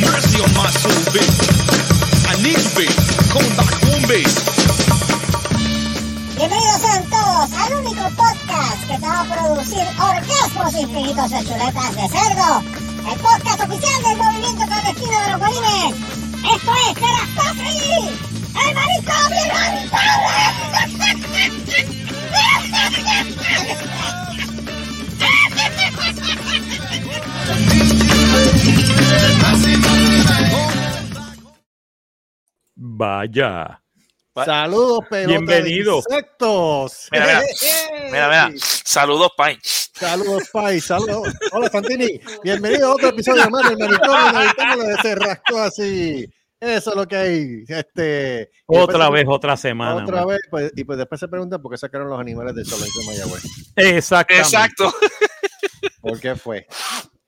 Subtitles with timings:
[0.00, 1.28] mercy on my soul, baby.
[2.26, 2.36] I.
[6.36, 11.94] Bienvenidos sean todos al único podcast que te va a producir orgasmos infinitos de chuletas
[11.96, 12.62] de cerdo.
[13.12, 15.94] El podcast oficial del movimiento clandestino de los bolines.
[16.54, 18.08] Esto es Terastofri,
[18.56, 19.30] el maricón
[32.74, 33.82] Vaya.
[34.44, 35.94] Saludos, pelota Bienvenido.
[36.08, 37.08] de insectos.
[37.12, 37.40] Mira, mira.
[38.10, 38.50] Mira, mira.
[38.84, 39.58] Saludos, Pai.
[39.62, 40.80] Saludos, Pai.
[40.80, 41.34] Saludos.
[41.52, 42.20] Hola, Santini.
[42.42, 46.26] Bienvenido a otro episodio más del manicomio de se rascó así.
[46.60, 47.64] Eso es lo que hay.
[47.68, 50.04] Este, Otra vez, otra semana.
[50.04, 50.28] Otra man.
[50.28, 50.40] vez.
[50.50, 53.42] pues, y pues después se preguntan por qué sacaron los animales de Solencio Mayagüez.
[53.76, 54.46] Exactamente.
[54.46, 54.94] Exacto.
[56.00, 56.66] ¿Por qué fue?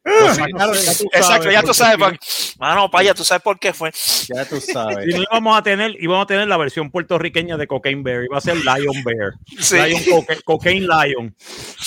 [0.05, 1.99] Lo sacaron, ya tú Exacto, sabes, ya tú porque sabes.
[1.99, 2.17] pa-
[2.59, 3.93] Mano, Paya, tú sabes por qué fue.
[4.35, 5.05] Ya tú sabes.
[5.07, 8.37] Si no íbamos a tener, íbamos a tener la versión puertorriqueña de Cocaine Bear, iba
[8.37, 9.33] a ser Lion Bear.
[9.61, 9.77] Sí.
[9.77, 11.35] Lion Coca- Cocaine Lion.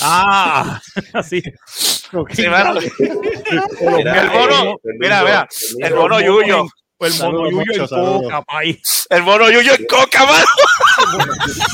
[0.01, 0.79] Ah,
[1.13, 1.41] así.
[2.31, 2.79] Sí, mano.
[3.97, 5.47] Mira, El mono, mira, mira.
[5.79, 6.65] El mono Yuyo.
[6.97, 9.05] El mono Yuyo en coca, país.
[9.09, 10.45] El mono Yuyo en coca, mano.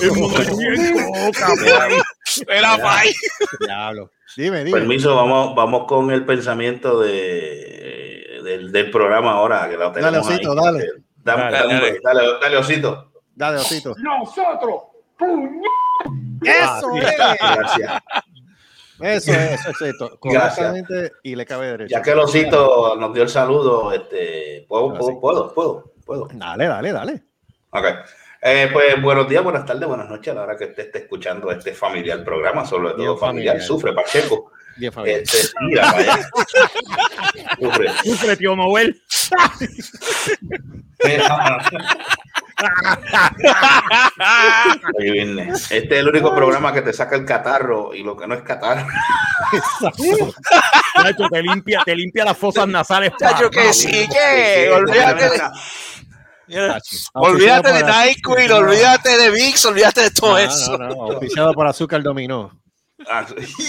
[0.02, 3.16] El mono Yuyo en coca, país.
[3.60, 4.10] Diablo.
[4.38, 4.78] Dime, dime.
[4.80, 10.36] Permiso, vamos, vamos con el pensamiento de, del, del programa ahora, que lo tenemos Dale,
[10.36, 10.58] Osito, ahí.
[10.58, 10.92] dale.
[11.24, 12.00] Dame- Dale, dame- dale.
[12.04, 13.12] dale, dale, Osito.
[13.36, 13.94] Dale, Osito.
[14.00, 14.82] Nosotros,
[16.44, 17.18] Eso es.
[17.40, 17.92] Gracias.
[19.00, 19.62] Eso es.
[19.64, 20.16] Gracias.
[20.20, 21.90] Correctamente y le cabe derecho.
[21.92, 26.28] Ya que el Osito nos dio el saludo, este, ¿puedo, puedo, puedo, puedo, puedo?
[26.34, 27.24] Dale, dale, dale.
[27.72, 27.86] Ok.
[28.44, 31.52] Eh, pues buenos días, buenas tardes, buenas noches a la hora que usted esté escuchando
[31.52, 33.62] este familiar programa, sobre todo familiar, familiar.
[33.62, 34.52] sufre Pacheco.
[34.78, 35.22] Bien, Fabián.
[35.22, 36.18] Este, mira, vaya.
[37.60, 37.90] Sufre.
[38.04, 39.00] Sufre, tío Noel.
[44.98, 48.44] Este es el único programa que te saca el catarro y lo que no es
[48.44, 48.88] catarro.
[51.02, 53.14] Chacho, te limpia, te limpia las fosas nasales.
[53.20, 54.70] Chacho, que sí, que.
[54.72, 55.42] Olvídate.
[57.14, 60.78] Olvídate de NyQuil, olvídate de VIX, olvídate de todo eso.
[60.78, 61.04] No, no, no.
[61.14, 62.52] Auspiciado por Azúcar Dominó.
[63.10, 63.26] Ah,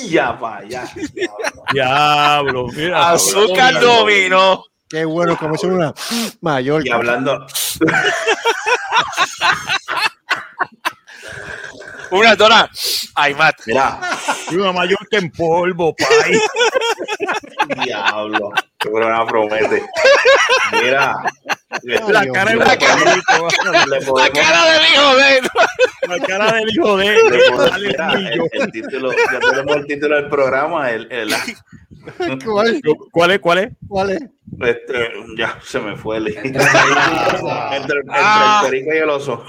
[0.09, 0.84] Ya, vaya.
[1.72, 3.10] Diablo, mira.
[3.12, 4.62] Azúcar dominó.
[4.88, 5.94] Qué bueno, como es una
[6.43, 6.87] mayor.
[6.87, 7.47] Y hablando,
[12.10, 12.70] Una dona.
[13.14, 13.60] Ay, Matt.
[13.66, 13.99] mira,
[14.53, 16.41] Una mayor que en polvo, país.
[17.84, 19.87] diablo, qué programa promete.
[20.72, 21.14] Mira,
[21.84, 25.41] La cara del le La cara del hijo de
[26.09, 27.16] la cara del hijo de
[27.69, 27.97] Sale
[28.53, 31.43] el título, ya tenemos el título del programa, el, el- la-
[32.44, 32.81] ¿Cuál,
[33.12, 33.38] ¿Cuál es?
[33.41, 33.70] ¿Cuál es?
[33.88, 34.22] cuál es?
[34.60, 36.62] este, ya se me fue el entre,
[37.72, 38.60] entre Ah.
[38.64, 39.44] el perico y el oso.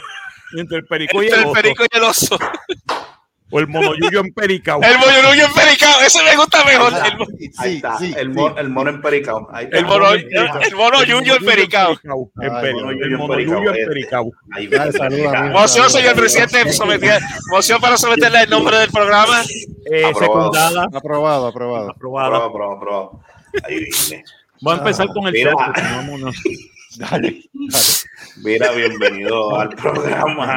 [0.55, 1.45] Entre el perico y Entre el
[1.91, 2.38] el oso.
[3.53, 3.58] El.
[3.58, 4.81] O el monoyuyo en pericao.
[4.81, 6.02] El moñonuyo empericado.
[6.02, 6.94] Ese me gusta mejor.
[6.94, 7.25] El, mo-
[7.59, 8.40] Ahí Sí, está, sí, el, sí.
[8.58, 9.47] el mono empericado.
[9.53, 9.78] Ahí está.
[9.78, 11.44] el mono, el monoyuyo El
[12.42, 13.72] en monoyuyo.
[14.56, 14.69] Ahí.
[15.52, 16.63] Moción, señor presidente.
[17.52, 19.42] Moción para someterle el nombre del programa.
[19.92, 20.52] Eh, Aprobado.
[20.53, 20.84] secundada.
[20.94, 21.90] Aprobado, aprobado.
[21.92, 22.38] Aprobada.
[22.38, 23.19] Aprobado, aprobado, aprobado.
[23.68, 24.24] Ahí viene.
[24.62, 25.52] Voy a empezar con el Mira.
[25.52, 26.36] show, porque vámonos.
[26.98, 27.42] Dale.
[28.38, 30.56] Mira, bienvenido al programa.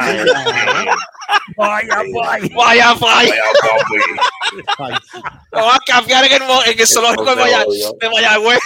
[1.57, 2.49] Vaya, vaya.
[2.55, 3.35] Vaya, vaya.
[5.53, 7.65] Lo vas a cambiar en el, en el zoológico de, Maya-
[8.01, 8.59] de Mayagüez.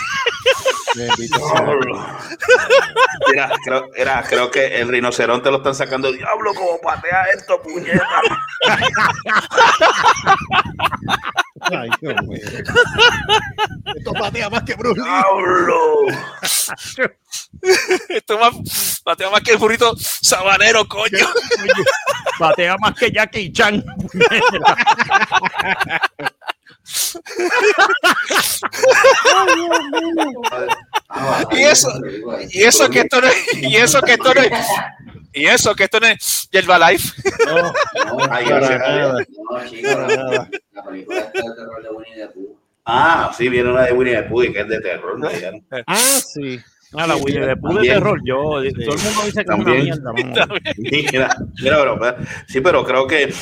[3.28, 6.10] Mira, creo, era, creo que el rinoceronte lo están sacando.
[6.12, 8.06] Diablo, como patea esto, puñeta.
[11.60, 12.40] Ay, Dios mío.
[13.96, 16.14] Esto patea más que Bruce Lee.
[18.08, 21.26] Esto es más, patea más que el burrito sabanero, coño.
[22.38, 23.84] Patea más que Jackie Chan.
[31.52, 31.90] Y eso,
[32.50, 34.50] y eso que esto no es, y eso que esto no es,
[35.32, 37.20] y eso que esto no es Yerba Life.
[37.50, 39.14] No, Ay, para nada.
[39.14, 40.48] No, chico, Para nada.
[40.72, 42.56] la película está de terror de Winnie the Pooh.
[42.84, 45.18] Ah, sí, viene una de Winnie the Pooh que es de terror.
[45.18, 45.28] ¿no?
[45.86, 46.60] Ah, sí.
[46.96, 48.20] Ah, la Winnie de Pooh de terror.
[48.24, 49.84] Yo, todo el mundo dice que es una También.
[49.84, 50.12] mierda.
[50.12, 50.54] mano.
[50.76, 52.16] Mira, mira, pero, pero-
[52.48, 53.32] sí, pero creo que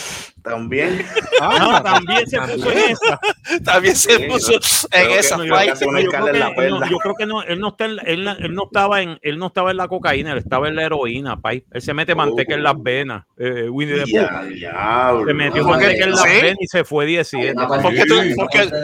[0.43, 1.03] también.
[1.41, 3.21] Ah, también se puso en esa.
[3.65, 4.59] También se Sí, puso ¿no?
[4.59, 5.75] en Creo esa no, yo fight.
[5.79, 6.07] creo que, él
[6.41, 6.89] no, perla.
[6.91, 9.47] yo creo que no, él no está en, él, él no estaba en, él no
[9.47, 11.65] estaba en la cocaína, él estaba en la heroína, pay.
[11.73, 13.25] Él se mete manteca en las venas.
[13.39, 15.27] Eh, Winnie the Pooh.
[15.27, 16.29] Se metió manteca en las ¿Sí?
[16.43, 17.53] venas y se fue 17.
[17.57, 18.79] Una ¿Por parte- qué tú-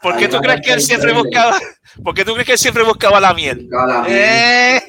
[0.00, 1.58] por qué- parte del- ¿Por qué tú crees que él siempre buscaba,
[2.04, 3.68] ¿Por qué tú crees que él siempre buscaba la miel?
[4.06, 4.80] Eh,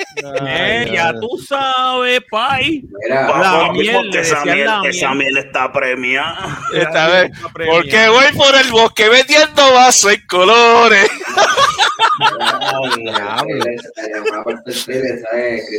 [0.45, 2.83] Eh, ya tú sabes, pai.
[3.03, 5.33] Mira, La miel, esa miel, la esa miel.
[5.33, 6.59] miel está premiada.
[6.73, 7.31] esta vez.
[7.33, 7.79] Está premiada.
[7.81, 11.09] Porque voy por el bosque vendiendo vasos en colores.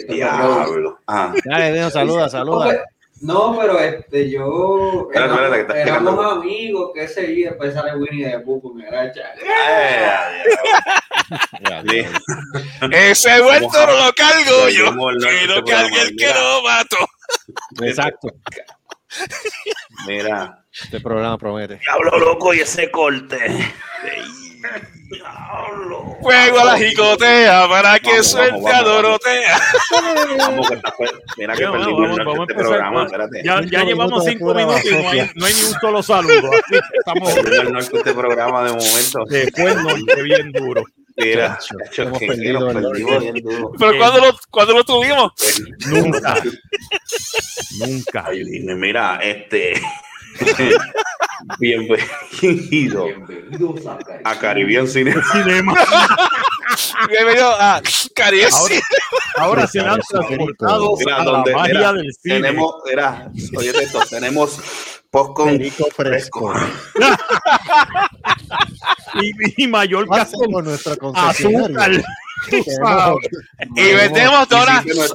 [0.08, 0.98] Diablo.
[1.06, 2.84] Ah, Dale, Nino, saluda, saluda.
[3.20, 5.08] Pero- No, pero este, yo.
[5.10, 6.30] Espérate, espérate, que está éramos explicando.
[6.40, 9.32] amigos, que ese día después sale Winnie de gracha.
[9.42, 10.14] eh,
[11.88, 12.06] sí.
[12.92, 14.92] Ese buen toro lo cargo yo.
[14.92, 15.26] Norte
[15.64, 16.96] Que el que no mato.
[17.82, 18.28] Exacto.
[20.06, 21.76] Mira, Este programa promete.
[21.76, 23.38] diablo loco y ese corte.
[26.22, 29.60] Fuego a la jicotea para que Vamos, suelte vamos, a vamos, Dorotea.
[30.70, 33.04] Está fue- Mira que perdimos a este empezar programa.
[33.04, 33.42] Espérate.
[33.44, 35.32] Ya, ya llevamos cinco minutos y no hay, basofia.
[35.34, 36.50] no hay ni un solo saludo.
[36.52, 39.24] Así estamos el norte este programa de momento.
[39.28, 40.82] después norte bien duro.
[41.16, 41.58] Mira,
[41.96, 42.68] hemos que- que perdido
[43.18, 43.72] bien duro.
[43.78, 43.98] Pero Eh.
[43.98, 45.32] cuando lo, cuando lo tuvimos,
[45.86, 46.34] Nunca.
[47.80, 48.24] Nunca.
[48.28, 49.80] Ay, dime, mira, este.
[51.58, 52.06] Bienvenido
[52.40, 54.22] Bienvenidos a Cari.
[54.24, 55.14] a Caribbean Cine.
[55.32, 55.74] Cinema.
[57.08, 57.80] bienvenido a
[58.14, 58.48] Caribe.
[58.52, 58.74] Ahora,
[59.36, 62.34] ahora se han transportado a la magia mira, del cine.
[62.36, 64.58] Tenemos, era, oye esto, tenemos
[65.10, 65.58] post con
[65.96, 66.52] fresco.
[69.22, 70.52] y, y Mallorca Pase con
[70.98, 72.00] concesionario.
[72.00, 73.16] azúcar.
[73.74, 75.14] Y vendemos donas Visite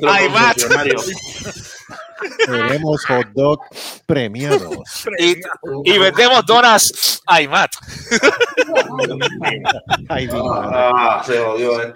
[2.46, 3.60] Tenemos hot dog
[4.06, 4.78] premiados.
[5.20, 5.36] Y,
[5.86, 7.72] y vendemos donas a Imat.
[10.10, 10.30] Ay.
[10.34, 11.82] Ah, se jodió.
[11.82, 11.94] eh.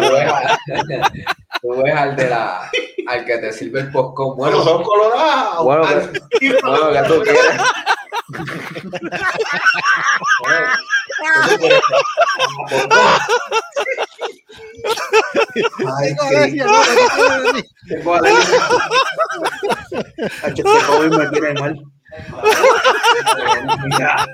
[0.00, 0.32] Tú ves
[1.62, 2.70] Tú ves al de la.
[3.08, 4.36] al que te sirve el popcorn.
[4.36, 5.64] Bueno, Bueno, son colorados.
[5.64, 5.90] Bueno, Ah,
[6.62, 7.60] bueno, que tú quieres.
[15.98, 17.60] Ay, No, qué decía, no, no, no, no, no.
[17.88, 18.68] tengo alergia.
[20.42, 21.82] Hacho, este COVID me tiene mal.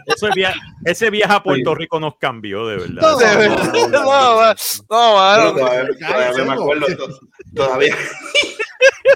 [0.06, 3.02] Ese viaje, ese viaje a Puerto Rico nos cambió, de verdad.
[7.52, 7.78] No,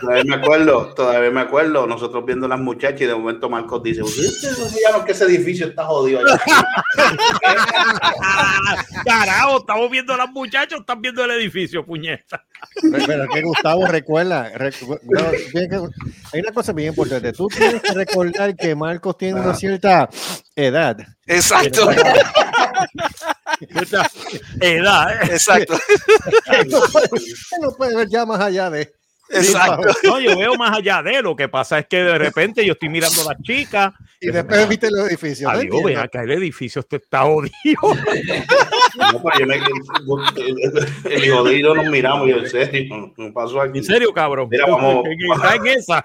[0.01, 0.95] todavía me acuerdo.
[0.95, 1.87] Todavía me acuerdo.
[1.87, 5.25] Nosotros viendo las muchachas y de momento Marcos dice: "Ustedes no se llaman que ese
[5.25, 6.21] edificio está jodido.
[6.21, 6.41] allá".
[9.05, 12.45] Carajo, estamos viendo a las muchachas, están viendo el edificio, puñeta.
[13.07, 15.31] Pero que Gustavo recuerda, recu- no,
[16.33, 17.33] hay una cosa bien importante.
[17.33, 20.09] Tú tienes que recordar que Marcos tiene una cierta
[20.55, 20.97] edad.
[21.27, 21.91] Exacto,
[23.61, 24.11] Esta
[24.61, 25.27] edad, ¿eh?
[25.33, 25.79] exacto,
[27.61, 28.93] no puede ver ya más allá de.
[29.31, 29.89] Exacto.
[30.05, 32.89] No, yo veo más allá de lo que pasa es que de repente yo estoy
[32.89, 33.93] mirando a las chicas.
[34.21, 35.53] Y después viste los edificios.
[35.53, 37.53] ¿no Adiós, ven acá, el edificio este está jodido.
[37.83, 39.57] No, pero yo me,
[41.15, 43.79] el hijo de ellos nos miramos y yo, en serio, no pasó aquí.
[43.79, 44.49] En serio, cabrón.
[44.51, 45.05] Mira, vamos.
[45.05, 46.05] ¿Qué- qué- está en esa.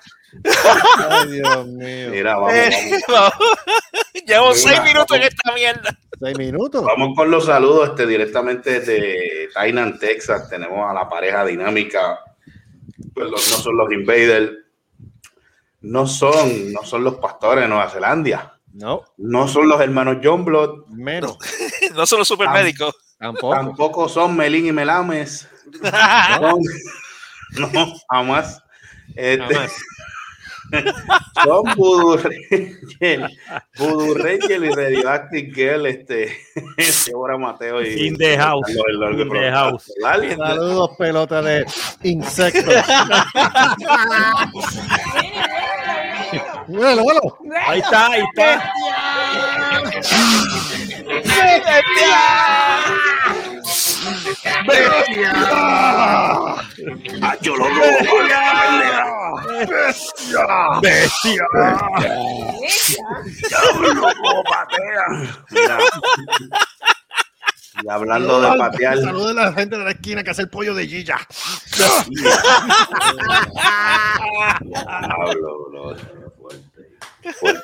[1.10, 2.10] Ay, Dios mío.
[2.12, 2.72] Mira, vamos, Eh,
[3.08, 3.34] vamos.
[4.28, 5.34] Llevo Mira, seis minutos en vamos.
[5.34, 5.98] esta mierda.
[6.20, 6.86] Seis minutos.
[6.86, 10.50] Vamos con los saludos este, directamente de Tainan, Texas.
[10.50, 12.20] Tenemos a la pareja dinámica.
[13.14, 14.52] Pues los- no son los invaders.
[15.82, 18.60] No son, no son los pastores de Nueva Zelanda.
[18.74, 20.86] No, No son los hermanos John Blood.
[20.88, 21.38] menos.
[21.94, 22.96] No son los supermédicos.
[23.18, 23.54] Tampoco.
[23.56, 25.48] Tampoco son Melín y Melames.
[26.40, 26.62] Son-
[27.74, 28.64] no, jamás.
[29.16, 29.72] Este, Jamás.
[31.44, 32.18] son Voodoo
[34.16, 36.38] Ranger y Radioactive Girl, este,
[37.08, 38.66] Débora Mateo y In the house.
[38.68, 39.92] Carlos In the house.
[40.02, 41.66] Saludos, pelota de
[42.04, 42.64] insectos.
[46.68, 47.38] Míralo, míralo.
[47.68, 48.72] Ahí está, ahí está.
[57.22, 57.70] Ah, yo loco.
[60.82, 61.46] Bestia.
[63.94, 65.06] loco, patea.
[65.50, 65.78] Mira.
[67.84, 70.74] Y hablando de patear, Saludos a la gente de la esquina que hace el pollo
[70.76, 71.18] de Gilla.
[74.62, 75.96] Diablo, bro,
[77.34, 77.62] fuerte,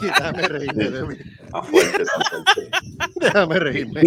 [0.00, 1.16] Déjame reírme, déjame,
[1.52, 2.70] más fuerte, más fuerte.
[3.16, 4.02] déjame reírme.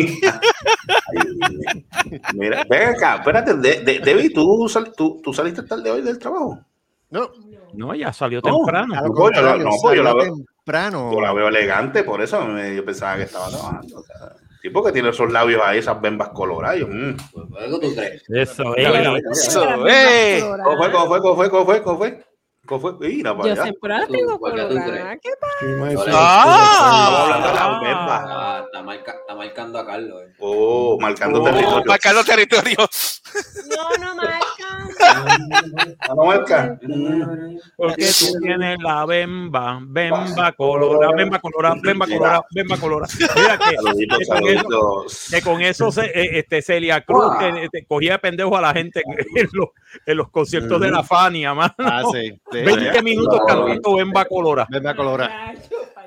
[2.34, 6.18] Mira, ven acá, espérate, de, de, Debbie, ¿tú, sal- tú, tú saliste tarde hoy del
[6.20, 6.60] trabajo.
[7.12, 7.30] No,
[7.74, 8.96] No, ya salió No, temprano.
[8.96, 9.02] No,
[9.32, 11.12] yo no, pues yo la veo- temprano.
[11.14, 13.98] Yo la veo elegante, por eso me- yo pensaba que estaba trabajando.
[14.00, 16.80] O sea, tipo que tiene esos labios ahí, esas bembas coloradas.
[16.80, 17.16] yo, mm.
[17.32, 18.24] Pues, ¿qué tú crees?
[18.30, 19.22] Eso, eh.
[19.32, 20.44] Eso, eh.
[20.64, 20.92] ¿Cómo fue?
[20.92, 21.50] ¿Cómo fue?
[21.50, 21.82] ¿Cómo fue?
[21.84, 22.24] ¿Cómo fue?
[22.70, 22.94] ¿Cómo fue?
[23.10, 23.64] Mira, para Yo allá.
[23.64, 25.18] siempre la tengo ¿Cuál que tú colorada.
[25.18, 26.12] ¿Qué pasa?
[26.14, 27.42] Ah.
[27.82, 30.22] Ah, está, marca- está marcando a Carlos.
[30.24, 30.34] eh.
[30.40, 31.84] Oh, marcando Oh, territorio.
[31.88, 32.78] marcando territorio.
[33.70, 34.46] No, no marca.
[37.76, 43.08] Porque tú tienes la bemba, bemba colora, bemba colora, bemba colora, bemba colora.
[43.36, 45.28] Mira que, Saluditos, que con eso, saluditos.
[45.32, 48.74] que con eso se, eh, este, Celia Cruz te- te cogía de pendejo a la
[48.74, 49.02] gente
[49.36, 49.70] en los,
[50.06, 51.74] en los conciertos de la Fania, mano.
[51.80, 52.30] Ah, sí.
[52.52, 52.60] sí.
[52.62, 54.66] 20 minutos cantando bemba colora.
[54.70, 55.54] Venme a colorar.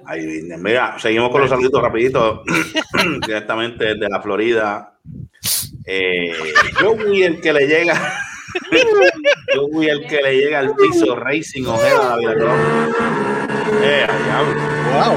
[0.05, 2.43] Ay, mira, seguimos con los saluditos rapidito.
[3.27, 4.95] Directamente desde la Florida.
[5.85, 6.33] Eh,
[6.81, 8.01] yo fui el que le llega.
[9.55, 12.51] Yo fui el que le llega al piso Racing Ojeda David Cruz.
[13.83, 14.61] Eh, ay, diablo.
[14.93, 15.17] Wow.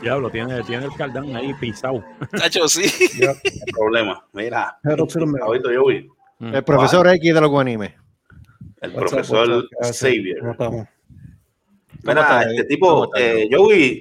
[0.00, 2.02] Diablo, tiene, tiene el cardán ahí pisado.
[2.30, 2.90] Tacho, sí.
[3.20, 4.26] No hay problema.
[4.32, 6.08] Mira, ahorita yo vi.
[6.40, 7.92] El profesor X de los guanimes.
[8.80, 9.68] El What's profesor up?
[9.92, 10.38] Xavier.
[12.02, 14.00] Mira, este ¿Cómo tipo, eh, Joey,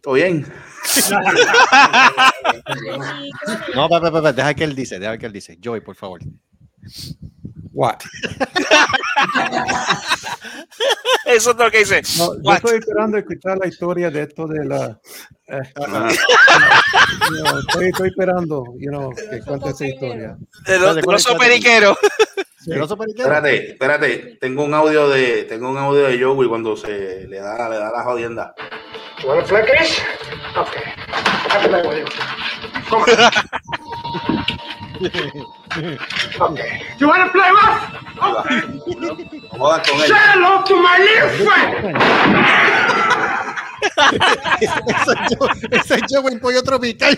[0.00, 0.46] ¿todo bien?
[3.74, 5.58] No, papá, papá, deja que él dice, deja que él dice.
[5.62, 6.20] Joey, por favor.
[7.72, 7.98] What?
[11.24, 12.02] Eso es lo que dice.
[12.18, 12.56] No, yo What?
[12.56, 15.00] estoy esperando escuchar la historia de esto de la.
[15.48, 16.10] eh, Ah,
[17.28, 20.36] know, estoy, estoy esperando, you know, que cuente esa historia.
[20.66, 21.96] De los, de los periqueros.
[22.66, 23.28] ¿El oso periquero?
[23.28, 27.68] espérate, espérate, tengo un audio de, tengo un audio de Joey cuando se le da,
[27.68, 28.54] le da la jodienda.
[29.22, 30.00] You want to play, Chris?
[30.56, 30.82] Okay.
[31.50, 32.06] I'll play with you.
[32.88, 34.74] Come on.
[36.40, 36.82] Okay.
[36.98, 37.74] You want to play what?
[38.22, 38.60] Okay.
[39.58, 39.84] Vamos a.
[40.06, 41.72] Say hello to my little friend.
[44.60, 44.80] ese,
[45.70, 47.16] es ese en pollo tropical.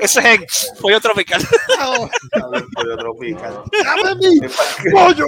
[0.00, 0.46] Ese es el
[0.80, 1.42] pollo tropical.
[1.78, 3.64] Pollo tropical.
[3.84, 4.40] ¡Dame mi
[4.92, 5.26] pollo!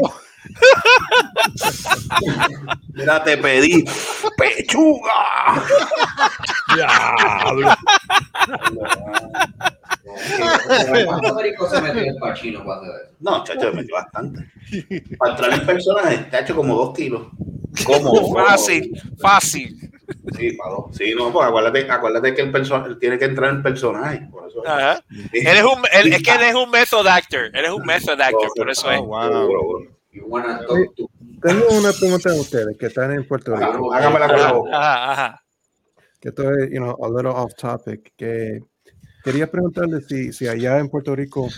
[2.95, 3.85] Mira, te pedí
[4.37, 5.63] pechuga.
[6.75, 7.69] Diablo.
[11.07, 13.13] ¿Cuántos maricos se metió el pachino para hacer eso?
[13.21, 14.51] No, chacho, me metió bastante.
[15.19, 17.23] Para entrar en personaje, te ha hecho como dos kilos.
[17.85, 18.33] ¿Cómo?
[18.35, 19.91] Fácil, fácil.
[20.39, 20.57] Sí.
[20.93, 24.29] Sí, no, pues acuérdate, acuérdate que el person él tiene que entrar en personaje.
[24.31, 24.63] Por eso.
[25.33, 27.51] Él es un, él- es que él es un method actor.
[27.53, 28.99] Él es un method actor, por eso es.
[29.01, 29.87] Oh, wow.
[30.15, 31.11] You wanna talk to-
[31.43, 33.55] Tengo una pregunta a ustedes que están en Puerto.
[33.57, 33.93] Rico.
[33.93, 35.41] Hágamela con la boca.
[36.21, 38.61] que esto es, you know, a little off topic, que
[39.23, 41.49] quería preguntarle si, si allá en Puerto Rico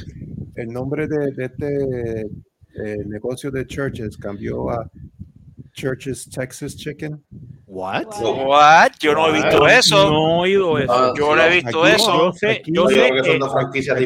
[0.56, 4.90] el nombre de, de este eh, negocio de Churches cambió a
[5.86, 7.22] Churches Texas Chicken.
[7.66, 8.06] What?
[8.22, 8.92] What?
[9.00, 10.08] Yo no he visto eso.
[10.10, 10.92] No he oído eso.
[10.92, 12.26] Ah, Yo no he visto Aquí- eso.
[12.26, 13.38] Yo sé, Aquí- yo sé que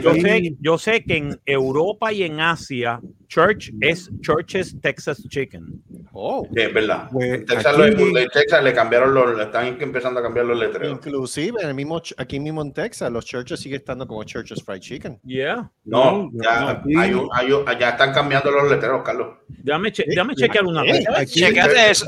[0.01, 5.65] yo sé, yo sé en Europa y en Asia, Church es Church's Texas Chicken.
[6.13, 6.45] Oh.
[6.53, 7.09] Sí, es verdad.
[7.13, 10.59] Pues, En Texas, aquí- en Texas le cambiaron los, le están empezando a cambiar los
[10.59, 10.91] letreros.
[10.99, 14.81] Inclusive en el mismo, aquí mismo en Texas, los churches siguen estando como Churches Fried
[14.81, 15.21] Chicken.
[15.25, 15.71] Yeah.
[15.85, 19.37] No, No, ya, no, hay un- hay un- ya están cambiando los letreros, Carlos.
[19.47, 20.81] Déjame, che- déjame chequear una.
[21.17, 22.07] Aquí, Checate eso,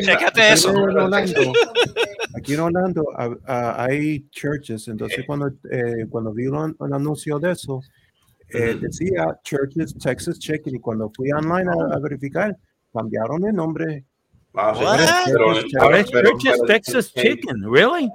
[0.00, 0.68] checate eso.
[0.70, 1.52] aquí en Orlando,
[2.36, 3.04] aquí en Orlando
[3.46, 7.80] hay churches, entonces cuando, eh, cuando vi un, un anuncio de eso,
[8.50, 12.56] eh, decía Churches Texas Chicken y cuando fui online a, a verificar,
[12.92, 14.04] cambiaron el nombre.
[14.56, 14.68] Ah,
[15.80, 17.12] Ahora es Church's pero- Texas.
[17.12, 18.08] Chicken, really?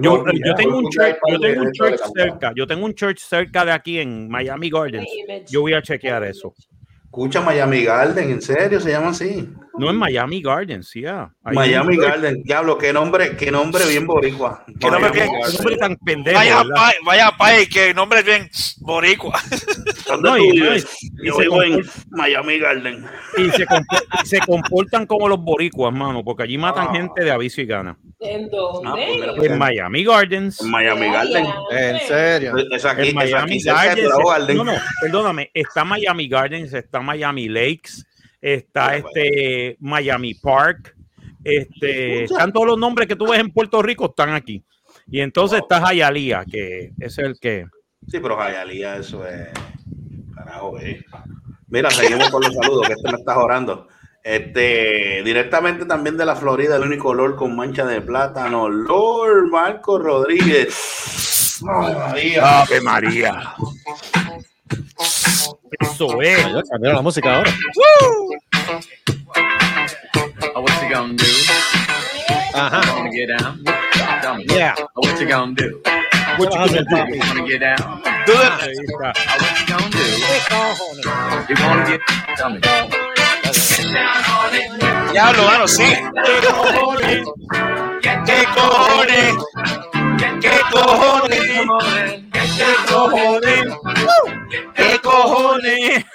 [0.00, 3.64] Yo, yo tengo un church, yo tengo un church cerca, yo tengo un church cerca
[3.64, 5.08] de aquí en Miami Gardens.
[5.48, 6.54] Yo voy a chequear eso.
[7.06, 9.48] Escucha Miami Garden, en serio, se llama así.
[9.76, 11.32] No en Miami Gardens, yeah.
[11.42, 14.64] Miami un- Garden, diablo, qué nombre, qué nombre bien boricua.
[14.78, 16.36] Qué nombre qué nombre tan pendejo.
[16.38, 16.74] Vaya ¿verdad?
[16.74, 19.40] pa, vaya pa, que nombre es bien boricua.
[20.06, 20.86] ¿Dónde No, tú y- vives?
[21.02, 23.04] y Yo se vivo en Miami Garden.
[23.36, 23.50] y
[24.24, 26.92] se, comportan como los boricuas, mano, porque allí matan Ah.
[26.92, 27.96] gente de aviso y gana.
[28.20, 28.44] ¿En
[28.86, 29.08] Ah, pues
[29.40, 31.46] mira, En Miami Gardens, En Miami Garden.
[31.72, 32.54] En serio.
[32.70, 34.54] Es aquí, en es Miami aquí Gardens.
[34.54, 38.04] No, no, perdóname, está Miami Gardens, está Miami Lakes,
[38.52, 40.96] está este Miami Park,
[41.42, 44.64] este, están todos los nombres que tú ves en Puerto Rico están aquí.
[45.06, 47.66] Y entonces está Hialeah, que es el que
[48.08, 49.48] Sí, pero Jayalía, eso es.
[50.34, 51.04] Carajo, eh.
[51.68, 53.88] Mira, seguimos con los saludos, que este me está orando.
[54.22, 59.98] Este, directamente también de la Florida, el único Lord con mancha de plátano, Lord Marco
[59.98, 61.60] Rodríguez.
[61.66, 62.60] Ay, María.
[62.60, 63.54] Ave María.
[65.80, 66.38] Eso es.
[66.52, 67.50] Ya cambiaron la música ahora.
[70.54, 71.24] Oh, what you gonna do?
[72.54, 72.80] Ajá.
[72.96, 73.64] Wanna get down?
[74.22, 74.44] Tell me.
[74.46, 74.74] Yeah.
[74.94, 75.80] Oh, what you gonna do?
[76.38, 77.18] What you gonna do, papi?
[77.18, 78.02] Wanna get down?
[78.26, 78.74] Do the- Ahí.
[79.40, 80.04] What you gonna do?
[81.48, 82.00] You gonna get
[82.36, 82.60] tell me.
[85.12, 85.84] Diablo, mano, sí.
[86.24, 87.22] ¿Qué cojones?
[88.26, 89.34] ¿Qué cojones?
[90.40, 91.40] ¿Qué cojones?
[92.32, 93.66] ¿Qué cojones?
[94.74, 96.04] ¿Qué cojones?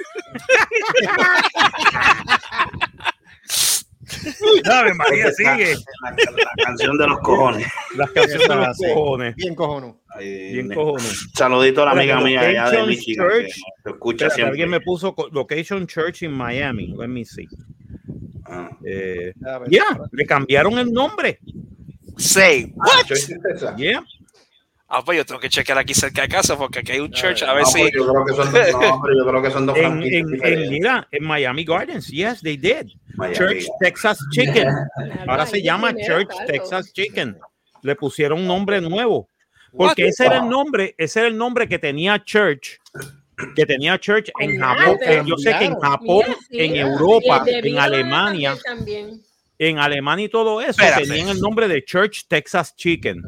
[4.63, 5.75] Dame, María, sigue.
[6.01, 7.68] La, la canción de los cojones.
[7.96, 9.36] Las canciones de los cojones.
[9.36, 10.01] Bien cojono.
[10.20, 11.30] Bien ne- cojones.
[11.36, 13.28] Saludito a la amiga mía allá de Michigan.
[13.28, 13.56] que Church.
[13.86, 14.50] nos escucha Espérate, siempre.
[14.51, 16.94] alguien me puso Location Church in Miami.
[16.98, 17.48] Let me see.
[18.46, 18.70] Ah.
[18.84, 19.34] Eh,
[19.70, 21.39] ya, le cambiaron el nombre.
[22.20, 23.06] Say, what?
[23.78, 24.04] Yeah.
[24.92, 27.44] Ah, pues yo tengo que chequear aquí cerca de casa porque aquí hay un church
[27.44, 27.80] a ver No, si.
[27.82, 30.70] pues yo creo que son, no, yo creo que son dos En, en, en, diferentes.
[30.72, 32.88] mira, en Miami Gardens, yes, they did.
[33.16, 33.36] Miami.
[33.36, 34.68] Church Texas Chicken.
[35.28, 36.30] Ahora se llama Church.
[36.48, 37.38] Texas Chicken.
[37.84, 39.30] Le pusieron un nombre nuevo.
[39.78, 42.80] Porque ese era el nombre, ese era el nombre que tenía Church,
[43.56, 44.98] que tenía Church en Japón.
[45.04, 49.22] eh, Yo sé que en Japón, en Europa, en Alemania, También.
[49.62, 51.06] En Alemania y todo eso, Espérate.
[51.06, 53.22] tenían el nombre de Church Texas Chicken.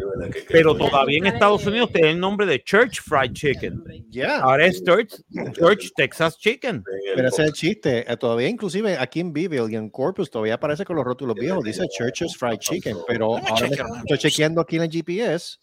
[0.47, 3.83] Pero todavía en Estados Unidos tienen el nombre de Church Fried Chicken.
[4.09, 4.39] Ya.
[4.39, 5.13] Ahora es Church,
[5.59, 6.83] Church Texas Chicken.
[7.15, 8.11] Pero ese es el chiste.
[8.11, 11.63] Eh, Todavía, inclusive aquí en Beeville y en Corpus, todavía aparece con los rótulos viejos.
[11.65, 12.95] Dice Church's Fried Chicken.
[13.07, 13.67] Pero ahora
[14.05, 15.57] estoy chequeando aquí en el GPS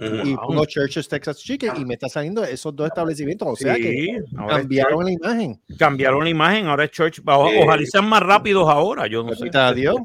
[0.00, 3.48] y pongo Church's Texas Chicken y me está saliendo esos dos establecimientos.
[3.48, 4.16] O sea que Sí,
[4.48, 5.60] cambiaron la imagen.
[5.78, 7.20] cambiaron la imagen, ahora es Church.
[7.26, 7.56] O- Sí.
[7.62, 9.50] Ojalá sean más rápidos ahora, yo no sé.
[9.52, 9.96] Adiós.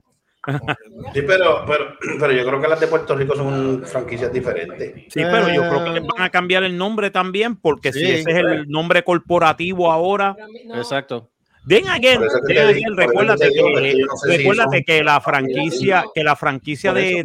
[1.14, 4.94] Sí, pero, pero, pero yo creo que las de Puerto Rico son franquicias diferentes.
[5.08, 8.30] Sí, pero yo creo que les van a cambiar el nombre también, porque si ese
[8.30, 10.36] es el nombre corporativo ahora,
[10.66, 11.30] No, Exacto.
[11.66, 15.02] den again, que den te again, digo, recuérdate digo que que, no sé recuérdate que
[15.04, 17.24] la franquicia, que la franquicia de,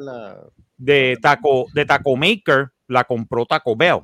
[0.00, 0.36] la-
[0.76, 4.02] de Taco, de Taco Maker la compró Taco Bell.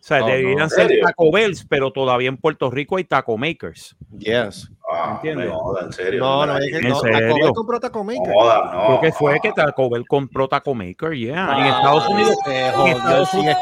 [0.00, 1.00] sea, Oh, deberían ¿en ser?
[1.02, 3.96] Taco Bells, pero todavía en Puerto Rico hay Taco Makers.
[4.16, 4.70] Yes.
[4.88, 5.48] Ah, ¿Entiendes?
[5.48, 6.20] no en serio.
[6.20, 7.00] No, no, es que ¿En no.
[7.00, 7.18] serio?
[7.18, 8.32] Taco Bell compró Taco no Maker.
[8.32, 8.86] joda, no.
[8.86, 11.58] Creo que fue que Taco Bell compró Taco Maker, yeah.
[11.58, 13.56] en Estados Unidos, en Estados Unidos,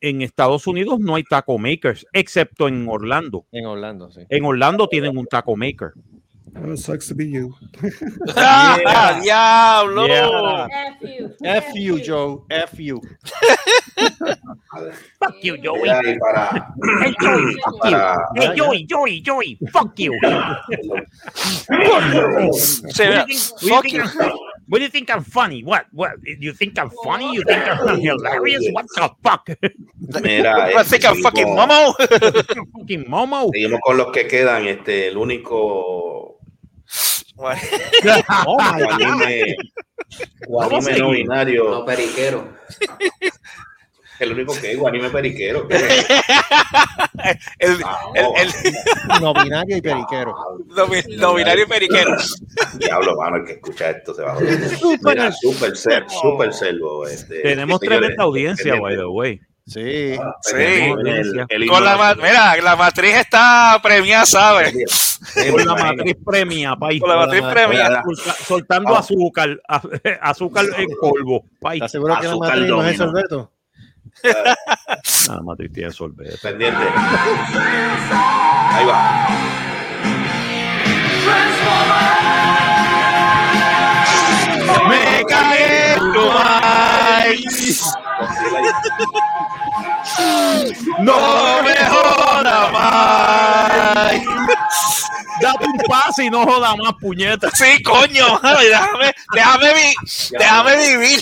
[0.00, 3.46] en Estados Unidos no hay Taco Makers, excepto en Orlando.
[3.50, 4.20] En Orlando, sí.
[4.28, 5.92] En Orlando tienen un Taco Maker.
[6.54, 7.54] Oh, sucks to be you.
[8.36, 10.06] ¡Ah, diablo!
[10.06, 10.68] Yeah.
[10.68, 11.30] F you.
[11.42, 12.44] F you, Joe.
[12.50, 13.00] F you.
[15.18, 15.82] Fuck you, Joey.
[15.82, 17.80] Mira, y para, Hey, Joey, fuck you.
[17.80, 20.12] para, Hey, Joey, Joey, Joey, fuck you.
[22.52, 23.26] Sí, mira,
[23.70, 24.02] What do you think- fuck what do you.
[24.02, 24.38] you think I'm-
[24.68, 25.62] what do you think I'm funny?
[25.64, 25.86] What?
[25.92, 26.12] What?
[26.24, 27.34] You think I'm funny?
[27.34, 28.64] You think I'm hilarious?
[28.72, 29.48] What the fuck?
[30.22, 31.94] mira, I think I'm fucking momo.
[32.78, 33.50] Fucking Momo.
[33.52, 34.66] Seguimos con los que quedan.
[34.66, 36.31] Este, el único
[37.48, 37.56] A
[40.46, 40.98] guanime seguir.
[41.00, 41.84] no No, binario.
[41.84, 42.52] periquero.
[44.18, 45.66] El único que es guanime periquero.
[47.58, 50.34] el, Ah, el, no, el No binario y periquero.
[50.68, 52.16] nomi- no binario periquero.
[52.78, 54.60] Diablo, mano, el que escucha esto se va a joder.
[55.02, 57.06] Mira, super ser, super selvo.
[57.06, 59.40] Este, Tenemos señores, tremenda audiencia, by the way.
[59.64, 60.16] Sí.
[60.42, 60.56] Sí.
[60.56, 64.72] El- el Con la, mira, la matriz está premiada, ¿sabes?
[65.34, 67.00] Sí, Con la matriz premia, país.
[67.00, 68.02] Con la matriz premiada.
[68.02, 68.98] Solta- Soltando Ah.
[68.98, 69.60] azúcar,
[70.20, 71.44] azúcar en polvo.
[71.60, 71.76] país.
[71.80, 73.52] ¿Estás seguro que la matriz no es sorbeto?
[74.24, 74.56] Ah,
[75.36, 76.36] la matriz tiene sorbeto.
[76.42, 76.82] Pendiente.
[78.74, 79.28] Ahí va.
[84.88, 85.94] Me cae
[90.98, 94.12] No me joda más.
[95.40, 97.50] Date un pase y no joda más, puñeta.
[97.50, 98.38] Sí, coño.
[98.42, 99.94] Déjame, déjame, vi-
[100.38, 101.20] déjame vivir.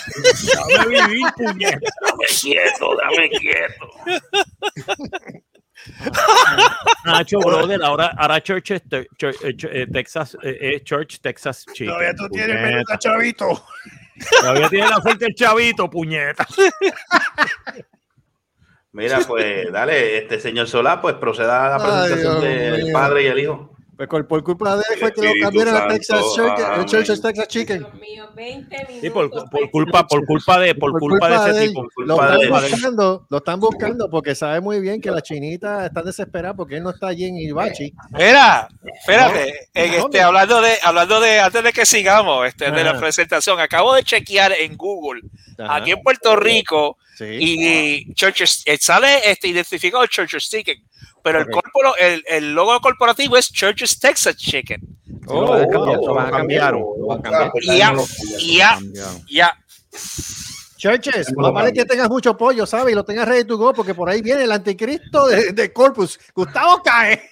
[0.54, 1.78] Dame vivir, puñeta.
[2.02, 3.90] Dame quieto, dame quieto.
[7.04, 8.72] Nacho, brother, ahora, ahora Church,
[9.92, 11.86] Texas, eh, eh, Church, Texas Chicken.
[11.88, 13.64] Todavía tú tienes peluca, chavito.
[14.40, 16.46] Todavía tiene la fuente el chavito, puñeta.
[18.92, 22.92] Mira, pues dale, este señor Solá, pues proceda a la presentación del mío.
[22.92, 23.76] padre y el hijo.
[24.00, 27.48] Pues por, por culpa de él fue que lo cambiaron a Texas Chicken, Church's Texas
[27.48, 27.78] Chicken.
[27.80, 29.00] Dios mío, 20 minutos.
[29.02, 31.82] Sí, por, por culpa, por culpa de, por culpa de ese él, tipo.
[31.98, 32.70] Lo culpa de están él.
[32.70, 36.82] buscando, lo están buscando porque sabe muy bien que la chinita está desesperada porque él
[36.82, 37.92] no está allí en Ibachi.
[38.12, 38.68] Mira,
[39.00, 43.00] espérate, en este, hablando de, hablando de, antes de que sigamos, este, de la Ajá.
[43.00, 45.20] presentación, acabo de chequear en Google,
[45.58, 45.76] Ajá.
[45.76, 47.26] aquí en Puerto Rico, Sí.
[47.38, 50.82] y Churches, eh, sale este identificado Churches Chicken,
[51.22, 54.80] pero el, corporo- el, el logo corporativo es Churches Texas Chicken.
[55.26, 55.56] Oh,
[57.62, 57.94] ya,
[58.52, 58.78] ya,
[59.28, 59.58] ya.
[60.76, 62.92] Churches, más vale que tengas mucho pollo, ¿sabes?
[62.92, 66.18] Y lo tengas ready to go, porque por ahí viene el anticristo de, de Corpus.
[66.34, 67.22] Gustavo cae.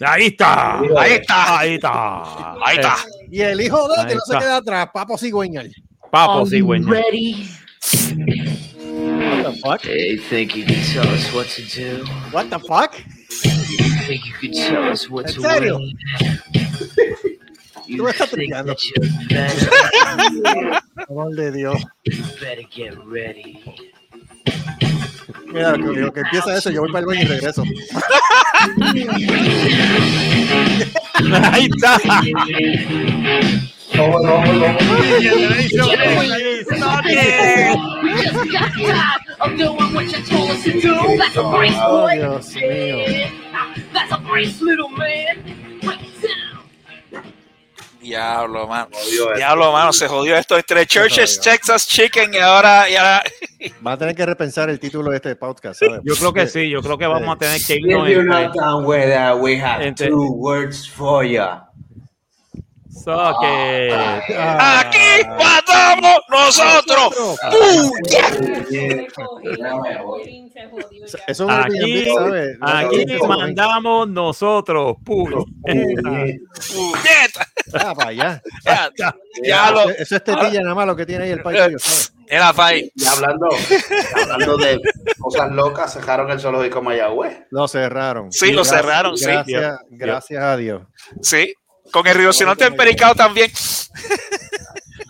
[0.00, 0.80] Ahí está.
[0.80, 1.58] Ahí está.
[1.58, 2.54] Ahí está.
[2.64, 2.96] Ahí está.
[3.30, 5.70] Y el hijo de que no se queda atrás, Papo Cigüeñal.
[6.10, 6.88] Papo cigüeña.
[6.88, 7.48] Ready?
[8.84, 9.80] What the fuck?
[9.82, 12.04] Hey, think you can tell us what to do?
[12.32, 12.94] What the fuck?
[17.96, 18.74] Tú me estás tripeando.
[21.08, 21.76] Amor de Dios.
[25.46, 27.62] Mira, que, lo que empieza eso, yo voy para el baño y regreso.
[31.52, 32.00] Ahí está.
[37.14, 41.16] Just got tired of doing what you told us to do.
[41.16, 42.14] That's a brace, boy.
[42.16, 43.30] Dios mío.
[43.92, 45.80] That's a brace, little man.
[45.82, 47.22] Break it down.
[48.02, 48.88] Diablo, mano.
[49.36, 51.52] Diablo, mano, se jodió esto entre Churches, jodió.
[51.52, 53.22] Texas Chicken y ahora, y ahora
[53.86, 56.00] Va a tener que repensar el título de este podcast, ¿sabes?
[56.04, 58.46] Yo creo que sí, yo creo que vamos a tener que irnos If you're entre-
[58.48, 61.40] not done with that, we have Entre- two words for you.
[63.02, 63.90] So que-
[64.36, 67.38] Ah, aquí matamos nosotros.
[67.50, 68.28] Eso ya.
[71.26, 72.06] es un Aquí,
[72.62, 74.96] aquí mandamos nosotros.
[75.04, 75.48] Puñeta.
[77.74, 78.42] Ah, para allá.
[78.64, 78.90] Ya,
[79.42, 79.90] Diablo.
[79.90, 82.10] Eso es tetilla nada más lo que tiene ahí el país, ¿sabes?
[82.26, 82.90] Era Pai.
[82.94, 83.48] Y hablando,
[84.22, 84.80] hablando de
[85.18, 87.38] cosas locas, cerraron el zoológico Mayagüez.
[87.50, 88.32] Lo cerraron.
[88.32, 89.24] Sí, lo Gracias- cerraron, sí.
[89.26, 90.82] Gracias, gracias a Dios.
[91.20, 91.52] Sí.
[91.94, 93.52] Con el rinoceronte empericado también.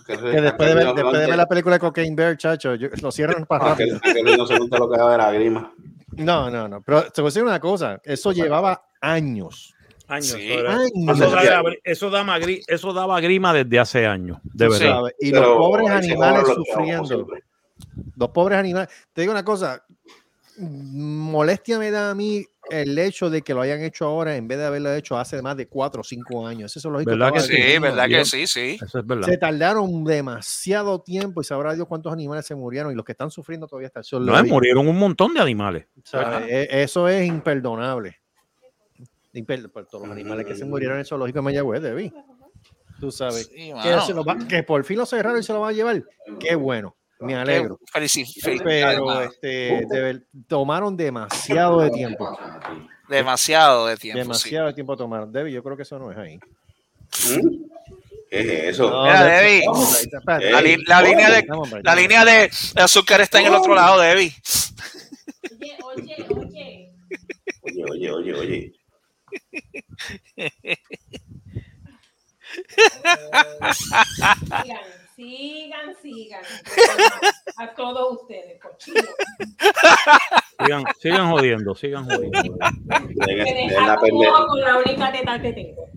[0.05, 3.11] Que después de ver, después de ver la película de Cocaine Bear, chacho, yo- lo
[3.11, 3.99] cierran para rápido.
[4.05, 5.73] lo que era grima.
[6.11, 6.83] No, no, no.
[6.83, 7.99] Pero te voy a decir una cosa.
[8.03, 9.73] Eso llevaba años.
[10.07, 10.51] Años, Sí.
[10.51, 10.91] eso era- Años.
[11.19, 15.01] Eso daba, eso, daba, gri- eso daba grima desde hace años, de verdad.
[15.19, 17.27] Y los pobres animales lo sufriendo.
[18.15, 18.89] Los pobres animales.
[19.11, 19.83] Te digo una cosa.
[20.59, 24.57] Molestia me da a mí el hecho de que lo hayan hecho ahora en vez
[24.57, 26.75] de haberlo hecho hace más de cuatro o cinco años.
[26.75, 27.11] Eso es lógico.
[27.11, 27.79] ¿Verdad que sí?
[27.79, 28.77] Verdad que sí, sí.
[28.81, 29.27] Eso es verdad.
[29.27, 33.29] Se tardaron demasiado tiempo y sabrá Dios cuántos animales se murieron y los que están
[33.31, 34.27] sufriendo todavía están solos.
[34.35, 35.85] No, murieron un montón de animales.
[36.47, 38.17] E- Eso es imperdonable.
[39.33, 42.13] Imper- por todos los animales que se murieron en el zoológico de Mayagüez, Debbie.
[42.99, 43.47] Tú sabes.
[43.47, 44.05] Sí, que, mano.
[44.05, 46.03] se lo va- que por fin lo cerraron y se lo van a llevar.
[46.39, 46.95] Qué bueno.
[47.19, 47.79] Me alegro.
[47.93, 52.37] Felici- felicidades, Pero este, de tomaron demasiado de tiempo.
[53.07, 54.17] Demasiado de tiempo.
[54.17, 54.23] sí.
[54.27, 55.31] Demasiado de tiempo tomaron.
[55.31, 56.39] Debbie, yo creo que eso no es ahí.
[58.29, 58.89] ¿Qué es eso?
[58.89, 59.61] No, Mira, Debbie.
[60.51, 61.47] La, li- la línea de,
[61.83, 64.33] la línea de de azúcar está en el otro lado, Debbie.
[65.61, 66.91] Oye, oye, oye.
[67.61, 68.73] Oye, oye, oye, oye.
[75.15, 76.41] Sigan, sigan.
[77.57, 79.05] A todos ustedes, cochinos.
[80.59, 82.41] Sigan, sigan jodiendo, sigan jodiendo.
[83.85, 85.89] La con la única teta que tengo.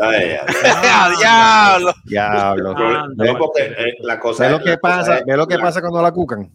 [0.00, 0.54] Ay, ay.
[0.90, 1.92] ¡A diablo!
[2.04, 2.74] Diablo.
[2.76, 5.56] Ah, No, porque eh, la cosa Ve es- lo que pasa, es- ve lo que
[5.56, 6.50] la- pasa cuando la cucan.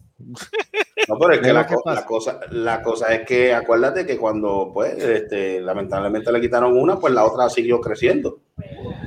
[1.08, 2.00] No, pero es que la, que co- pasa.
[2.00, 6.96] la cosa, la cosa es que acuérdate que cuando, pues, este, lamentablemente le quitaron una,
[6.98, 8.40] pues la otra siguió creciendo.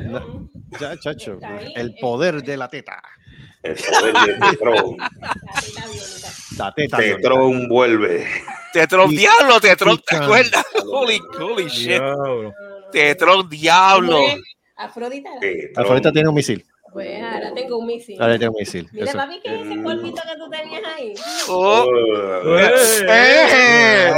[0.06, 1.40] No, ya, chacho,
[1.76, 1.96] el eh.
[2.00, 3.02] poder de la teta.
[3.64, 4.98] El poder de Tetron.
[6.58, 6.98] La teta.
[6.98, 8.28] Tetron vuelve.
[8.74, 10.66] Tetron, Y- diablo, Tetron, ¿te acuerdas?
[10.86, 11.88] Holy, holy shit.
[12.02, 12.54] Diablo.
[12.92, 14.20] Tetron, diablo.
[14.76, 15.30] Afrodita.
[15.76, 16.66] Afrodita tiene un misil.
[16.92, 18.22] Pues ahora tengo un misil.
[18.22, 18.90] Ahora tiene un misil.
[18.92, 19.18] Mira, Eso.
[19.18, 21.14] papi, ¿qué es ese polvito que tú tenías ahí?
[21.48, 24.14] Oh, Oh, eh.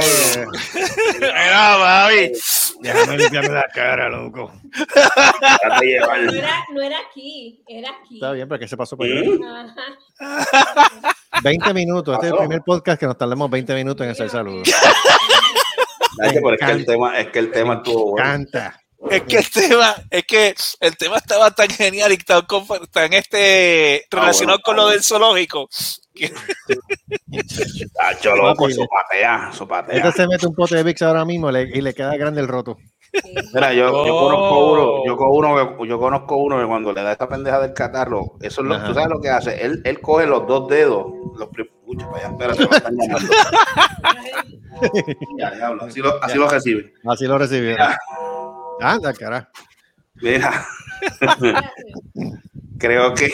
[1.20, 2.32] Mira, mami.
[2.80, 4.52] Déjame limpiarme la cara, loco.
[4.64, 8.14] No era, no era aquí, era aquí.
[8.16, 9.06] Está bien, pero que se pasó por.
[9.06, 9.42] ¿Mm?
[9.44, 11.14] Ajá.
[11.42, 12.14] 20 minutos.
[12.14, 14.68] Este es el primer podcast que nos tardamos 20 minutos en hacer saludos.
[16.22, 16.38] Es que
[16.72, 18.24] el tema, es que el tema estuvo bueno.
[18.24, 18.80] Canta.
[19.10, 22.42] Es que el tema, es que el tema estaba tan genial y tan,
[22.90, 25.68] tan este relacionado bueno, con lo del zoológico.
[27.94, 29.96] Tacho, loco, sopatea, sopatea.
[29.98, 32.48] Este se mete un pote de Vicks ahora mismo le- y le queda grande el
[32.48, 32.76] roto.
[33.52, 34.28] Mira, yo, yo Oh.
[34.28, 37.60] conozco uno, yo conozco uno, que- yo conozco uno que cuando le da esta pendeja
[37.60, 38.86] del catarro, eso es lo, Ajá.
[38.86, 42.26] tú sabes lo que hace, él, él coge los dos dedos, los prim- Ucha, para
[42.26, 43.32] allá, espérate, me están llamando.
[45.38, 46.92] Ya, diablo, así lo, así lo recibe.
[47.06, 47.88] Así lo recibieron.
[48.80, 49.48] Anda, cara.
[50.16, 50.64] Mira,
[52.78, 53.32] creo que,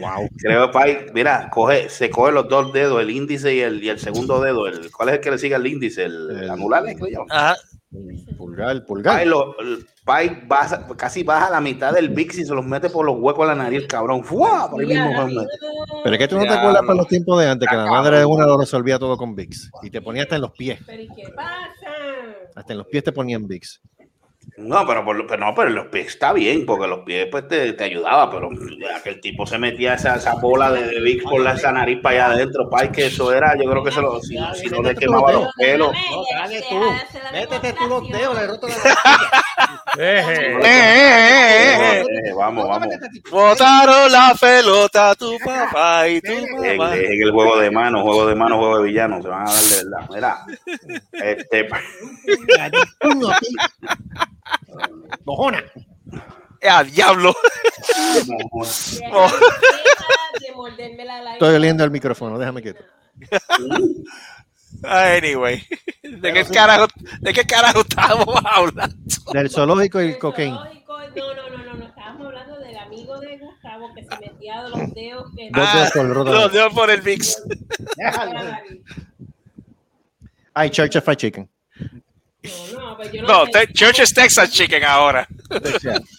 [0.00, 0.28] wow.
[0.36, 3.98] creo, Pai, mira, coge, se coge los dos dedos, el índice y el, y el
[3.98, 6.04] segundo dedo, el, ¿cuál es el que le sigue al índice?
[6.04, 6.84] El, El- anular.
[7.30, 7.56] Ajá.
[7.90, 9.16] El Pulgar, pulgar.
[9.16, 9.56] Pai, lo-
[10.04, 13.48] Pai baja- casi baja la mitad del Vix y se los mete por los huecos
[13.48, 14.22] de la nariz, el cabrón.
[14.24, 14.70] ¡Fua!
[14.70, 15.46] Por ahí mismo fue, mete.
[16.04, 18.18] Pero es que tú no te acuerdas para los tiempos de antes, que la madre
[18.18, 19.70] de una lo resolvía todo con Vicks.
[19.82, 20.80] Y te ponía hasta en los pies.
[20.86, 21.56] Pero ¿y qué pasa?
[22.54, 23.80] Hasta en los pies te ponían Vicks.
[24.58, 27.46] No, pero, por lo- pero no, pero los pies está bien, porque los pies pues
[27.46, 31.00] te, te ayudaba, pero ya que el tipo se metía esa, esa bola de, de
[31.00, 33.92] Vicks por la, esa nariz para allá adentro, Pai, que eso era, yo creo que
[33.92, 35.92] se lo, si, si no le quemaba los pelos.
[36.72, 36.92] No.
[37.32, 38.74] Métete tú los dedos, le roto la
[39.98, 42.88] Eh, Eh, eh, eh, Eh, vamos, vamos.
[43.30, 46.94] Botaron la pelota tu papá y tu En, mamá.
[46.96, 49.62] en el juego de mano, juego de mano, juego de villano, se van a dar
[49.62, 50.08] de verdad.
[50.10, 50.46] Mira,
[51.12, 51.68] este,
[55.24, 55.62] Mojona.
[56.68, 57.34] ¡Ah, diablo!
[61.32, 62.82] Estoy oliendo el micrófono, déjame quieto.
[64.82, 65.66] Anyway,
[66.02, 66.86] ¿de qué carajo,
[67.20, 68.96] de qué carajo estábamos hablando?
[69.32, 70.56] Del zoológico y el cocaine.
[70.56, 74.62] Zoológico, No, no, no, no, no, estábamos hablando del amigo de Gustavo que se metía
[74.68, 76.32] los dedos que Dos dedos por el roto.
[76.32, 77.42] Los dedos por el Vix.
[80.54, 81.50] Ay, Church of Fried Chicken.
[82.74, 85.26] No, pues yo no, No, te- Church's Texas Chicken ahora.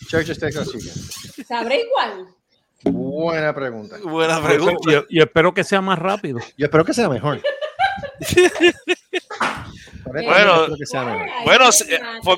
[0.09, 1.45] Church of Texas Chicken.
[1.45, 2.27] ¿Sabré igual?
[2.83, 3.97] Buena pregunta.
[4.03, 4.39] Buena
[4.85, 6.39] Yo, yo espero que sea más rápido.
[6.57, 7.41] Yo espero que sea mejor.
[10.11, 10.67] Bueno,
[11.45, 12.37] bueno, eh, por-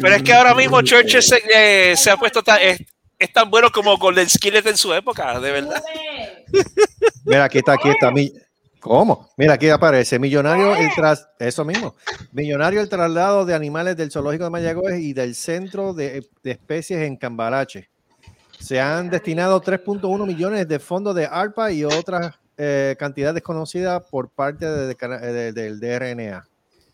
[0.00, 2.78] pero es que ahora mismo Churches se, eh, se ha puesto tan, es,
[3.18, 5.82] es tan bueno como Golden Skillet en su época, de verdad.
[7.24, 8.10] Mira, aquí está, aquí está.
[8.10, 8.32] mi-
[8.80, 9.30] ¿Cómo?
[9.38, 10.18] Mira, aquí aparece.
[10.18, 11.26] Millonario el tras...
[11.38, 11.94] Eso mismo.
[12.32, 17.00] Millonario el traslado de animales del zoológico de Mayagüez y del centro de, de especies
[17.02, 17.88] en Cambalache.
[18.58, 24.28] Se han destinado 3.1 millones de fondos de ARPA y otras eh, cantidades desconocidas por
[24.30, 24.94] parte de- de
[25.32, 26.46] de- del DRNA.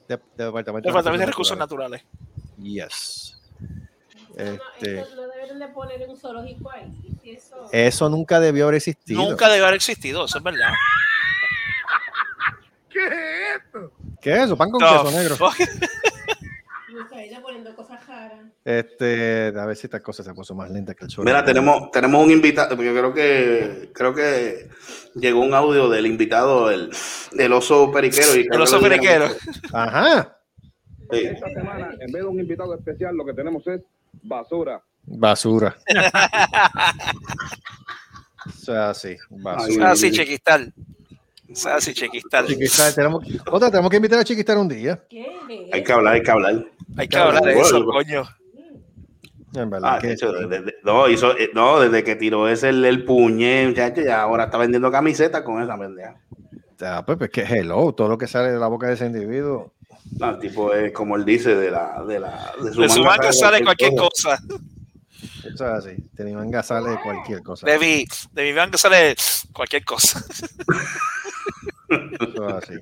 [0.08, 2.02] de- de Departamento, Departamento de Recursos Naturales.
[2.60, 3.36] Yes.
[3.60, 6.90] No, Este, esto no deben de poner un zoológico ahí.
[7.22, 9.22] si Eso, eso nunca debió haber existido.
[9.22, 10.70] Nunca debe haber existido, eso es verdad.
[14.20, 14.56] ¿Qué es eso?
[14.56, 15.36] Pan con No, queso negro.
[15.38, 15.54] fuck.
[16.92, 18.40] nunca irá poniendo cosas raras.
[18.78, 21.24] Este, a ver si esta cosa se puso más lenta que el sol.
[21.24, 24.68] Mira, tenemos, tenemos un invitado, yo creo que creo que
[25.16, 26.90] llegó un audio del invitado el,
[27.32, 28.36] del oso periquero.
[28.36, 29.26] Y El oso periquero.
[29.72, 30.38] Ajá.
[31.10, 31.24] Sí.
[31.24, 33.80] Esta semana, en vez de un invitado especial, lo que tenemos es
[34.22, 34.80] basura.
[35.04, 35.76] Basura.
[38.46, 39.90] O sea, sí, basura.
[39.90, 40.72] Ah, sí, Chiquistal.
[41.66, 42.46] Ah, sí, Chiquistal.
[42.46, 45.04] Chiquistar, tenemos, otra, tenemos que invitar a Chiquistar un día.
[45.72, 46.64] Hay que hablar, hay que hablar.
[46.96, 48.24] Hay que hablar de eso, coño.
[49.54, 49.94] En verdad.
[49.94, 53.04] Ah, que- de hecho, desde- no, hizo, eh, no, desde que tiró ese el, el
[53.04, 56.16] puñe, muchacho, ya ahora está vendiendo camisetas con esa pendeja.
[56.82, 59.72] Ah, pues, pues que hello, todo lo que sale de la boca de ese individuo.
[60.18, 63.62] No, el tipo es como él dice, de la, de la, De su manga sale
[63.62, 64.38] cualquier cosa.
[65.44, 65.96] Eso es así.
[66.14, 67.66] De mi manga sale cualquier cosa.
[67.66, 69.14] De mi, de mi manga sale
[69.52, 70.22] cualquier cosa.
[71.90, 72.74] Eso es así.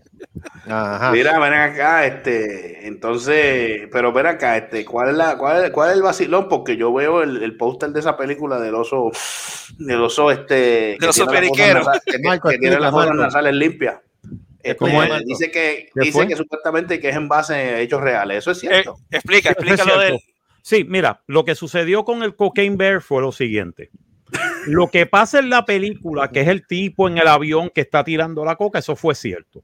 [0.66, 1.12] Ajá.
[1.12, 5.90] Mira, ven acá, este, entonces, pero ven acá, este, ¿cuál es la, cuál es, cuál
[5.90, 6.48] es el vacilón?
[6.48, 9.10] Porque yo veo el, el póster de esa película del oso,
[9.78, 11.86] del oso, este, que oso tiene las periquero.
[12.04, 13.14] que, que- Marco, que tiene las Marco.
[13.14, 13.96] nasales limpias.
[14.62, 16.26] Este, ¿Cómo es, dice que, ¿Qué dice fue?
[16.28, 18.38] que supuestamente que es en base a hechos reales.
[18.38, 18.96] Eso es cierto.
[19.10, 20.18] Eh, explica, explícalo de él.
[20.62, 23.90] Sí, mira, lo que sucedió con el Cocaine Bear fue lo siguiente.
[24.66, 28.04] Lo que pasa en la película, que es el tipo en el avión que está
[28.04, 29.62] tirando la coca, eso fue cierto.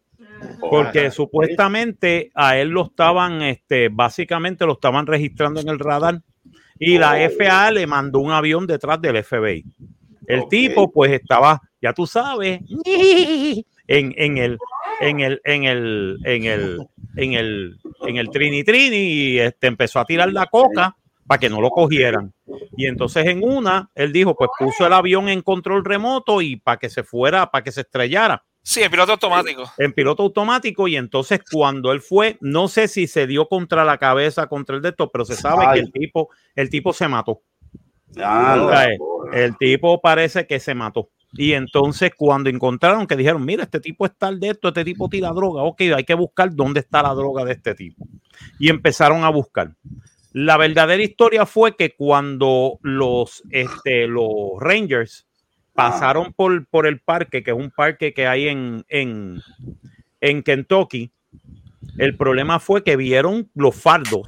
[0.60, 6.20] Porque supuestamente a él lo estaban, este, básicamente lo estaban registrando en el radar
[6.78, 9.64] y la FAA le mandó un avión detrás del FBI.
[10.26, 12.60] El tipo, pues estaba, ya tú sabes,
[13.86, 14.58] en, en el,
[15.00, 20.00] en el, en el, en el, en el, en el Trini Trini y este, empezó
[20.00, 22.32] a tirar la coca para que no lo cogieran.
[22.76, 26.78] Y entonces en una, él dijo, pues puso el avión en control remoto y para
[26.78, 29.70] que se fuera, para que se estrellara Sí, el piloto automático.
[29.76, 33.98] en piloto automático y entonces cuando él fue, no sé si se dio contra la
[33.98, 35.74] cabeza, contra el de esto, pero se sabe Ay.
[35.74, 37.42] que el tipo, el tipo se mató.
[38.10, 38.88] Sea,
[39.32, 41.10] el tipo parece que se mató.
[41.32, 45.08] Y entonces cuando encontraron que dijeron, mira, este tipo está al de esto, este tipo
[45.08, 48.06] tira droga, ok, hay que buscar dónde está la droga de este tipo.
[48.58, 49.72] Y empezaron a buscar.
[50.34, 55.28] La verdadera historia fue que cuando los, este, los Rangers
[55.74, 59.40] pasaron por, por el parque, que es un parque que hay en, en,
[60.20, 61.12] en Kentucky,
[61.98, 64.22] el problema fue que vieron los fardos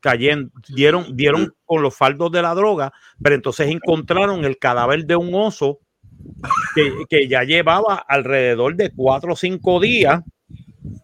[0.00, 5.16] cayendo, dieron, dieron con los fardos de la droga, pero entonces encontraron el cadáver de
[5.16, 5.78] un oso
[6.74, 10.22] que, que ya llevaba alrededor de cuatro o cinco días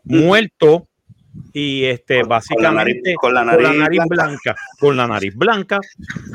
[0.04, 0.87] muerto
[1.52, 4.04] y este Con- con la nariz- básicamente con la nariz blanca.
[4.08, 5.80] blanca, con la nariz blanca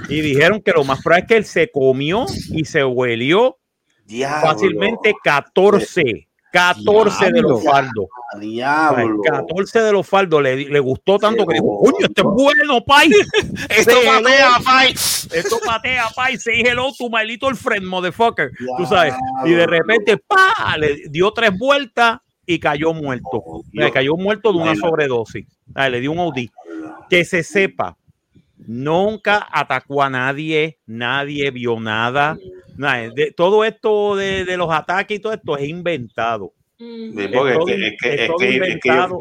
[0.10, 3.58] y dijeron que lo más probable es que él se comió y se huelió
[4.06, 4.48] Diablo.
[4.50, 7.72] fácilmente 14 14 de los Diablo.
[7.72, 8.06] fardos.
[8.40, 9.22] Diablo.
[9.24, 13.08] 14 de los fardos le, le gustó tanto que dijo, coño, esto es bueno, pai.
[13.70, 14.92] Esto patea, pai.
[14.94, 16.38] Esto patea, pai.
[16.40, 18.50] Say hello to my little friend, motherfucker.
[18.78, 19.14] Tú sabes.
[19.46, 22.18] Y de repente, pa, le dio tres vueltas
[22.50, 23.44] y cayó muerto.
[23.72, 25.46] Le cayó muerto de una sobredosis.
[25.76, 26.48] Ah, Le dio un OD.
[27.08, 27.96] Que se sepa,
[28.58, 32.40] nunca atacó a nadie, nadie vio nada.
[32.76, 33.10] nada.
[33.12, 36.54] De, todo esto de, de los ataques y todo esto es inventado.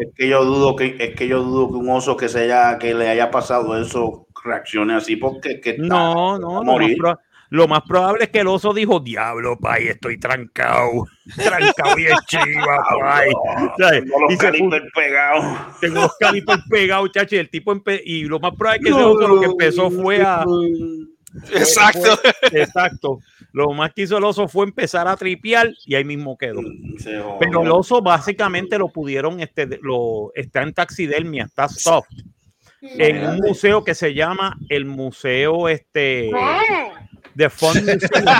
[0.00, 2.78] Es que, yo, dudo que es que yo dudo que un oso que se haya
[2.78, 7.18] que le haya pasado eso reaccione así porque es que está- No, no, va a
[7.50, 11.06] lo más, probable es que el oso dijo, diablo, pay, estoy trancado,
[11.36, 13.30] trancado y es chiva, pay.
[13.78, 15.80] Tengo los Y se calipers puso- pegados.
[15.80, 19.04] Tengo los calipers pegados, chacho, y el tipo y lo más probable es que ese
[19.04, 20.44] oso lo que empezó fue a...
[21.52, 22.16] Exacto.
[22.16, 23.18] fue- exacto.
[23.52, 26.60] Lo más que hizo el oso fue empezar a tripear y ahí mismo quedó.
[27.40, 32.08] Pero el oso básicamente lo pudieron, este, lo, está en taxidermia, está soft.
[32.80, 36.30] En un museo que se llama el Museo este,
[37.38, 38.24] de Fun Museum.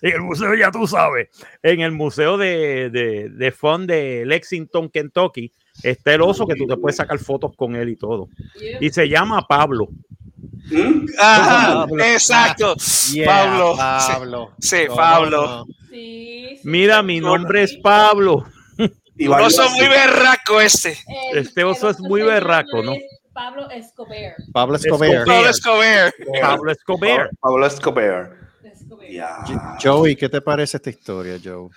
[0.00, 1.28] En el museo, ya tú sabes,
[1.60, 5.50] en el museo de, de, de Fun de Lexington, Kentucky,
[5.82, 8.28] está el oso que tú te puedes sacar fotos con él y todo.
[8.80, 9.88] Y se llama Pablo.
[11.18, 12.04] Ajá, Pablo.
[12.04, 12.76] exacto.
[13.12, 13.76] Yeah, Pablo.
[13.76, 14.52] Pablo.
[14.60, 15.66] Sí, sí, Pablo.
[16.62, 18.46] Mira, mi nombre es Pablo.
[18.78, 20.96] Un oso muy berraco este.
[21.34, 22.92] Este oso es muy berraco, ¿no?
[23.38, 24.34] Pablo Escobar.
[24.52, 25.24] Pablo Escobar.
[25.24, 26.12] Pablo Escobar.
[26.40, 27.30] Pablo Escobar.
[27.40, 28.36] Pablo Escobar.
[29.80, 31.68] Joey, ¿qué te parece esta historia, Joe?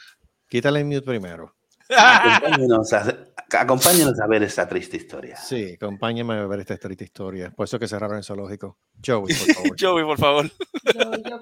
[0.50, 1.54] Quítale el mute primero.
[1.95, 2.41] A,
[3.54, 5.36] acompáñenos a ver esta triste historia.
[5.38, 7.52] Sí, acompáñame a ver esta triste historia.
[7.52, 8.78] Por eso que cerraron el zoológico.
[9.06, 9.76] Joey, por favor.
[9.80, 10.52] Joey, por favor.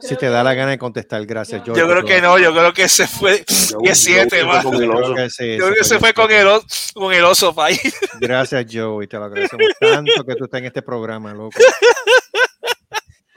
[0.01, 1.77] si te da la gana de contestar, gracias, Joey.
[1.79, 3.43] Yo creo que no, yo creo que se fue
[3.81, 4.61] 17, Joey va.
[4.61, 5.01] fue con el oso.
[5.01, 7.23] Yo creo que sí, Yo creo que se fue fue con el oso, con el
[7.23, 7.79] oso, pai.
[8.19, 9.07] Gracias, Joey.
[9.07, 11.59] Te lo agradecemos tanto que tú estés en este programa, loco.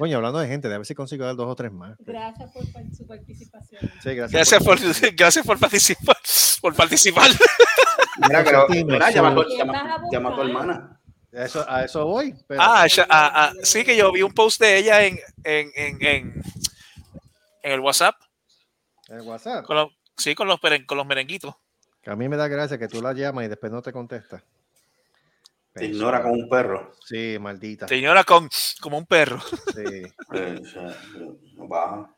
[0.02, 1.96] Coño, hablando de gente, a ver si consigo dar dos o tres más.
[2.00, 3.80] Gracias por su participación.
[4.02, 4.32] Sí, gracias.
[4.32, 4.78] Gracias por,
[5.16, 6.16] gracias por participar.
[6.60, 7.30] Por participar.
[8.28, 9.44] Mira, pero, mira, llama, a tu-
[10.10, 11.00] llama a tu hermana.
[11.30, 12.34] Eso, a eso voy.
[12.48, 15.70] pero- Ah, ya- ah, ah, sí, que yo vi un post de ella en, en,
[15.76, 16.42] en, en,
[17.62, 18.16] en el WhatsApp.
[19.06, 19.64] En el WhatsApp.
[19.64, 21.54] Con los, sí, con los, con los merenguitos.
[22.02, 24.42] Que a mí me da gracia que tú la llamas y después no te contesta.
[25.74, 26.92] Te ignora como un perro.
[27.04, 27.88] Sí, maldita.
[27.88, 28.48] Señora con,
[28.80, 29.40] como un perro.
[29.74, 30.02] Sí.
[30.34, 30.60] Eh,
[31.70, 32.14] va.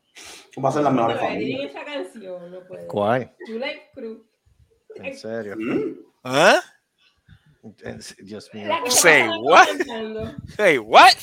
[0.53, 1.59] ¿Cómo hacen las mejores Pero familias?
[1.59, 2.87] tienen esa canción, no puede.
[2.87, 3.35] ¿Cuál?
[3.47, 3.91] Like.
[4.95, 5.55] En serio.
[6.23, 6.61] ¿Ah?
[7.83, 8.67] En- Dios mío.
[8.67, 9.67] La Say what?
[10.57, 11.13] Hey, what?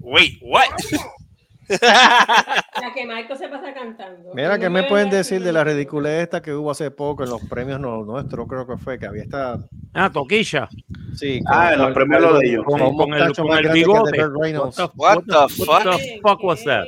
[0.00, 0.68] Wait, what?
[2.80, 4.32] La que Marco se pasa cantando.
[4.34, 7.30] Mira, ¿qué no me pueden decir de la ridiculez esta que hubo hace poco en
[7.30, 8.46] los premios no, nuestros?
[8.46, 9.58] Creo que fue que había esta.
[9.94, 10.68] Ah, Toquilla.
[11.14, 12.64] Sí, Ah, en los premios lo de ellos.
[12.64, 12.80] Con,
[13.14, 14.24] el, con el bigote.
[14.26, 15.96] What the What fuck?
[15.98, 16.86] the fuck was that?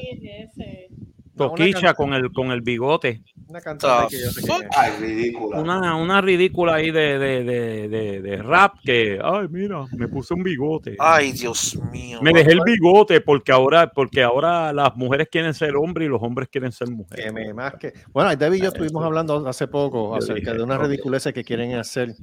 [1.38, 3.22] Toquicha con el, con el bigote.
[3.46, 4.48] Una cantante que yo sé es.
[4.76, 5.60] Ay, ridícula.
[5.60, 10.34] Una, una ridícula ahí de, de, de, de, de rap que, ay, mira, me puse
[10.34, 10.96] un bigote.
[10.98, 12.20] Ay, Dios mío.
[12.20, 16.22] Me dejé el bigote porque ahora, porque ahora las mujeres quieren ser hombres y los
[16.22, 17.24] hombres quieren ser mujeres.
[17.24, 17.94] Que me más que.
[18.12, 22.14] Bueno, David y yo estuvimos hablando hace poco acerca de una ridiculez que quieren hacer.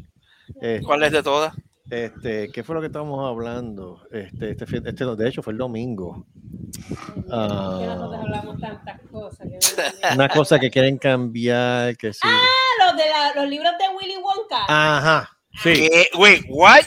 [0.62, 1.56] Eh, ¿Cuál es de todas?
[1.89, 4.02] Este, ¿qué fue lo que estábamos hablando?
[4.12, 6.26] Este, este, fin- este, de hecho, fue el domingo.
[6.36, 9.48] Que Ah, nosotros hablamos tantas cosas.
[9.48, 12.19] que no- una cosa que quieren cambiar, que sí.
[12.24, 14.65] Ah, los de la- los libros de Willy Wonka.
[14.67, 15.30] Ajá.
[15.62, 15.74] Sí.
[15.74, 16.08] ¿Qué?
[16.17, 16.82] Wait, what?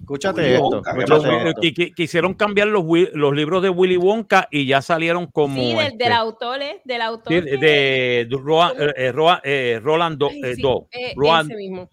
[0.00, 0.64] Escúchate esto.
[0.68, 1.94] Wonka, ¿qué Los- escúchate esto.
[1.94, 6.04] quisieron cambiar los, los libros de Willy Wonka y ya salieron como sí, del, este,
[6.04, 6.80] del autor, ¿eh?
[6.84, 7.32] del autor.
[7.32, 11.50] sí, de, de Roa- eh, eh, Roa- eh, Roland Ay, eh, sí, Do- eh, Roland-
[11.50, 11.88] ese mismo.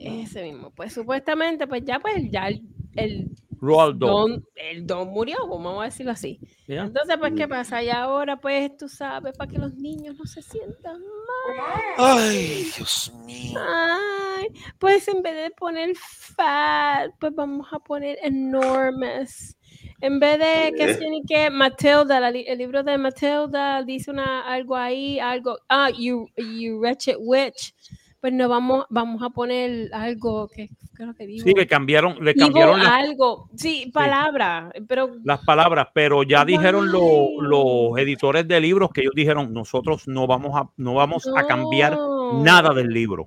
[0.00, 0.70] Ese mismo.
[0.70, 2.62] Pues supuestamente, pues ya, pues ya el,
[2.96, 3.28] el
[3.60, 6.40] Roald don, el don murió, vamos a decirlo así.
[6.66, 6.82] ¿Ya?
[6.84, 7.82] Entonces, pues, ¿qué pasa?
[7.82, 11.94] Y ahora, pues, tú sabes, para que los niños no se sientan mal.
[11.98, 13.60] Ay, Dios mío.
[13.62, 19.56] Ay, pues en vez de poner fat, pues vamos a poner enormous.
[20.00, 24.74] En vez de que ni qué, Matilda, li- el libro de Matilda dice una, algo
[24.74, 27.74] ahí, algo, ah, you, you wretched witch.
[28.20, 31.42] Pues no vamos, vamos a poner algo que creo que digo.
[31.42, 36.92] Sí, le cambiaron, le cambiaron las, algo, sí, palabra, pero las palabras, pero ya dijeron
[36.92, 41.46] lo- los editores de libros que ellos dijeron, nosotros no vamos a, no vamos a
[41.46, 41.96] cambiar
[42.42, 43.26] nada del libro.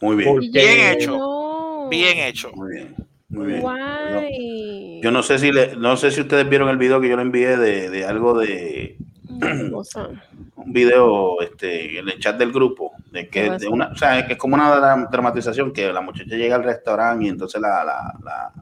[0.00, 0.30] Muy bien.
[0.30, 1.10] Porque- Bien hecho.
[1.18, 1.88] No.
[1.90, 2.52] Bien hecho.
[2.54, 2.94] Muy bien.
[3.30, 3.60] Muy bien.
[3.62, 5.00] Guay.
[5.02, 7.22] Yo no sé si le- no sé si ustedes vieron el video que yo le
[7.22, 8.96] envié de, de algo de.
[9.38, 14.26] Un video este, en el chat del grupo de que ¿Qué de una, o sea,
[14.26, 17.84] que es como una dra- dramatización que la muchacha llega al restaurante y entonces la,
[17.84, 18.52] la, la,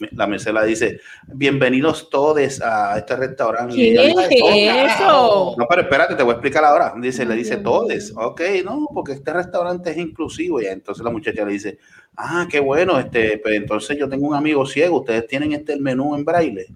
[0.00, 3.74] la, la mesera dice bienvenidos todos a este restaurante.
[3.76, 5.54] ¿Qué es "Ay, todo eso?
[5.58, 6.94] No, pero espérate, te voy a explicar ahora.
[7.00, 8.12] Dice, le dice todes.
[8.16, 10.60] Ok, no, porque este restaurante es inclusivo.
[10.60, 11.78] Y entonces la muchacha le dice,
[12.16, 15.00] ah, qué bueno, este, pues entonces yo tengo un amigo ciego.
[15.00, 16.66] Ustedes tienen este el menú en braille.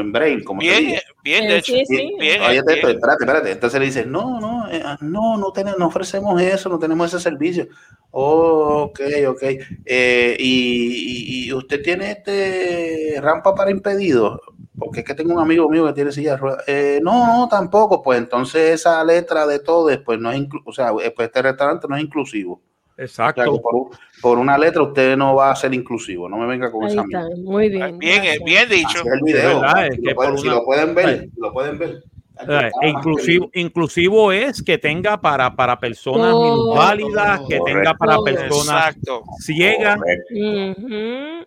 [0.00, 1.72] O en braille, como Bien, bien de hecho.
[1.72, 2.14] Sí, sí.
[2.18, 2.64] Bien, Oye, bien.
[2.68, 3.50] espérate, espérate.
[3.52, 7.12] Entonces le dice, no, no, eh, ah, no, no, tenemos, no ofrecemos eso, no tenemos
[7.12, 7.68] ese servicio.
[8.12, 9.42] Oh, ok, ok.
[9.84, 14.40] Eh, y, y- y usted tiene este rampa para impedidos,
[14.76, 16.64] porque es que tengo un amigo mío que tiene silla de ruedas.
[16.66, 18.02] Eh, no, no, tampoco.
[18.02, 21.42] Pues entonces esa letra de todo, pues no es inclu- o sea, eh, pues este
[21.42, 22.54] restaurante no es inclusivo.
[22.54, 23.60] O sea, Exacto.
[23.62, 23.90] por,
[24.20, 26.28] por una letra usted no va a ser inclusivo.
[26.28, 27.22] No me venga con Ahí esa está.
[27.24, 27.42] mierda.
[27.42, 27.98] Muy bien.
[27.98, 29.02] Bien, bien dicho.
[29.04, 29.60] El video.
[29.60, 32.04] verdad, es si, que lo pueden, si lo pueden ver, si lo pueden ver.
[32.48, 39.22] Eh, inclusivo, inclusivo es que tenga para, para personas minusválidas, que tenga para personas Exacto.
[39.38, 39.98] ciegas,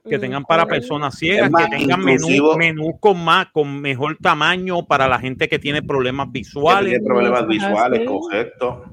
[0.09, 4.17] que tengan para personas ciegas, más, que tengan menú, inclusivo- menú con más, con mejor
[4.21, 6.89] tamaño para la gente que tiene problemas Que visuales.
[6.91, 8.05] tiene problemas visuales, sí.
[8.05, 8.83] correcto.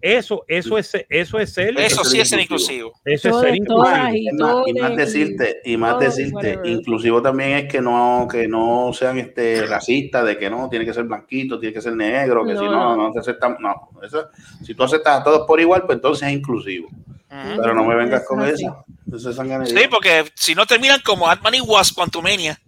[0.00, 2.92] Eso, eso es, eso es ser, Eso sí es ser inclusivo.
[3.04, 4.14] eso es ser inclusivo.
[4.14, 7.80] y Es más, y más todes decirte, y más todo, decirte, inclusivo también es que
[7.80, 11.80] no, que no sean este racistas, de que no, tiene que ser blanquito, tiene que
[11.80, 12.96] ser negro, que No, si no, no.
[12.96, 14.26] no te aceptamos, no, eso,
[14.64, 16.88] si tú aceptas a todos por igual, pues entonces es inclusivo.
[17.28, 18.84] Pero no me vengas con Eso.
[19.64, 22.58] Sí, porque si no terminan como Ant-Man y Wasp Quantumania.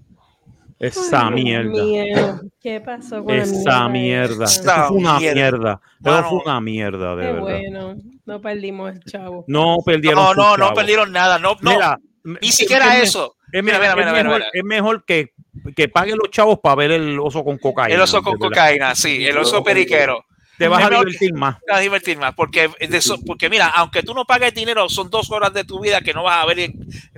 [0.79, 2.41] Esa Ay, mierda.
[2.61, 4.45] ¿Qué pasó con la Esa mierda.
[4.45, 5.35] Esa fue una mierda.
[5.35, 5.81] mierda.
[6.23, 7.41] Fue una mierda, de Qué verdad.
[7.43, 7.97] bueno.
[8.25, 9.45] No perdimos el chavo.
[9.47, 11.39] No perdieron No, no, no perdieron nada.
[11.39, 11.71] No, no.
[11.73, 13.37] Mira, ni siquiera es- eso.
[13.53, 14.51] Es, Mira, mejor- mira, mira, es mira, mejor, mira.
[14.55, 15.33] es mejor que,
[15.77, 17.95] que paguen los chavos para ver el oso con cocaína.
[17.95, 20.25] El oso con cocaína, sí, el oso periquero.
[20.59, 21.59] Te vas a divertir más.
[21.61, 24.91] Te vas a divertir más, porque, de eso- porque mira, aunque tú no pagues dinero,
[24.91, 26.71] son dos horas de tu vida que no vas a ver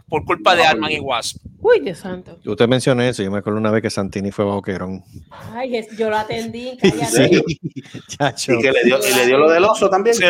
[0.08, 1.38] por culpa de Ant-Man y Wasp.
[1.58, 2.38] Uy, Dios santo.
[2.42, 3.22] Tú te mencioné eso.
[3.22, 5.02] Yo me acuerdo una vez que Santini fue bajo Querón.
[5.54, 6.78] Ay, es- yo lo atendí.
[6.80, 7.42] Sí,
[8.08, 8.52] chacho.
[8.54, 10.14] Y que le dio, y le dio lo del oso también.
[10.14, 10.22] Sí,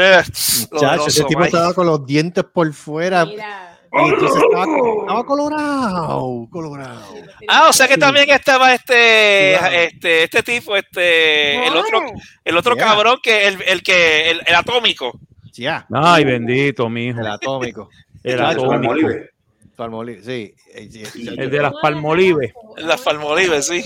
[0.78, 3.24] Chacho, ese tipo estaba con los dientes por fuera.
[3.26, 3.71] Mira.
[3.94, 4.64] Y entonces estaba,
[5.00, 7.14] estaba colorado, colorado.
[7.48, 9.74] Ah, o sea que también estaba este, Claro.
[9.76, 12.00] este, este tipo, este, el otro,
[12.44, 12.84] el otro Yeah.
[12.86, 15.12] cabrón que el, el que, el, el atómico.
[15.52, 17.20] Ya, Ay, bendito, mijo.
[17.20, 17.90] el atómico.
[18.24, 18.68] El atómico.
[18.70, 19.30] Palmolive.
[19.76, 20.54] Palmolive, sí.
[20.74, 22.52] El de las palmolives.
[22.76, 23.84] La Palmolive, sí.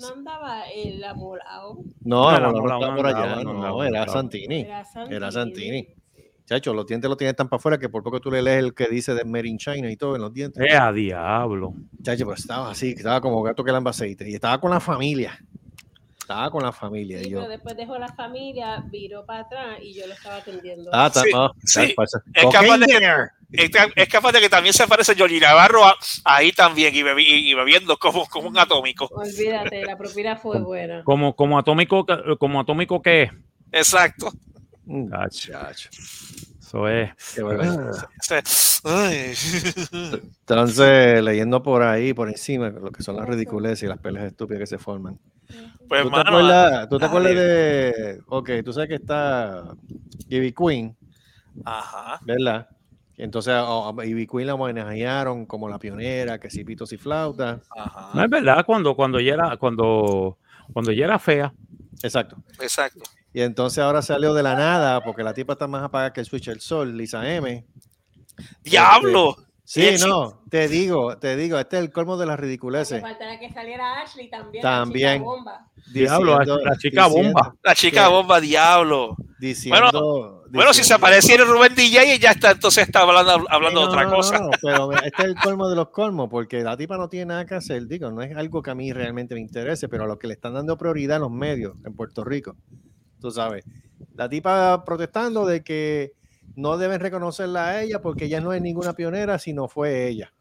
[0.00, 1.78] No andaba el amolado.
[2.04, 3.42] No, No, no, no, no, no, está no por allá.
[3.44, 4.08] no era.
[4.08, 4.66] Santini.
[5.08, 5.88] Era Santini.
[6.46, 8.74] Chacho, los dientes los tiene tan para afuera que por poco tú le lees el
[8.74, 10.64] que dice de Made in China y todo en los dientes.
[10.64, 11.74] Eh, a diablo.
[12.02, 14.28] Chacho, pero estaba así, estaba como gato que lamba aceite.
[14.30, 15.38] Y estaba con la familia.
[16.18, 17.18] Estaba con la familia.
[17.20, 20.36] Sí, y yo, pero después dejó la familia, viró para atrás y yo lo estaba
[20.36, 20.90] atendiendo.
[20.92, 21.94] ah, está, Sí, ah, sí.
[22.34, 23.28] Es capaz, de que, there.
[23.52, 27.02] es ca- es capaz de que también se aparece Johnny Navarro a- ahí también y,
[27.02, 29.06] bebi- y bebiendo como, como un atómico.
[29.12, 31.02] Olvídate, la propina fue buena.
[31.04, 32.04] Como, como atómico,
[32.38, 33.30] como atómico que es.
[33.72, 34.30] Exacto.
[34.86, 35.90] Mm, Chacho, chacho,
[36.60, 37.10] Eso es.
[38.84, 39.34] ay.
[40.40, 44.60] Entonces, leyendo por ahí, por encima, lo que son las ridiculeces y las peleas estúpidas
[44.60, 45.18] que se forman.
[45.88, 48.20] Pues, ¿Tú te mano, acuerdas, tú te ah, acuerdas de.
[48.26, 49.64] Ok, tú sabes que está
[50.28, 50.96] Ivy Queen,
[51.64, 52.20] Ajá.
[52.24, 52.68] ¿verdad?
[53.16, 57.60] Entonces, a a Ivy Queen la homenajearon como la pionera, que si pitos y flautas.
[57.76, 58.10] Ajá.
[58.14, 60.38] No es verdad, cuando, cuando ella era, cuando,
[60.72, 61.52] cuando ella era fea.
[62.02, 62.36] Exacto.
[62.60, 63.02] Exacto.
[63.36, 66.26] Y entonces ahora salió de la nada, porque la tipa está más apagada que el
[66.26, 67.66] switch del sol, Lisa M.
[68.64, 69.36] ¡Diablo!
[69.62, 73.02] Sí, Bien, no, te digo, te digo, este es el colmo de las Me ridiculeces.
[73.02, 74.62] faltará que saliera Ashley también.
[74.62, 75.08] También.
[75.08, 75.66] La chica bomba.
[75.92, 77.54] Diablo, Diciendo- la chica diciendo- bomba.
[77.62, 79.16] La chica bomba, diablo.
[79.38, 83.86] Diciendo, Bueno, si se apareciera Rubén DJ y ya está, entonces está hablando, hablando de
[83.86, 84.38] otra no, cosa.
[84.38, 87.44] no, pero este es el colmo de los colmos, porque la tipa no tiene nada
[87.44, 87.86] que hacer.
[87.86, 90.32] Digo, no es algo que a mí realmente me interese, pero a lo que le
[90.32, 92.56] están dando prioridad los medios en Puerto Rico.
[93.20, 93.64] Tú sabes,
[94.14, 96.12] la tipa protestando de que
[96.54, 100.32] no deben reconocerla a ella porque ella no es ninguna pionera, sino fue ella.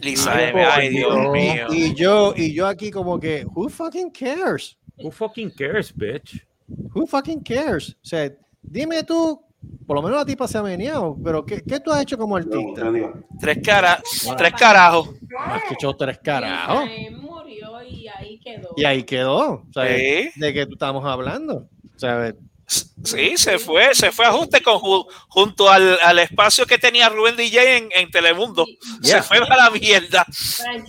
[0.00, 1.66] Lisa Y M, ay Dios y- mío.
[1.70, 4.76] Y yo, y yo aquí como que, who fucking cares?
[4.98, 6.46] Who fucking cares, bitch?
[6.94, 7.90] Who fucking cares?
[8.02, 9.40] O sea, dime tú,
[9.86, 12.36] por lo menos la tipa se ha meneado, pero ¿qué, qué tú has hecho como
[12.36, 12.90] artista?
[13.40, 14.02] Tres caras,
[14.36, 15.10] tres carajos.
[15.38, 16.84] Has hecho tres carajos.
[16.88, 18.68] Lisa M murió y ahí quedó.
[18.76, 19.64] Y ahí quedó.
[19.74, 20.30] Sí.
[20.36, 21.68] de que tú estamos hablando.
[23.04, 27.10] Sí, se fue, se fue a ajuste con, ju- junto al, al espacio que tenía
[27.10, 28.64] Rubén DJ en, en Telemundo.
[29.02, 29.20] Yeah.
[29.20, 30.24] Se fue para la mierda.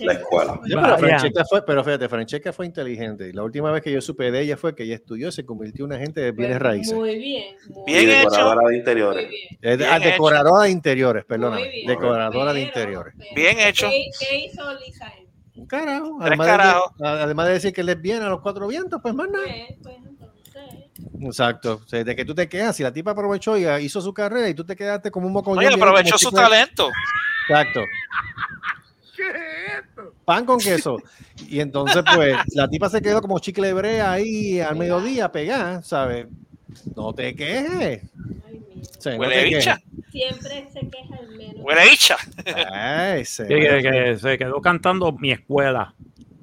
[0.00, 0.54] La escuela.
[0.64, 0.96] Sí, pero Vaya.
[0.96, 3.30] Francesca fue, pero fíjate, Francesca fue inteligente.
[3.34, 5.84] La última vez que yo supe de ella fue que ella estudió y se convirtió
[5.84, 6.94] en una agente de bienes raíces.
[6.94, 7.54] Muy bien.
[7.68, 8.18] Muy Bien hecho.
[8.30, 9.28] decoradora de interiores.
[9.60, 9.82] Bien.
[9.82, 10.08] Ah, hecho.
[10.08, 11.86] decoradora de interiores, bien.
[11.86, 13.14] Decoradora de interiores.
[13.34, 13.90] Bien hecho.
[13.90, 15.12] ¿Qué, qué hizo Lisa?
[15.56, 16.16] Un carajo.
[16.18, 16.96] Tres Además, carajos.
[16.98, 19.44] De, además de decir que les viene a los cuatro vientos, pues más nada.
[19.44, 20.36] Pues, pues entonces.
[21.20, 21.80] Exacto.
[21.84, 24.12] O sea, de que tú te quedas, si la tipa aprovechó y ah, hizo su
[24.12, 25.64] carrera y tú te quedaste como un mocollón.
[25.64, 26.90] Oye, aprovechó su talento.
[27.48, 27.80] Exacto.
[30.24, 30.98] Pan con queso.
[31.48, 35.82] Y entonces, pues, la tipa se quedó como chicle de brea ahí al mediodía pegada,
[35.82, 36.26] ¿sabes?
[36.94, 38.02] No te quejes.
[39.04, 39.78] No Huele bicha.
[40.10, 41.62] Siempre se queja el menos.
[41.62, 42.16] Buena dicha.
[42.72, 45.94] Ay, se- Que, que- que se quedó cantando mi escuela.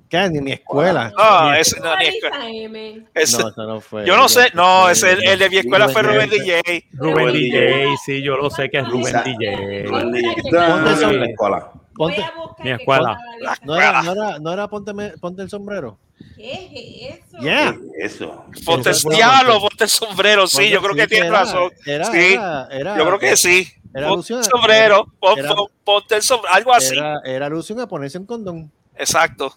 [0.09, 0.29] ¿Qué?
[0.29, 1.11] Ni mi escuela.
[1.17, 3.09] No, ese no, ¿Cuál ni escuela.
[3.15, 4.05] Ese- No, fue.
[4.05, 6.61] yo no sé, no, ese, el, el de mi escuela fue Rubén DJ.
[6.93, 9.15] Rubén DJ, sí, yo lo sé que es Rubén.
[9.25, 9.85] DJ.
[9.85, 11.09] Eso.
[11.09, 11.71] en la escuela.
[11.95, 12.23] Ponte,
[12.63, 13.17] Mi escuela.
[13.63, 15.97] no era, no era, no era ponte, ponte el sombrero.
[16.35, 17.37] ¿Qué es eso?
[17.39, 17.75] Yeah.
[17.99, 18.45] Eso.
[18.65, 20.47] Ponte Eso diablo, ponte sombrero.
[20.47, 21.71] Sí, yo creo que tiene era- razón.
[21.85, 22.33] Era, Sí,
[22.71, 23.67] era, yo creo que sí.
[23.93, 26.97] Era Ponte alusión el a- sombrero, pon- era- pon- ponte el sombrero, algo así.
[26.97, 28.71] Era, era alusión a ponerse un condón.
[28.95, 29.53] Exacto.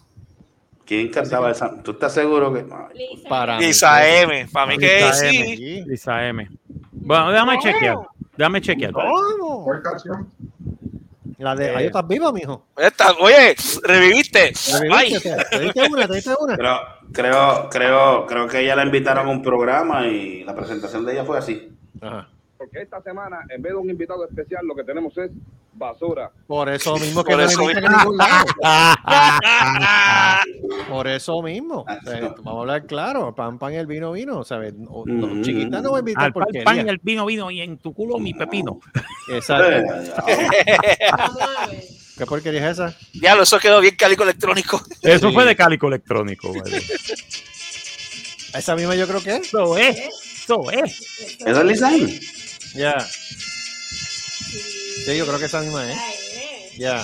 [0.85, 1.81] ¿Quién cantaba esa?
[1.83, 2.63] ¿Tú estás seguro que.?
[2.93, 5.83] Lisa Para Lisa M, para mí que Lisa sí.
[5.85, 6.47] Lisa M.
[6.91, 7.97] Bueno, déjame chequear.
[8.37, 8.91] Déjame chequear.
[8.93, 10.31] ¿Cuál canción?
[11.39, 11.75] La de Eh.
[11.75, 12.65] ahí estás vivo, mijo.
[12.75, 14.53] Esta- oye, reviviste.
[14.79, 15.35] ¿Reviviste?
[15.35, 16.07] ¿Te, te diste una?
[16.07, 16.57] ¿Te diste una?
[16.57, 16.79] Pero
[17.13, 21.25] creo, creo, creo que ella la invitaron a un programa y la presentación de ella
[21.25, 21.71] fue así.
[22.01, 22.27] Ajá.
[22.57, 25.29] Porque esta semana, en vez de un invitado especial, lo que tenemos es
[25.73, 26.31] basura.
[26.47, 28.45] Por eso mismo que Por no eso me invitan a ningún lado.
[30.97, 31.85] ah, Por eso mismo.
[31.87, 33.33] O sea, vamos a hablar claro.
[33.35, 34.43] Pan, pan, el vino, vino.
[34.43, 34.73] ¿sabes?
[34.73, 35.41] No, no, Mm.
[35.43, 36.65] chiquita no va a invitar Al pan, porquería.
[36.65, 38.79] pan, el vino, vino y en tu culo mi pepino.
[39.31, 39.69] Exacto.
[40.27, 40.37] Eh.
[42.17, 42.95] ¿Qué porquería es esa?
[43.13, 44.81] diablo, eso quedó bien cálico electrónico.
[45.03, 45.33] Eso Sí.
[45.33, 46.51] fue de cálico electrónico.
[48.53, 49.47] Esa misma yo creo que es.
[49.47, 49.97] Eso es.
[50.43, 51.39] Eso es.
[51.45, 51.79] ¿Eso es?
[52.73, 52.99] Ya.
[52.99, 55.97] Sí, yo creo que esa misma es.
[56.79, 57.03] Eh.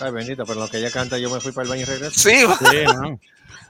[0.00, 1.84] Ay, bendito, pero en lo que ella canta, yo me fui para el baño y
[1.84, 2.18] regreso.
[2.18, 2.36] Sí,
[2.70, 3.20] Sí, man.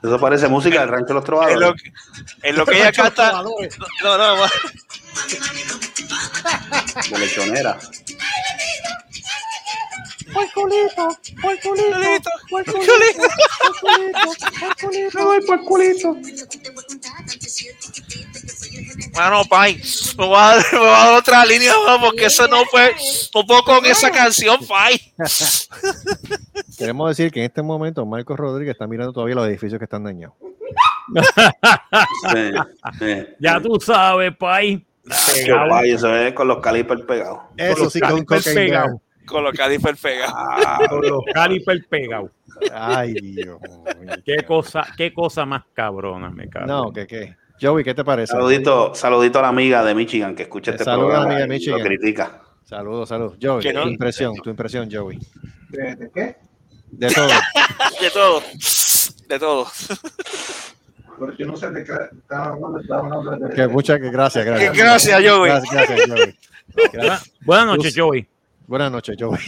[0.03, 1.83] Eso parece música del rancho de los en lo, trovadores.
[1.83, 3.33] que- en lo que ella canta.
[3.33, 3.43] No,
[4.03, 4.47] no, no.
[7.11, 7.79] De lechonera.
[10.33, 13.29] Puerculito, puerculito, Culito, puerculito,
[15.47, 16.17] puerculito, puerculito.
[19.21, 19.79] Mano, Pai,
[20.17, 22.95] me voy a dar, me voy a dar otra línea porque eso no fue.
[23.35, 24.99] No puedo con esa canción, Pai.
[26.79, 30.05] Queremos decir que en este momento Marcos Rodríguez está mirando todavía los edificios que están
[30.05, 30.35] dañados.
[32.33, 32.53] Sí,
[32.99, 33.27] sí.
[33.41, 34.33] Ya tú sabes.
[35.35, 37.41] Qué guay, eso es con los calipers pegados.
[37.59, 39.01] Eso los sí, con calipers cocaine pegados.
[39.27, 40.27] Con los caliper pega.
[40.35, 42.31] Ah, Con los calipers pegados.
[42.73, 43.61] Ay, Dios.
[44.01, 44.15] mío.
[44.25, 46.67] Qué cosa, qué cosa más cabrona, me cago.
[46.67, 47.37] No, ¿qué qué?
[47.61, 48.33] Joey, ¿qué te parece?
[48.33, 51.47] saludito, saludito a la amiga de Michigan que escucha este Saludos a la programa amiga
[51.47, 51.79] de Michigan.
[51.79, 52.41] lo critica.
[52.65, 53.37] Saludos, saludos.
[53.41, 55.19] Joey, no- tu impresión, tu impresión, Joey.
[55.69, 56.37] ¿De, de qué?
[56.93, 57.29] De todo.
[58.01, 58.43] De todo.
[59.29, 59.67] De todo.
[61.19, 62.81] Pero yo no sé de qué estaba hablando.
[62.81, 63.55] Estaba hablando de...
[63.55, 64.71] Que muchas gracias, gracias.
[64.71, 65.51] Joey.
[65.51, 66.39] Gracias, gracias, Joey.
[66.93, 67.33] Gracias.
[67.45, 68.27] Buenas noches, Joey.
[68.71, 69.41] Buenas noches, Joey.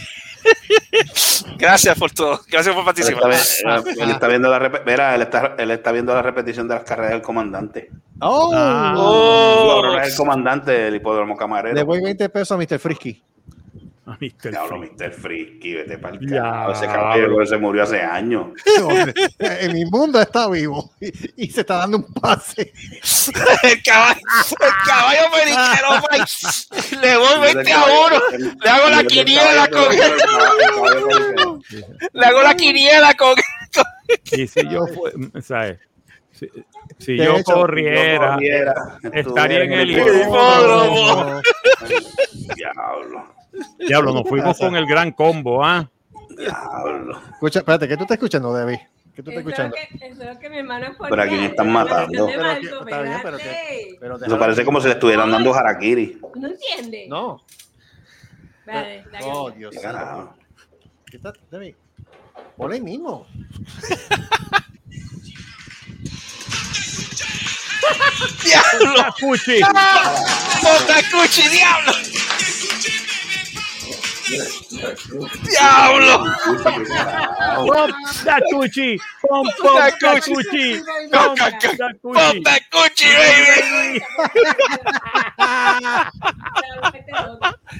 [1.57, 2.41] Gracias por todo.
[2.51, 3.83] Gracias por Él está, participar.
[3.97, 7.13] él está viendo la Mira, él está, él está viendo la repetición de las carreras
[7.13, 7.89] del comandante.
[8.19, 8.93] Oh, Ah.
[8.97, 9.81] Oh.
[9.81, 11.73] Logró el comandante del hipódromo camarero.
[11.73, 12.79] le voy 20 pesos a Mr.
[12.79, 13.23] Frisky.
[14.05, 14.51] A Mr.
[14.51, 14.91] Diablo, Free.
[14.91, 15.11] Mr.
[15.13, 16.71] Frisky, vete para el carajo.
[16.73, 18.47] Ese caballero se murió hace años.
[19.39, 22.73] en mi mundo está vivo y, y se está dando un pase.
[23.63, 24.19] El caballo,
[24.59, 26.01] el caballo periquero.
[27.01, 28.19] Le voy 20 a uno.
[28.61, 29.95] Le hago la quiniela con
[32.13, 33.35] Le hago la quiniela con.
[34.31, 34.85] Y si yo
[35.41, 35.79] ¿sabes?
[36.31, 36.49] Si,
[36.99, 38.37] si De yo hecho, corriera,
[39.13, 41.41] estaría en el hipódromo.
[42.55, 43.32] Diablo,
[43.79, 45.89] diablo, nos fuimos con el gran combo, ¿ah?
[46.37, 47.21] diablo.
[47.33, 48.87] Escucha, espérate, ¿qué tú estás escuchando, Debbie?
[49.15, 49.75] ¿Qué tú estás escuchando?
[49.75, 52.25] que- eso es lo que mi hermano es Pero a quién están matando.
[52.25, 56.19] Pero que- está bien, pero que- pero Eso parece como si le estuvieran dando harakiri.
[56.35, 57.07] ¿No entiendes?
[57.09, 57.43] No.
[58.65, 59.87] Vale, la Oh, Dios Qué mío.
[59.91, 60.33] carajo.
[61.05, 61.75] ¿Qué está, Debbie?
[62.57, 63.27] Ponle ahí mismo.
[68.43, 69.05] ¡Diablo!
[69.19, 69.59] Cuchi.
[69.61, 71.93] ¡Ponta cuchi, diablo!
[74.23, 76.15] ¡Diablo!
[77.67, 77.91] Pop
[78.23, 78.43] that
[81.79, 82.43] that Pop coochie.
[82.43, 84.01] that coochie, baby.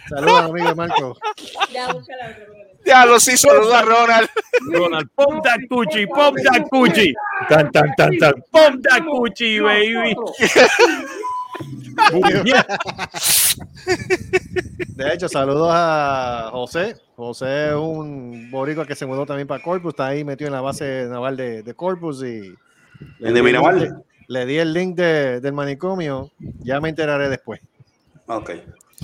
[0.10, 1.18] Saludos, amigo Marco.
[2.84, 4.30] Diablo, sí, saluda a Ronald.
[4.70, 5.10] Ronald,
[5.70, 7.14] coochie, pop that coochie.
[7.48, 8.34] Tan, tan, tan, tan.
[8.52, 10.16] Pop that coochie, baby.
[14.96, 16.96] De hecho, saludos a José.
[17.16, 20.62] José es un boricua que se mudó también para Corpus, está ahí metido en la
[20.62, 22.54] base naval de, de Corpus y
[23.20, 23.94] le ¿En di de el de-
[24.28, 26.32] le di el link de- del manicomio,
[26.64, 27.60] ya me enteraré después.
[28.28, 28.52] Ok.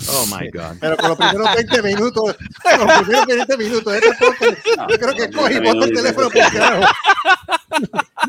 [0.07, 0.77] Oh my God.
[0.79, 4.57] Pero con los primeros 20 minutos, con los primeros 20 minutos este podcast,
[4.89, 5.27] yo creo que
[5.59, 6.85] bota el teléfono por carajo.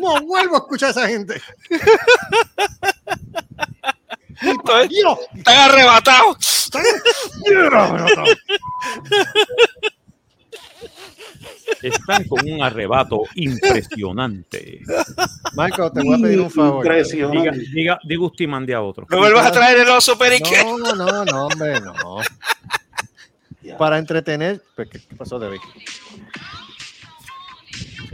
[0.00, 1.40] No vuelvo a escuchar a esa gente.
[4.88, 6.70] Dios, Están arrebatados.
[11.82, 14.80] Están con un arrebato impresionante.
[15.54, 16.84] Marco, te voy a pedir un favor.
[16.84, 19.06] Diga, diga, diga usted y mande a otro.
[19.08, 20.62] Me vuelvas a traer el oso perique.
[20.62, 22.18] No, no, no, hombre, no.
[23.78, 24.62] Para entretener.
[24.74, 25.60] pues, ¿Qué, qué pasó, David?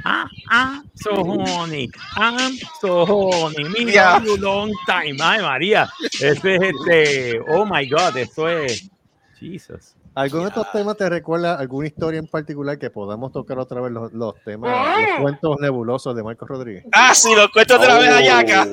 [0.05, 1.89] Ah, ah, so horny.
[2.17, 3.51] I'm so.
[3.73, 4.23] Mira, Yeah.
[4.25, 5.17] you long time.
[5.21, 5.89] Ay, María.
[6.21, 7.41] Ese es este.
[7.49, 8.89] Oh my God, esto es.
[9.41, 9.95] Jesus.
[10.15, 13.93] ¿Algún de estos temas te recuerda alguna historia en particular que podamos tocar otra vez
[13.93, 16.85] los, los temas, los cuentos nebulosos de Marcos Rodríguez?
[16.91, 18.67] Ah, sí, los cuentos de la vez ayaca.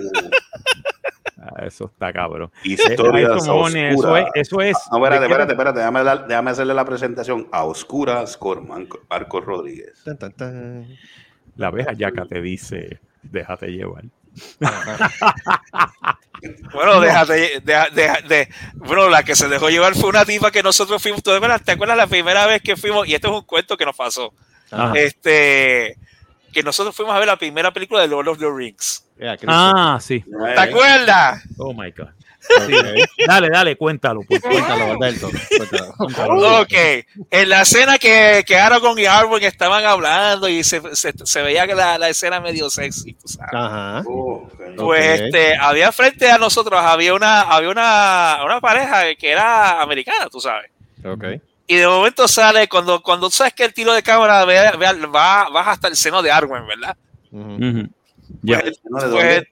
[1.56, 2.51] Ah, eso está cabrón.
[2.64, 3.32] Historias
[3.76, 4.78] Eh, eso, es, eso es.
[4.91, 6.28] No, espérate, ¿de qué- espérate, espérate.
[6.28, 10.01] Déjame, hacerle la presentación a oscuras con Marco- Marcos Rodríguez.
[10.04, 10.88] Tan, tan, tan.
[11.56, 14.06] La abeja yaca te dice, déjate llevar.
[16.74, 20.62] Bueno, déjate, deja- deja- de, bueno, la que se dejó llevar fue una tipa que
[20.62, 21.62] nosotros fuimos, ¿tú de verdad?
[21.64, 23.08] ¿te acuerdas la primera vez que fuimos?
[23.08, 24.34] Y esto es un cuento que nos pasó.
[24.70, 24.91] Ajá.
[24.99, 25.95] Este,
[26.54, 29.06] que nosotros fuimos a ver la primera película de Lord of the Rings.
[29.20, 29.38] Yeah.
[29.47, 30.24] Ah, sí.
[30.56, 31.43] ¿Te acuerdas?
[31.58, 32.10] Oh my God.
[32.68, 32.74] Sí.
[33.26, 34.22] Dale, dale, cuéntalo.
[34.24, 34.41] Favor.
[34.51, 35.30] Cuéntalo, Alberto.
[35.97, 36.60] Cuéntalo.
[36.62, 36.74] Ok,
[37.32, 41.66] en la escena que, que Aragorn y Arwen estaban hablando y se, se, se veía
[41.66, 43.54] que la, la escena medio sexy, tú sabes.
[43.54, 44.04] Ajá.
[44.06, 44.45] Oh,
[44.76, 50.28] Pues este, había frente a nosotros, había una, había una, una pareja que era americana,
[50.30, 50.70] tú sabes.
[51.06, 51.24] Ok.
[51.68, 55.47] Y de momento sale, cuando, cuando sabes que el tiro de cámara ve- ve- va,
[55.49, 56.95] baja hasta el seno de Arwen, ¿verdad?
[57.32, 57.89] Pues, ¿no?
[58.41, 59.47] ¿De pues, dónde?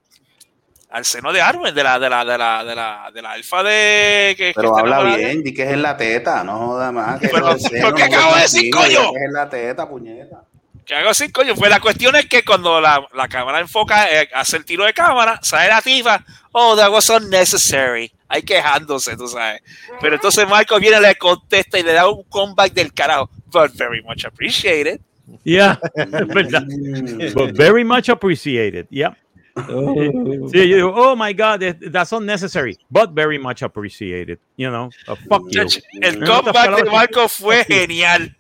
[0.90, 3.64] al seno de Arwen, de la, de la, de la, de la, de la alfa
[3.64, 7.20] de que, Pero habla bien, di que es en la teta, no joda más.
[7.22, 9.12] Que Pero, ¿pero qué no acabo de decir, coño?
[9.14, 10.44] que Es en la teta, puñeta.
[10.86, 11.56] que hago así, coño.
[11.56, 14.94] Pues la cuestión es que cuando la, la cámara enfoca, eh, hace el tiro de
[14.94, 18.12] cámara, sale la tipa, oh, that was unnecessary.
[18.32, 19.62] Ahí quejándose, tú sabes.
[20.00, 23.30] Pero entonces Marco viene, le contesta y le da un comeback del carajo.
[23.52, 25.02] But very much appreciated.
[25.44, 25.78] Yeah.
[27.36, 28.88] But very much appreciated.
[28.90, 29.16] Yeah.
[29.56, 34.40] Sí, yo digo, oh my God, that- that's unnecessary, but very much appreciated.
[34.56, 35.68] You know, uh, fuck you.
[36.02, 38.34] El comeback de Marco fue genial.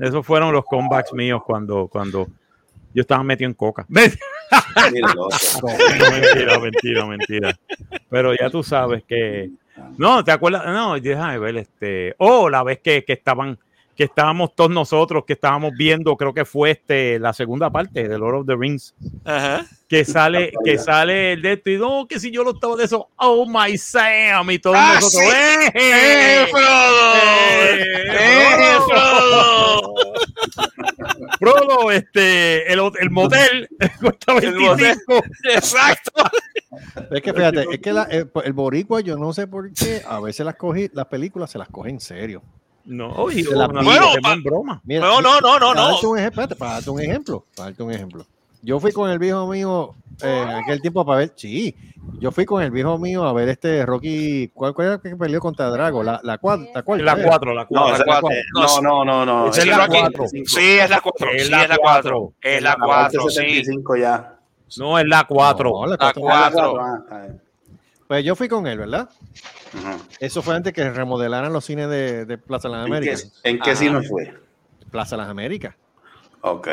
[0.00, 2.28] Esos fueron los comebacks míos cuando, cuando
[2.94, 3.86] yo estaba metido en coca.
[5.02, 5.28] No,
[6.20, 7.58] mentira, mentira, mentira.
[8.08, 9.50] Pero ya tú sabes que.
[9.98, 10.64] No, ¿te acuerdas?
[10.66, 12.14] No, déjame ver este.
[12.18, 13.58] Oh, la vez que, que estaban,
[13.96, 18.18] que estábamos todos nosotros, que estábamos viendo, creo que fue este la segunda parte de
[18.18, 18.94] Lord of the Rings.
[19.24, 19.64] Ajá.
[19.88, 22.84] Que sale, que sale el de esto y no, que si yo lo estaba de
[22.84, 25.36] eso, oh my Sam, y todos ¡Ah, nosotros, sí!
[25.36, 25.70] ¡eh!
[25.74, 27.14] ¡Eh, Frodo!
[28.18, 29.94] ¡Eh, Frodo!
[31.38, 33.68] Frodo, este, el, el motel
[34.00, 34.96] cuesta El motel.
[35.06, 35.24] 25.
[35.54, 36.12] Exacto.
[37.10, 40.20] Es que fíjate, es que la- el, el boricua, yo no sé por qué, a
[40.20, 42.42] veces las cogí, las películas se las coge en serio.
[42.86, 43.90] No, oye, Se la una- pide.
[43.90, 44.80] Bueno, pa- broma.
[44.84, 45.88] Mira, No, no, no, no, para no.
[45.92, 48.26] darte un ejemplo, espérate, para darte un ejemplo, para darte un ejemplo.
[48.62, 51.74] Yo fui con el viejo mío eh, en aquel tiempo para ver, sí,
[52.18, 55.40] yo fui con el viejo mío a ver este Rocky, ¿cuál, cuál era que peleó
[55.40, 56.02] contra Drago?
[56.02, 57.04] La, la, cuarta, la cuarta.
[57.04, 57.22] La.
[57.24, 57.94] 4, la No, 4.
[57.94, 58.38] esa es la cuatro.
[58.54, 59.46] no, no, no, no.
[59.48, 60.24] Es Sí, la Rocky- cuatro.
[60.28, 61.30] Sí, es la 4.
[61.32, 62.10] Es Sí, la es la 4.
[62.20, 62.32] cuatro.
[62.40, 63.34] Es la La 4, parte sí.
[63.34, 64.38] 75 ya.
[64.78, 65.70] No, es la 4.
[65.70, 66.20] No, la La cuarta.
[66.20, 66.80] 4.
[66.80, 67.40] Ah, está bien.
[68.14, 69.08] Pues yo fui con él, ¿verdad?
[69.76, 69.98] Ajá.
[70.20, 73.40] Eso fue antes que remodelaran los cines de, de Plaza de las ¿En qué, Américas.
[73.42, 73.76] en qué Ajá.
[73.80, 74.34] cine fue?
[74.92, 75.74] Plaza de las Américas.
[76.42, 76.68] Ok.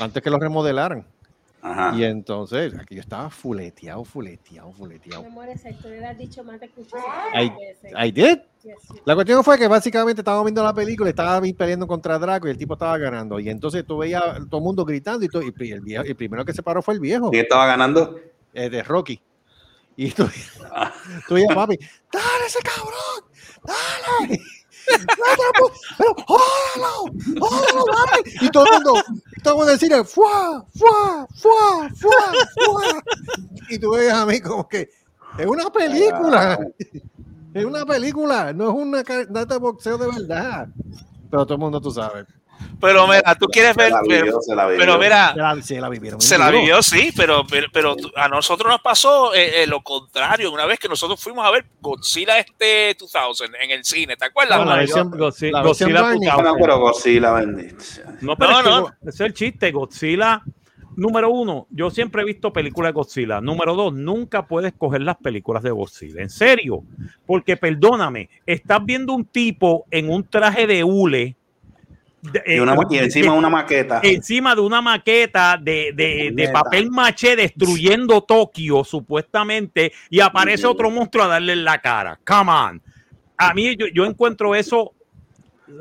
[0.00, 1.06] Antes que lo remodelaran.
[1.62, 1.94] Ajá.
[1.96, 5.22] Y entonces, aquí yo estaba fuleteado, fuleteado, fuleteado.
[5.22, 6.60] Mi amor, has dicho más.
[7.32, 7.50] I,
[8.06, 8.40] I did.
[9.06, 12.58] La cuestión fue que básicamente estábamos viendo la película, estaba peleando contra Draco y el
[12.58, 13.40] tipo estaba ganando.
[13.40, 16.44] Y entonces tú veías todo el mundo gritando y, todo, y el, viejo, el primero
[16.44, 18.20] que se paró fue el viejo, ¿Quién estaba ganando?
[18.52, 19.18] eh, de Rocky.
[19.96, 20.28] Y tú,
[21.28, 21.78] tú veías, papi,
[22.12, 23.24] dale ese cabrón,
[23.64, 24.40] dale.
[25.96, 27.12] pero ¡Jóralo!
[27.40, 28.30] ¡Jóralo, mami!
[28.40, 29.02] Y todo el mundo,
[29.42, 30.66] todo el mundo decía, ¡fuá!
[30.76, 31.26] ¡fuá!
[31.34, 31.88] ¡fuá!
[32.00, 32.32] ¡fuá!
[32.54, 33.02] ¡fuá!
[33.70, 34.90] Y tú ves a mí como que
[35.38, 36.58] es una película.
[37.54, 40.68] Es una película, no es una carta de boxeo de verdad.
[41.30, 42.26] Pero todo el mundo tú sabes.
[42.80, 43.90] Pero mira, tú quieres ver.
[43.92, 44.78] la vivió, pero, se la vivió.
[44.80, 46.20] pero mira, Se la, se la vivieron.
[46.20, 50.52] se la vivió, sí, pero, pero, pero a nosotros nos pasó eh, eh, lo contrario.
[50.52, 54.58] Una vez que nosotros fuimos a ver Godzilla este 2000 en el cine, ¿te acuerdas?
[54.58, 56.28] No, la versión- Godzilla, Godzilla Barney.
[56.28, 56.44] 2000.
[56.44, 57.76] No, pero Godzilla, bendito.
[58.20, 58.80] No, pero No, es que no.
[58.82, 59.70] Go- ese es el chiste.
[59.72, 60.42] Godzilla,
[60.96, 63.40] número uno, yo siempre he visto películas de Godzilla.
[63.40, 66.20] Número dos, nunca puedes coger las películas de Godzilla.
[66.22, 66.82] En serio.
[67.26, 71.36] Porque, perdóname, estás viendo un tipo en un traje de hule.
[72.32, 74.00] De- Y, una, y encima de- una maqueta.
[74.02, 80.90] encima de una maqueta de, de- de papel maché destruyendo Tokio, supuestamente, y aparece otro
[80.90, 82.18] monstruo a darle en la cara.
[82.26, 82.82] Come on.
[83.36, 84.92] A mí yo, yo encuentro eso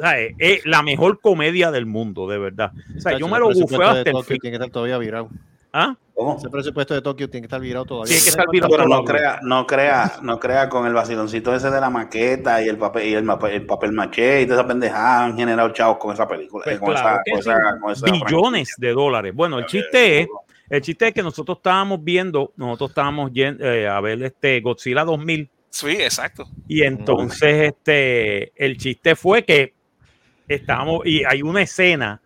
[0.01, 0.33] ¿sabes?
[0.39, 2.71] es la mejor comedia del mundo, de verdad.
[2.97, 4.37] O sea, yo me lo bufeo bufeo hasta el fin.
[4.39, 5.29] Tiene que estar todavía virado.
[5.73, 5.95] ¿Ah?
[6.13, 6.37] ¿Cómo?
[6.37, 8.09] Ese presupuesto de Tokio tiene que estar virado todavía.
[8.09, 11.71] Tiene que estar virado Pero no crea, no crea, no crea con el vaciloncito ese
[11.71, 15.35] de la maqueta y el papel y el, papel maché y toda esa pendejada han
[15.35, 18.93] generado chavos con esa película, Pues con, claro esa, con, esa, con esa billones de
[18.93, 19.33] dólares.
[19.33, 20.27] Bueno, el chiste es,
[20.69, 25.49] el chiste es que nosotros estábamos viendo, nosotros estábamos eh, a ver este Godzilla 2000
[25.71, 26.47] Sí, exacto.
[26.67, 29.73] y entonces este el chiste fue que
[30.47, 32.21] estábamos y hay una escena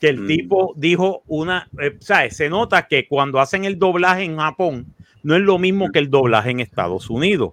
[0.00, 0.26] que el Mm.
[0.26, 2.36] tipo dijo una, eh, ¿sabes?
[2.36, 4.86] Se nota que cuando hacen el doblaje en Japón
[5.22, 7.52] no es lo mismo que el doblaje en Estados Unidos.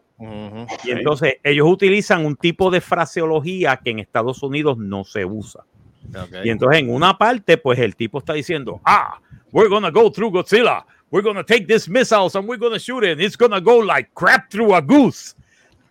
[0.86, 5.64] Y entonces ellos utilizan un tipo de fraseología que en Estados Unidos no se usa.
[6.10, 6.46] Ok.
[6.46, 9.20] Y entonces en una parte, pues el tipo está diciendo, ah,
[9.52, 10.86] we're gonna go through Godzilla.
[11.12, 13.12] We're gonna take this missiles and we're gonna shoot it.
[13.14, 15.36] And it's gonna go like crap through a goose.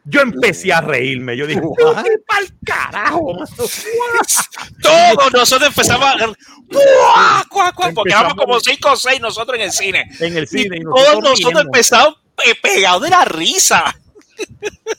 [0.07, 1.37] Yo empecé a reírme.
[1.37, 1.61] Yo dije,
[2.27, 3.33] pa'l carajo?
[4.83, 6.17] Todos nosotros empezamos a.
[6.69, 7.91] ¡Cuá, cuá, cuá!
[7.95, 10.05] Porque éramos como 5 o 6 nosotros en el cine.
[10.21, 10.77] En el cine.
[10.77, 11.61] Y y todos nosotros riendo.
[11.61, 13.95] empezamos pe- pegados de la risa.
[14.37, 14.45] Eh,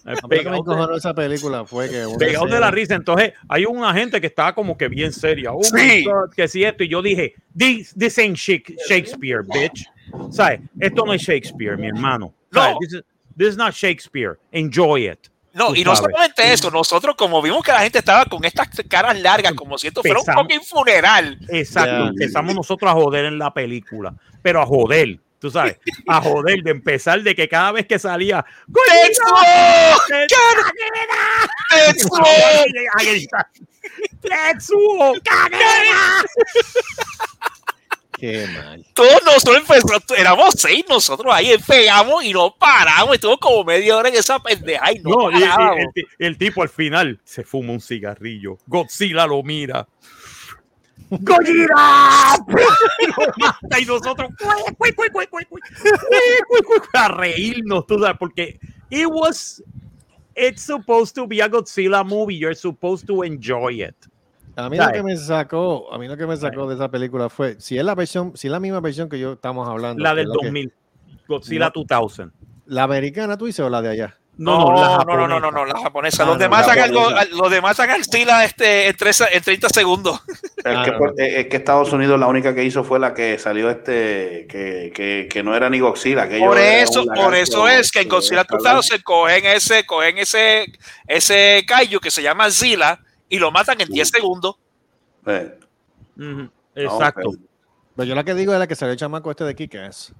[0.06, 2.72] A mí lo que me Pegados de- encojonó esa película fue que pegados de la
[2.72, 2.96] risa.
[2.96, 5.52] Entonces, hay una gente que estaba como que bien seria.
[5.52, 6.04] Oh my Sí.
[6.06, 6.84] God, que si esto.
[6.84, 9.86] Y yo dije, this, this ain't Shak- Shakespeare, bitch.
[10.32, 10.62] ¿Sabes?
[10.80, 12.34] Esto no es Shakespeare, mi hermano.
[12.54, 12.76] ¿Sabes?
[12.94, 13.00] No.
[13.38, 14.38] This, is, not Shakespeare.
[14.52, 15.30] Enjoy it.
[15.54, 19.18] No, y no solamente eso, nosotros como vimos que la gente estaba con estas caras
[19.18, 21.40] largas, como si esto fuera un fucking funeral.
[21.48, 22.08] Exacto, Ya.
[22.10, 25.78] empezamos nosotros a joder en la película, pero a joder, tú sabes,
[26.10, 28.46] a joder, de empezar de que cada vez que salía,
[34.22, 35.14] ¡Tetsuo!
[38.18, 38.86] Qué mal.
[38.94, 43.16] Todos nosotros empezamos, éramos seis nosotros ahí, pegamos y no paramos.
[43.16, 46.62] Estuvo como media hora en esa pendeja y no, no y, y, el, el, tipo
[46.62, 48.58] al final se fuma un cigarrillo.
[48.68, 49.88] Godzilla lo mira.
[51.10, 52.36] ¡Godzilla!
[53.78, 54.30] y, y nosotros
[56.94, 58.60] a reírnos, tú sabes, porque
[58.90, 59.62] it was
[60.36, 62.36] it's supposed to be a Godzilla movie.
[62.36, 63.96] You're supposed to enjoy it.
[64.58, 67.30] A mí lo que me sacó, a mí lo que me sacó de esa película
[67.30, 70.02] fue, si es la versión, si es la misma versión que yo estamos hablando.
[70.02, 70.74] La del es la que- 2000,
[71.28, 71.84] Godzilla No.
[71.86, 72.32] 2000.
[72.68, 74.18] la americana tú dices o la de allá.
[74.38, 76.24] No, no, no, no, no, no, no, la japonesa.
[76.24, 76.92] Ah, los no, demás la sacan
[77.32, 80.20] los demás sacan Godzilla este, en, tres- en 30 segundos.
[80.28, 81.24] Es, Ah, que, no, por- no.
[81.24, 85.30] es que Estados Unidos la única que hizo fue la que salió este, que, que,
[85.32, 86.28] que no era ni Godzilla.
[86.28, 88.76] Que Por eso, por eso es que en eh, Godzilla escalar.
[88.76, 90.66] 2000 cogen ese, cogen ese,
[91.08, 93.00] ese kaiju que se llama Zilla
[93.36, 94.56] y lo matan en 10 segundos.
[95.26, 95.58] Eh,
[96.18, 97.32] Ujú, Exacto.
[97.96, 100.14] Pero yo la que digo es la que salió el chamaco este de Kick-Ass.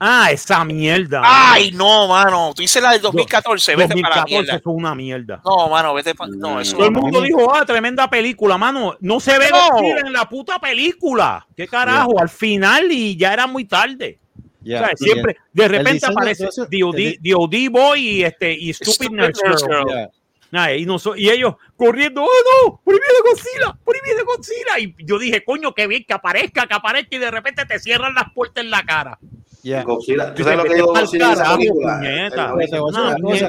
[0.00, 1.22] Ah, esa mierda.
[1.24, 2.52] Ay, no, mano.
[2.54, 4.60] Tú dices la del 2014, vete para la 2014 mierda.
[4.62, 5.42] fue una mierda.
[5.44, 6.30] No, mano, vete para.
[6.30, 8.96] No, eso Todo el mundo dijo, ah, tremenda película, mano.
[9.00, 9.78] No se ve No.
[10.06, 11.44] En la puta película.
[11.56, 12.20] ¿Qué carajo?
[12.20, 14.20] Al final y ya era muy tarde.
[14.60, 19.10] Ya, O sea, y siempre, de repente aparece DOD, Boy y, este, y Stupid Stupid
[19.16, 19.84] Nurse Nurse Girl.
[19.88, 20.08] Girl.
[20.50, 20.64] Ya.
[20.64, 24.78] Ah, y, ellos corriendo, oh no, por ahí viene Godzilla, por ahí viene Godzilla.
[24.78, 28.14] Y yo dije, coño, qué bien que aparezca, que aparezca y de repente te cierran
[28.14, 29.18] las puertas en la cara.
[29.62, 29.82] Ya.
[29.82, 30.32] Godzilla.
[30.34, 32.00] ¿Tú sabes lo que digo Godzilla esa película?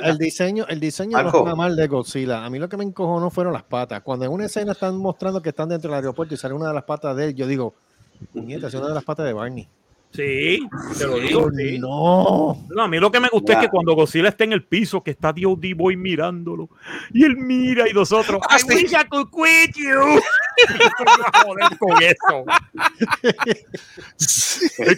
[0.03, 2.43] El- diseño, el diseño no está mal de Godzilla.
[2.43, 4.01] A mí lo que me encojonó fueron las patas.
[4.01, 6.73] Cuando en una escena están mostrando que están dentro del aeropuerto y sale una de
[6.73, 7.75] las patas de él, yo digo,
[8.33, 9.69] puñeta, es una de las patas de Barney.
[10.11, 11.51] Sí, te lo digo.
[11.55, 11.77] sí.
[11.77, 12.65] No.
[12.69, 13.59] No, a mí lo que me gusta Ya.
[13.59, 15.75] es que cuando Godzilla está en el piso, que está D.O.D.
[15.75, 16.67] Boy mirándolo,
[17.13, 18.67] y él mira y nosotros, Ah, I sí.
[18.75, 20.19] wish I could quit you.
[21.45, 22.45] Joder con eso.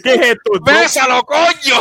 [0.02, 0.52] ¿Qué es esto?
[0.64, 1.80] ¡Bésalo, coño!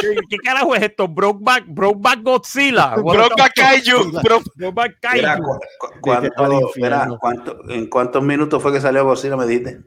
[0.00, 1.08] ¿Qué, qué carajo es esto?
[1.08, 2.94] Brokeback, Brokeback Godzilla.
[2.96, 4.12] Brokeback Kaiju.
[4.22, 5.44] Bro- Brokeback Mira, Kaiju.
[5.44, 5.60] cu-
[6.00, 7.04] cu- al ¿cuánto- infierno.
[7.06, 9.36] mira, cuánto- ¿En cuántos minutos fue que salió Godzilla?
[9.36, 9.80] Me dijiste.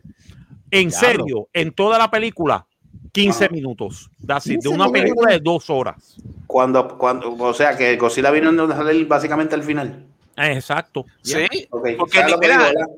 [0.71, 2.65] En serio, en toda la película,
[3.11, 3.53] 15 Ajá.
[3.53, 4.09] minutos.
[4.25, 5.01] That's it, de 15 una minutos.
[5.01, 6.15] película de dos horas.
[6.47, 10.05] Cuando, cuando, o sea, que Godzilla vino a salir básicamente al final.
[10.37, 11.05] Eh, Exacto.
[11.21, 11.37] Sí,
[11.69, 12.95] Ok, porque ¿sabes lo que mira, digo, verdad?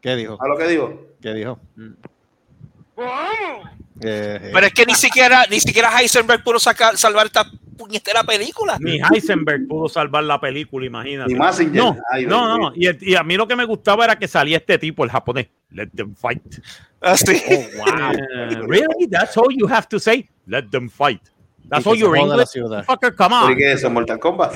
[0.00, 0.36] ¿Qué dijo?
[0.36, 1.06] ¿Sabes lo que digo?
[1.22, 1.58] ¿Qué dijo?
[4.00, 7.44] Eh, pero es que ni siquiera, ni siquiera Heisenberg pudo sacar, salvar esta
[7.76, 8.76] puñetera película.
[8.80, 11.32] Ni Heisenberg pudo salvar la película, imagínate.
[11.32, 11.74] Ni Mazinger.
[11.82, 12.26] No, no, baby.
[12.26, 12.72] no.
[12.76, 15.10] Y, el- y a mí lo que me gustaba era que salía este tipo, el
[15.10, 15.48] japonés.
[15.70, 16.42] Let them fight.
[17.04, 17.36] Así.
[17.46, 17.70] Eh,
[18.66, 19.06] really?
[19.10, 20.28] That's all you have to say?
[20.46, 21.20] Let them fight.
[21.68, 22.50] That's all se your English?
[22.86, 23.56] Fucker, come ¿Por on.
[23.56, 23.88] qué eso?
[23.90, 24.52] ¿Mortal Kombat?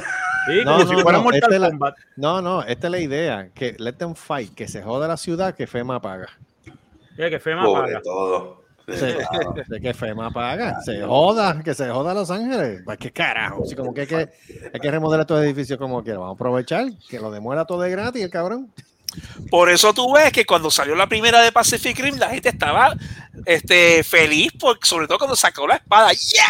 [0.47, 1.95] Sí, No, no, si fuera no, Mortal esta es la- Kombat.
[2.17, 5.55] No, no, esta es la idea, que let them fight, que se joda la ciudad,
[5.55, 6.29] que FEMA paga.
[7.17, 8.01] Eh, que FEMA Sobre paga.
[8.03, 8.59] todo.
[8.91, 9.05] Sí,
[9.69, 12.81] de que FEMA paga, se joda, que se joda Los Ángeles.
[12.87, 14.29] Pues qué carajo, así como que hay que,
[14.73, 16.19] hay que remodelar todo el edificio como quiera.
[16.21, 18.73] Vamos a aprovechar que lo demuela todo de gratis, el cabrón.
[19.51, 22.95] Por eso tú ves que cuando salió la primera de Pacific Rim, la gente estaba
[23.47, 26.13] este, feliz, por, sobre todo cuando sacó la espada.
[26.13, 26.45] ¡Yeah!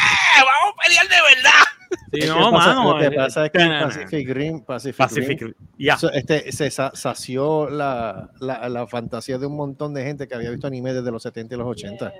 [0.44, 1.64] ¡Vamos a pelear de verdad!
[2.12, 2.92] Sí, Es no, pasa- mano.
[2.94, 5.96] lo que eh, pasa es que eh, Pacific Rim, Pacific, Pacific Rim, Ya.
[5.96, 10.34] so- este, se sa- sació la, la, la fantasía de un montón de gente que
[10.34, 12.12] había visto anime desde los 70 y los 80.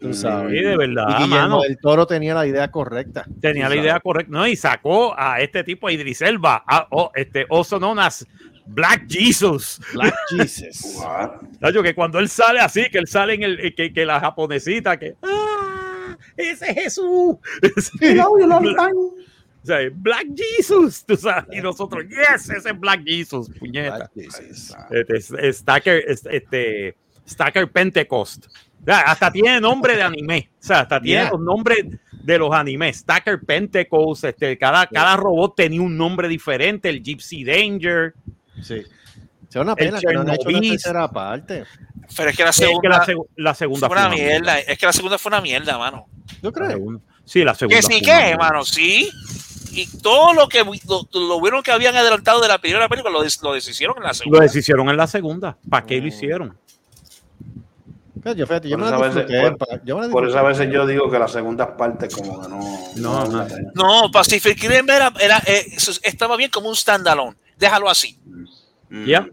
[0.00, 0.50] Tú sabes.
[0.52, 1.28] Sí, de verdad, y Guillermo
[1.58, 1.60] mano.
[1.62, 3.24] del Toro tenía la idea correcta.
[3.40, 3.82] Tenía la sabes.
[3.84, 4.32] idea correcta.
[4.32, 8.26] No, y sacó a este tipo, a Idris Elba, a- oh, este, also known as
[8.66, 9.80] Black Jesus.
[9.92, 10.98] Black Jesus.
[11.60, 14.20] Nacho, que cuando él sale así, que él sale en el, eh, que, que la
[14.20, 16.16] japonesita, que ¡Ah!
[16.36, 17.36] ¡Ese es Jesús!
[19.62, 24.10] O sea, Black Jesus, tú sabes, y nosotros, yes, ese es Black Jesus, puñeta.
[24.90, 26.96] Este, es- es Stacker, es- este,
[27.28, 28.46] Stacker Pentecost.
[28.46, 30.50] O sea, hasta tiene nombre de anime.
[30.58, 31.30] O sea, hasta tiene Yeah.
[31.30, 32.96] los nombres de los animes.
[32.98, 36.88] Stacker Pentecost, este, cada, cada robot tenía un nombre diferente.
[36.88, 38.14] El Gypsy Danger.
[38.60, 38.82] Sí.
[39.48, 41.64] Es una pena que no han hecho una tercera parte.
[42.16, 44.22] Pero es que la Es que segunda, la, seg- la segunda fue una fue una
[44.24, 44.58] mierda.
[44.60, 46.06] Es que la segunda fue una mierda, mano.
[46.42, 46.70] ¿Yo creo?
[46.70, 47.00] segunda.
[47.24, 47.76] Sí, la segunda.
[47.76, 48.36] Que sí, que, mierda.
[48.38, 49.10] mano, sí.
[49.72, 53.22] Y todo lo que lo, lo bueno que habían adelantado de la primera película lo,
[53.22, 54.40] des- lo deshicieron en la Lo segunda.
[54.40, 55.56] deshicieron en la segunda.
[55.68, 56.08] ¿Para qué lo Mm.
[56.08, 56.58] hicieron?
[58.22, 60.68] Fíjate, Yo, fíjate, yo Por me veces- por- pa- yo me Por eso a veces
[60.72, 62.58] yo digo que las segundas partes como que no...
[62.96, 63.46] No, no.
[63.48, 63.70] pena.
[63.74, 65.66] No, Pacific Rim era, era, eh,
[66.02, 67.36] estaba bien como un standalone.
[67.62, 68.18] Déjalo así.
[68.90, 69.04] Mm.
[69.06, 69.28] Ya.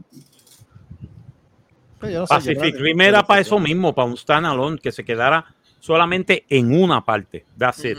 [2.02, 5.44] No yo Pacific Rim era para eso mismo, para un standalone que se quedara
[5.80, 7.46] solamente en una parte.
[7.58, 7.98] That's it.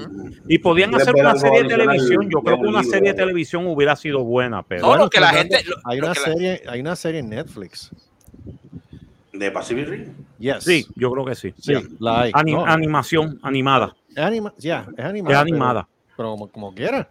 [0.49, 2.31] Y podían ¿Quieres hacer una serie de televisión.
[2.31, 5.21] Yo creo que una serie de televisión hubiera sido buena, pero No, Bueno, lo que
[5.21, 5.63] la gente.
[5.65, 7.91] lo- hay una que la- serie, hay una serie en Netflix.
[9.33, 10.15] ¿De Pacific Rim?
[10.39, 10.63] Yes.
[10.65, 11.53] sí, yo creo que sí.
[11.59, 12.31] Sí, la hay.
[12.35, 13.95] Ani- No, animación animada.
[14.11, 15.35] es anima, ya, es animada.
[15.35, 15.89] Es pero- animada.
[16.17, 17.09] Pero, como, como quiera.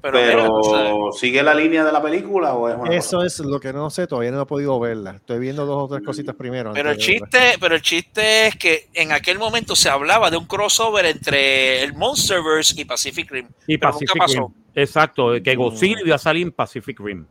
[0.00, 3.72] Pero, mira, ¿sigue la línea de la película o es una Eso es lo que
[3.72, 5.12] no sé, todavía no he podido verla.
[5.12, 6.72] Estoy viendo dos o tres cositas primero.
[6.72, 10.46] pero el chiste, pero el chiste es que en aquel momento se hablaba de un
[10.46, 13.48] crossover entre el Monsterverse y Pacific Rim.
[13.66, 14.38] Y Pero nunca Pacific pasó.
[14.38, 14.64] Rim.
[14.74, 17.26] Exacto, que Godzilla iba a salir en Pacific Rim.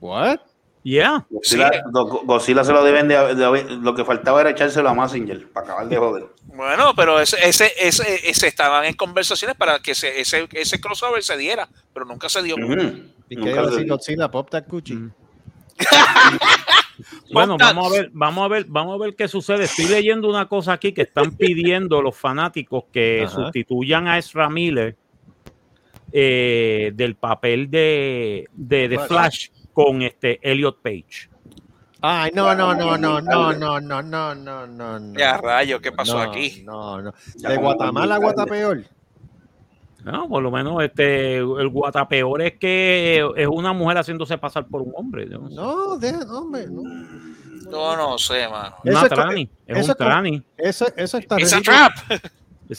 [0.00, 0.38] What?
[0.84, 1.26] Yeah.
[1.30, 5.88] Godzilla, se lo deben de, de- Lo que faltaba era echárselo a Massinger para acabar
[5.88, 6.26] de joder.
[6.44, 11.22] Bueno, pero ese, ese, ese, ese estaban en conversaciones para que se- ese, ese crossover
[11.24, 12.56] se diera, pero nunca se dio.
[12.58, 13.88] ¿Y qué Nunca iba a se decir.
[13.88, 14.30] Godzilla?
[14.30, 14.94] Pop that Gucci.
[14.94, 15.12] Mm.
[17.32, 19.64] Bueno, Ponta- vamos a ver, vamos a ver, vamos a ver qué sucede.
[19.64, 23.34] Estoy leyendo una cosa aquí que están pidiendo los fanáticos que Ajá.
[23.34, 24.96] sustituyan a Ezra Miller
[26.12, 29.48] eh, del papel de, de, de Flash.
[29.74, 31.28] Con este Elliot Page.
[32.00, 35.18] Ay, no, no, no, no, no, no, no, no, no, no, no.
[35.18, 36.62] Ya, rayo, ¿qué pasó No, aquí?
[36.64, 37.12] No, no.
[37.34, 38.18] De Guatemala a.
[38.18, 38.84] Guatapeor.
[40.04, 44.82] No, por lo menos este el guatapeor es que es una mujer haciéndose pasar por
[44.82, 45.24] un hombre.
[45.26, 45.54] no sé.
[45.54, 46.82] No, de, hombre, no.
[47.70, 48.76] Yo no sé, mano.
[48.84, 50.42] Una Eso es trani, es un es co- trani.
[50.58, 51.76] Eso, eso es tan It's a ridículo.
[51.78, 52.22] trap.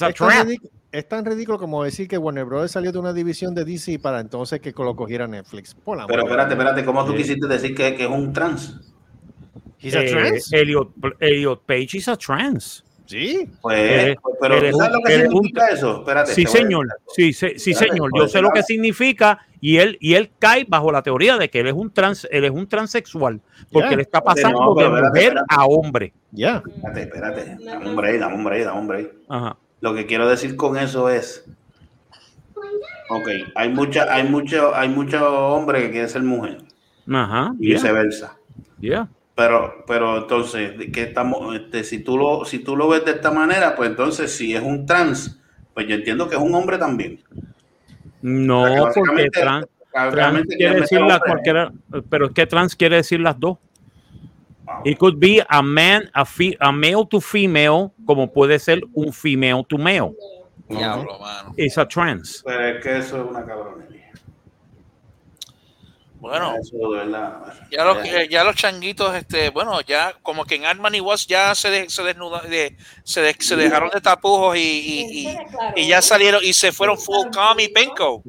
[0.02, 0.46] A trap.
[0.46, 2.72] ridículo, es tan ridículo como decir que Warner Bros.
[2.72, 5.74] salió de una división de DC para entonces que lo cogiera Netflix.
[5.76, 6.32] Por la Pero madre.
[6.32, 7.18] espérate, espérate, ¿cómo tú Sí.
[7.18, 8.80] quisiste decir que, que es un trans?
[9.80, 10.54] He's a Eh, trans.
[10.54, 10.90] Elliot,
[11.20, 12.84] Elliot Page is a trans.
[13.08, 13.48] Sí.
[13.62, 16.00] Pues, pues, pero eres ¿tú sabes un- lo que un- significa eso?
[16.00, 16.34] Espérate.
[16.34, 16.88] Sí, señor.
[17.16, 18.10] Sí, sí, sí, Espérate, señor.
[18.18, 21.60] Yo sé lo que significa y él y él cae bajo la teoría de que
[21.60, 23.42] él es un trans, él es un transexual
[23.72, 23.94] porque Ya.
[23.94, 25.46] él está pasando de espérate, mujer espérate.
[25.50, 26.14] a hombre.
[26.32, 26.64] Ya.
[26.66, 27.58] Espérate, espérate.
[27.64, 29.12] Dame un break, dame un break, dame un break.
[29.30, 29.58] Ajá.
[29.86, 31.46] Lo que quiero decir con eso es,
[33.08, 36.58] ok, hay mucha, hay mucho, hay muchos hombres que quieren ser mujer
[37.08, 37.54] Ajá.
[37.60, 38.36] y yeah, viceversa.
[38.80, 39.08] yeah.
[39.36, 41.56] Pero, pero entonces, ¿de qué estamos?
[41.56, 44.64] Este, si tú lo, si tú lo ves de esta manera, pues entonces si es
[44.64, 45.40] un trans,
[45.76, 47.20] pues yo entiendo que es un hombre también.
[48.24, 51.72] No, O sea, que porque trans, trans quiere decir la cualquiera,
[52.10, 53.60] pero es que trans quiere decir las dos.
[54.84, 59.12] It could be a man, a, fe- a male to female, como puede ser un
[59.14, 60.14] female to male.
[60.68, 61.54] Diablo, mano.
[61.58, 62.42] It's a trans.
[62.46, 64.12] Pero es que eso es una cabronería.
[66.20, 67.54] Bueno, Eso de verdad.
[67.70, 71.28] ya los, eh, ya los changuitos, este, bueno, ya como que en Ant-Man y Was
[71.28, 75.38] ya se, de- se desnudaron, de- se, de- se dejaron de tapujos y, y, y-
[75.76, 78.24] y ya salieron y se fueron full com y penco.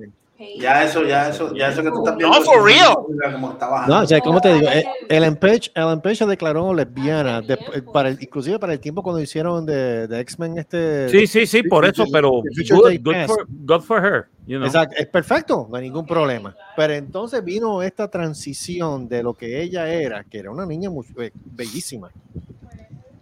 [0.59, 2.43] Ya eso, ya eso, ya eso que tú estás No, viendo.
[2.43, 2.95] for real.
[3.33, 3.95] Como está bajando.
[3.97, 4.69] No, o sea, ¿cómo te digo?
[5.09, 7.57] Ellen Page, Ellen Page se declaró lesbiana, de-
[7.93, 11.09] para el, inclusive para el tiempo cuando hicieron de, de X-Men este...
[11.09, 14.27] Sí, sí, sí, por eso, pero good, good for, good for her.
[14.47, 14.67] You know?
[14.67, 16.55] Exacto, es perfecto, no hay ningún problema.
[16.77, 21.07] Pero entonces vino esta transición de lo que ella era, que era una niña muy
[21.47, 22.11] bellísima.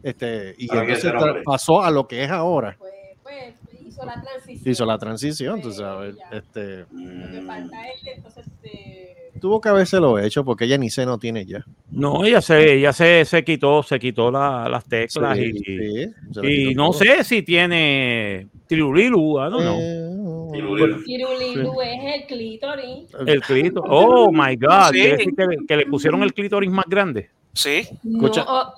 [0.02, 1.12] Este, y entonces
[1.44, 2.76] pasó a lo que es ahora.
[3.22, 3.54] Pues
[3.94, 4.70] hizo la transición.
[4.72, 6.16] Hizo la transición, tú sabes.
[6.32, 10.90] Este, Lo que falta es que entonces eh, tuvo que habérselo hecho porque ella ni
[10.90, 11.64] seno tiene ya.
[11.90, 16.70] No, ella se, ella se, se quitó, se quitó la- las teclas Sí, y, sí,
[16.70, 17.00] y no todo.
[17.04, 19.78] sé si tiene tirurilu, I don't know.
[19.80, 20.10] Eh,
[20.54, 23.08] es el clítoris.
[23.26, 23.72] El clítoris.
[23.88, 24.90] Oh my God.
[24.92, 25.00] Sí.
[25.00, 27.30] Quiere decir que, le- que le pusieron el clítoris más grande.
[27.52, 27.86] Sí.
[28.04, 28.44] Escucha.
[28.44, 28.74] No, oh,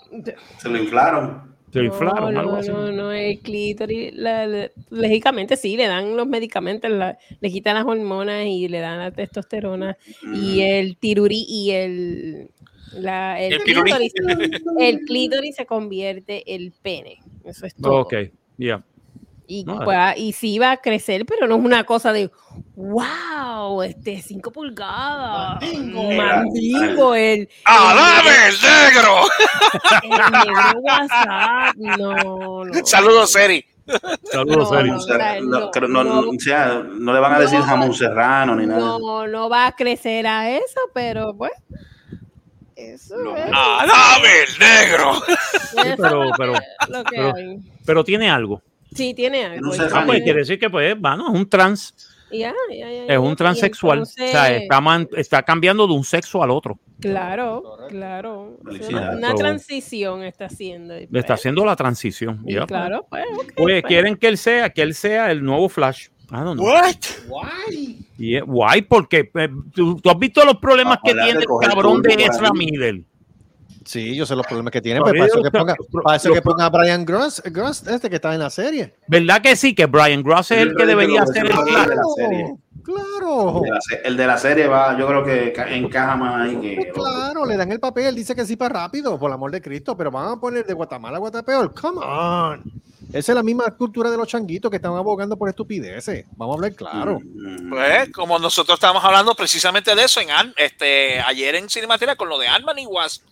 [0.59, 1.56] Se lo inflaron.
[1.85, 2.71] Inflaron, no, algo no, así.
[2.71, 7.75] no, no, el clítoris, la- la- lógicamente sí, le dan los medicamentos, la- le quitan
[7.75, 9.97] las hormonas y le dan la testosterona
[10.35, 12.51] y el tirurí y el,
[12.95, 14.13] la, el, clítoris,
[14.81, 17.19] el clítoris se convierte el pene.
[17.45, 18.01] Eso es todo.
[18.01, 18.15] Ok,
[18.59, 18.83] ya.
[19.49, 22.31] Y, No, pues, ah, y sí va a crecer, pero no es una cosa de
[22.75, 25.61] wow, este 5 pulgadas,
[25.93, 29.17] mandingo, el, ¡Alame el negro!
[30.03, 32.87] el negro WhatsApp, no, no.
[32.87, 33.65] Saludos, Seri.
[34.33, 34.97] Saludos, No, no.
[34.97, 36.23] O sea, no, no, no- no.
[36.23, 37.65] no- o sea, no le van a decir No.
[37.67, 38.81] jamón serrano ni nada.
[38.81, 41.53] No, no va a crecer a eso, pero pues.
[42.75, 43.37] Eso No.
[43.37, 43.45] es.
[43.53, 45.13] ¡Alame el negro!
[45.85, 46.53] es pero- pero-
[47.09, 47.35] pero-.
[47.85, 48.61] Pero tiene algo.
[48.97, 49.75] Sí, tiene algo.
[49.77, 51.95] No Ah, pues quiere decir que, pues, bueno, es un trans.
[52.33, 54.01] ya, ya, ya, Es un transexual.
[54.01, 56.79] o sea, está, man- está cambiando de un sexo al otro.
[57.01, 58.59] Claro, claro.
[58.65, 60.95] Una transición está haciendo.
[60.95, 62.45] pues, está haciendo la transición.
[62.67, 63.25] claro, pues.
[63.37, 63.83] Pues pues.
[63.85, 66.09] quieren que él sea, que él sea el nuevo Flash.
[66.29, 66.67] I don't know.
[66.67, 66.95] What?
[68.19, 68.83] Y es- Why?
[68.83, 72.51] Porque eh, ¿tú, tú has visto los problemas que Acuérdate tiene el cabrón de Ezra.
[72.53, 73.01] Miller.
[73.87, 75.01] Sí, yo sé los problemas que tiene.
[75.01, 77.43] Pues para eso eso, que ponga, pero- para eso pero- que ponga a Brian Gross,
[77.47, 78.95] Gross, este que está en la serie.
[79.07, 79.75] ¿Verdad que sí?
[79.75, 81.89] Que Brian Gross es el que debería ser el Claro.
[81.89, 82.55] De la serie.
[82.83, 86.15] Claro, El de la se- El de la serie va, yo creo que ca- encaja
[86.15, 86.91] más ahí que.
[86.95, 89.97] claro, le dan el papel, dice que sí para rápido, por el amor de Cristo,
[89.97, 91.75] pero van a poner de Guatemala a Guatapeor.
[91.75, 92.63] Come on.
[93.13, 96.27] Esa es la misma cultura de los changuitos que están abogando por estupideces.
[96.37, 97.19] Vamos a hablar claro.
[97.21, 102.15] Mm, Pues, como nosotros estábamos hablando precisamente de eso en Ant- este, ayer en Cinemateria
[102.17, 103.23] con lo de Ant-Man y Wasp.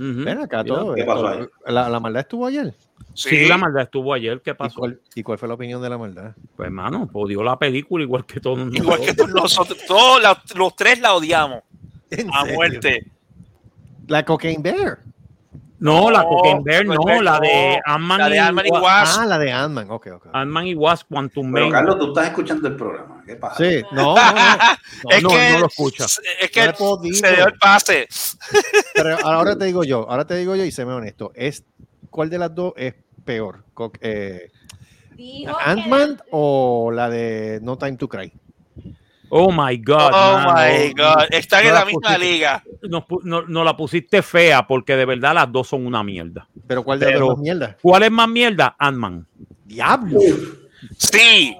[0.00, 0.94] Ven acá todo.
[0.94, 1.12] ¿qué esto.
[1.12, 1.46] pasó ahí?
[1.66, 2.72] La, la maldad estuvo ayer.
[3.14, 3.46] Sí, Sí.
[3.48, 4.40] la maldad estuvo ayer.
[4.42, 4.78] ¿Qué ¿Y pasó?
[4.78, 6.34] cuál, y cuál fue la opinión de la maldad?
[6.56, 9.16] Pues, hermano, odió la película igual que todos Igual que nosotros.
[9.16, 11.62] todos nosotros, todos la- los tres la odiamos
[12.10, 12.54] ¿En a serio?
[12.54, 13.10] muerte.
[14.06, 15.00] La Cocaine Bear.
[15.80, 19.18] No, la No, Bear, no, la de Ant-Man La de y Ant-Man y Wa- Wasp.
[19.20, 19.90] Ah, la de Ant-Man.
[19.90, 20.26] Ok, ok.
[20.32, 21.72] Ant-Man y Wasp Quantum Pero Man.
[21.72, 23.22] Carlos, tú estás escuchando el programa.
[23.24, 23.56] ¿Qué pasa?
[23.56, 25.10] Sí, no, no, no.
[25.10, 26.06] es no, que, no lo escucha.
[26.40, 28.08] Es que No se dio el pase.
[28.94, 31.64] Pero ahora te digo yo, ahora te digo yo y séme honesto, es
[32.10, 33.64] ¿cuál de las dos es peor?
[34.00, 34.50] Eh,
[35.64, 38.32] ¿Ant-Man o la de No Time to Cry?
[39.30, 40.10] Oh my God.
[40.12, 40.54] Oh mano.
[40.78, 41.24] my God.
[41.30, 42.18] Están No en la la misma pusiste.
[42.24, 42.64] liga.
[42.82, 46.48] Nos No, no la pusiste fea porque de verdad las dos son una mierda.
[46.66, 47.76] Pero ¿cuál de las dos mierda?
[47.82, 48.76] ¿Cuál es más mierda?
[48.78, 49.26] Ant-Man.
[49.64, 50.20] Diablo.
[50.96, 51.56] Sí.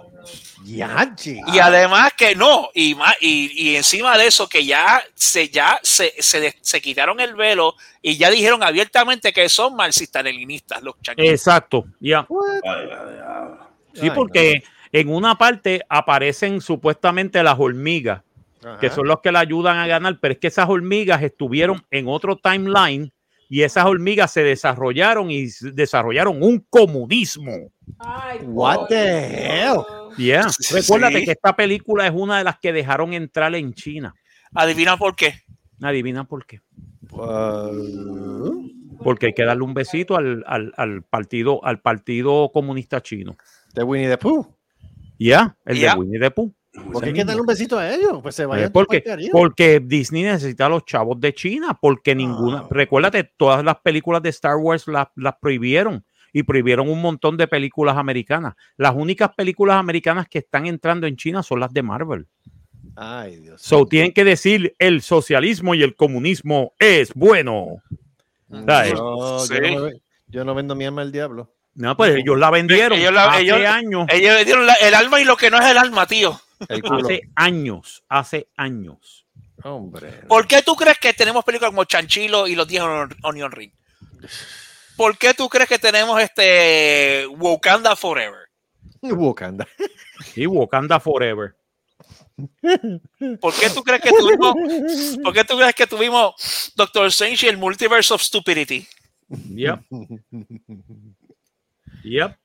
[0.64, 5.78] Y además que no, y, más, y, y encima de eso, que ya se ya
[5.82, 11.32] se, se, se quitaron el velo y ya dijeron abiertamente que son marxistas-leninistas los changuitos.
[11.32, 12.26] Exacto, ya.
[13.94, 14.62] Sí, porque
[14.92, 18.22] en una parte aparecen supuestamente las hormigas,
[18.64, 18.78] Ajá.
[18.78, 22.08] que son los que la ayudan a ganar, pero es que esas hormigas estuvieron en
[22.08, 23.12] otro timeline
[23.50, 27.70] y esas hormigas se desarrollaron y desarrollaron un comunismo.
[28.42, 29.78] What the hell?
[30.18, 30.48] Yeah.
[30.50, 30.74] Sí.
[30.74, 34.14] Recuérdate que esta película es una de las que dejaron entrar en China.
[34.52, 35.34] Adivina por qué.
[35.80, 36.60] Adivina por qué.
[37.10, 38.68] Uh,
[39.02, 43.36] Porque hay que darle un besito al, al- al partido, al partido comunista chino.
[43.74, 44.46] de Winnie the Pooh.
[45.18, 46.52] Ya, el de Winnie the Pooh.
[46.92, 48.20] ¿Por qué hay que darle un besito a ellos?
[48.22, 51.76] Pues se Eh, vayan porque, todos pa'l porque Disney necesita a los chavos de China,
[51.80, 52.66] porque ninguna, Ah.
[52.70, 57.48] recuérdate, todas las películas de Star Wars las, las prohibieron y prohibieron un montón de
[57.48, 58.54] películas americanas.
[58.76, 62.26] Las únicas películas americanas que están entrando en China son las de Marvel.
[62.94, 63.60] Ay, Dios.
[63.60, 67.82] So tienen que decir el socialismo y el comunismo es bueno.
[68.50, 68.56] Sí.
[68.94, 68.96] yo,
[69.80, 69.88] no
[70.28, 71.52] yo no vendo mi alma al diablo.
[71.78, 74.06] No, pues ellos la vendieron Ellos la- hace ellos- años.
[74.10, 76.40] Ellos le dieron la- el alma y lo que no es el alma, tío.
[76.68, 77.06] El culo.
[77.06, 79.24] Hace años, hace años.
[79.62, 80.22] Hombre.
[80.26, 83.72] ¿Por qué tú crees que tenemos películas como Chanchilo y los 10 Onion- Ring?
[84.96, 88.48] ¿Por qué tú crees que tenemos este Wakanda Forever?
[89.02, 89.66] Wakanda.
[90.34, 91.54] Y Wakanda Forever.
[93.40, 94.54] ¿Por qué tú crees que tuvimos,
[95.22, 98.86] ¿por qué tú crees que tuvimos Doctor Strange y el Multiverse of Stupidity?
[99.28, 99.80] Yep.
[102.04, 102.36] Yep.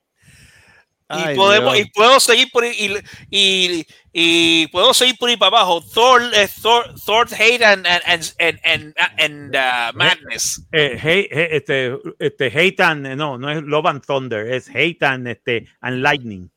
[1.09, 1.85] Y Ay, podemos, Dios.
[1.87, 2.97] y puedo seguir por ahí, y,
[3.29, 5.83] y, y puedo seguir por ahí para abajo.
[5.93, 8.33] Thor, eh, Thor, Thor Hate and, and,
[8.63, 10.65] and, and, uh, Madness.
[10.71, 14.97] Eh, hey- hey, este, este, hate and, no, no es Love and Thunder, es Hate
[15.03, 16.49] and, este, and Lightning.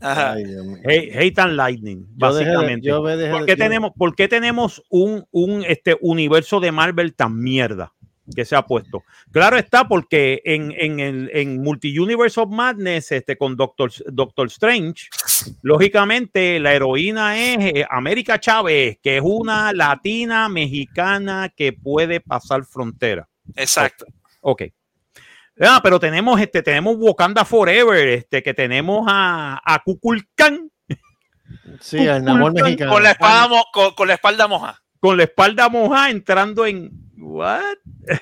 [0.00, 0.34] Ajá.
[0.34, 0.44] Ay.
[0.84, 2.86] Hate, hate and Lightning, Yo dejé de- básicamente.
[2.86, 6.70] yo dejé de- ¿Por, qué yo- tenemos, por qué tenemos un, un este, universo de
[6.70, 7.92] Marvel tan mierda
[8.34, 9.04] que se ha puesto?
[9.30, 15.08] Claro está, porque en, en el en Multi-Universe of Madness, este, con Doctor, Doctor Strange,
[15.62, 22.64] lógicamente la heroína es eh, América Chávez, que es una latina mexicana que puede pasar
[22.64, 23.28] frontera.
[23.54, 24.06] Exacto.
[24.40, 24.62] Ok.
[25.60, 30.70] Ah, pero tenemos este, tenemos Wakanda Forever, este, que tenemos a, a Kukulkan
[31.80, 32.92] Sí, el Namor mexicano.
[32.92, 34.82] Con la espada, con, con la espalda moja.
[34.98, 36.90] con la espalda moja entrando en
[37.36, 37.62] what?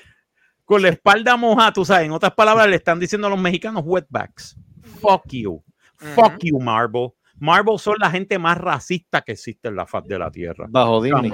[0.65, 3.83] con la espalda moja, tú sabes, en otras palabras le están diciendo a los mexicanos
[3.85, 4.57] wetbacks.
[5.01, 5.63] Fuck you.
[5.95, 7.09] Fuck you, Marvel.
[7.37, 10.67] Marvel son la gente más racista que existe en la faz de la tierra.
[10.69, 11.31] Bajo Disney.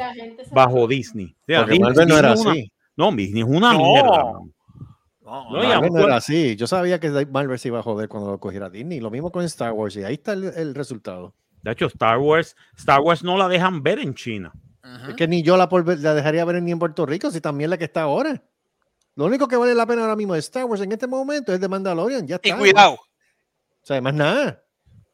[0.51, 1.35] Bajo Disney.
[1.41, 2.71] O sea, Porque Disney- Marvel no era una- así.
[2.97, 3.79] No, Disney es una No.
[3.79, 4.23] mierda.
[5.23, 6.55] No, No, Marvel no era así.
[6.55, 8.99] Yo sabía que Marvel se iba a joder cuando lo cogiera Disney.
[8.99, 9.95] Lo mismo con Star Wars.
[9.95, 11.33] Y ahí está el, el resultado.
[11.61, 14.51] De hecho, Star Wars, Star Wars no la dejan ver en China.
[15.09, 15.69] Es que ni yo la,
[15.99, 18.41] la dejaría ver ni en Puerto Rico, si también la que está ahora.
[19.15, 21.59] Lo único que vale la pena ahora mismo de Star Wars en este momento es
[21.59, 22.25] de Mandalorian.
[22.27, 22.47] Ya está.
[22.49, 22.99] Y cuidado, O
[23.83, 24.63] sea, más nada.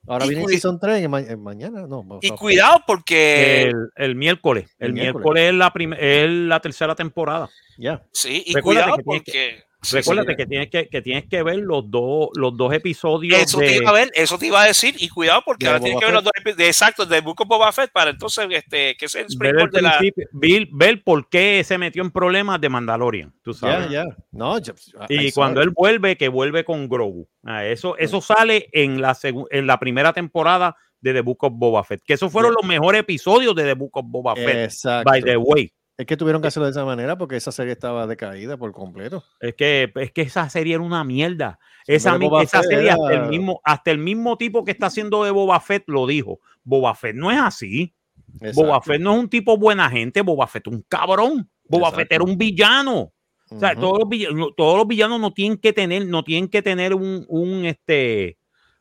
[0.10, 1.86] Ahora Y viene el Season 3 en ma- en mañana.
[1.86, 4.70] No, y no, cuidado porque El, el miércoles.
[4.80, 5.16] El, El miércoles.
[5.16, 7.50] miércoles, es, la prim- es la tercera temporada.
[7.78, 8.02] Ya.
[8.14, 12.30] sí, y Recuérdate cuidado porque Recuérdate que tienes que, que tienes que ver los dos,
[12.36, 15.08] los dos episodios eso te de, iba a ver, eso te iba a decir, y
[15.08, 16.44] cuidado porque De ahora tienes Boba que ver los Fett.
[16.46, 19.26] dos epi- de exacto de Book of Boba Fett para entonces este que es el
[19.38, 20.00] ver, el springboard de la
[20.34, 23.34] ver- ver por qué se metió en problemas de Mandalorian.
[23.44, 23.90] Tú Ya, sabes.
[23.92, 24.06] ya.
[24.32, 24.74] No, ya-
[25.10, 27.28] Y ahí cuando él vuelve, que vuelve con Grogu.
[27.44, 29.16] Ah, eso, eso sale en la,
[29.52, 32.02] en la primera temporada de The Book of Boba Fett.
[32.04, 32.56] Que esos fueron Ya.
[32.62, 34.66] los mejores episodios de The Book of Boba Fett.
[34.66, 35.10] Exacto.
[35.10, 35.72] By the way.
[35.98, 39.24] Es que tuvieron que hacerlo de esa manera porque esa serie estaba decaída por completo.
[39.40, 41.60] Es que, es que esa serie era una mierda.
[41.88, 45.32] Esa, esa Fett serie, hasta el, mismo, hasta el mismo tipo que está haciendo de
[45.32, 46.40] Boba Fett lo dijo.
[46.64, 47.96] Boba Fett no es así.
[48.36, 48.62] Exacto.
[48.62, 50.22] Boba Fett no es un tipo buena gente.
[50.22, 51.50] Boba Fett es un cabrón.
[51.64, 53.12] Boba Fett era un villano.
[53.50, 53.82] O sea, Ujú.
[53.82, 57.26] todos, los villanos, todos los villanos no tienen que tener, no tienen que tener un,
[57.30, 58.38] un este,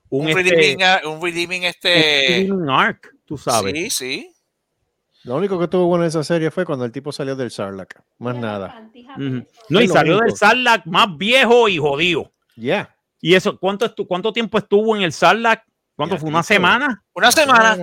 [0.09, 3.73] un, un, este, redeeming, ah, un redeeming un este redeeming arc, tú sabes.
[3.73, 4.36] sí, sí.
[5.27, 8.01] Lo único que estuvo bueno en esa serie fue cuando el tipo salió del Sarlacc.
[8.19, 8.89] Más nada.
[9.69, 10.37] No, y salió del.
[10.37, 12.33] Sarlacc más viejo y jodido.
[12.55, 12.95] Ya.
[13.21, 15.65] ¿Y eso cuánto, estu- cuánto tiempo estuvo en el Sarlacc?
[15.97, 16.29] ¿Cuánto fue?
[16.29, 17.03] ¿Una semana?
[17.15, 17.77] Una semana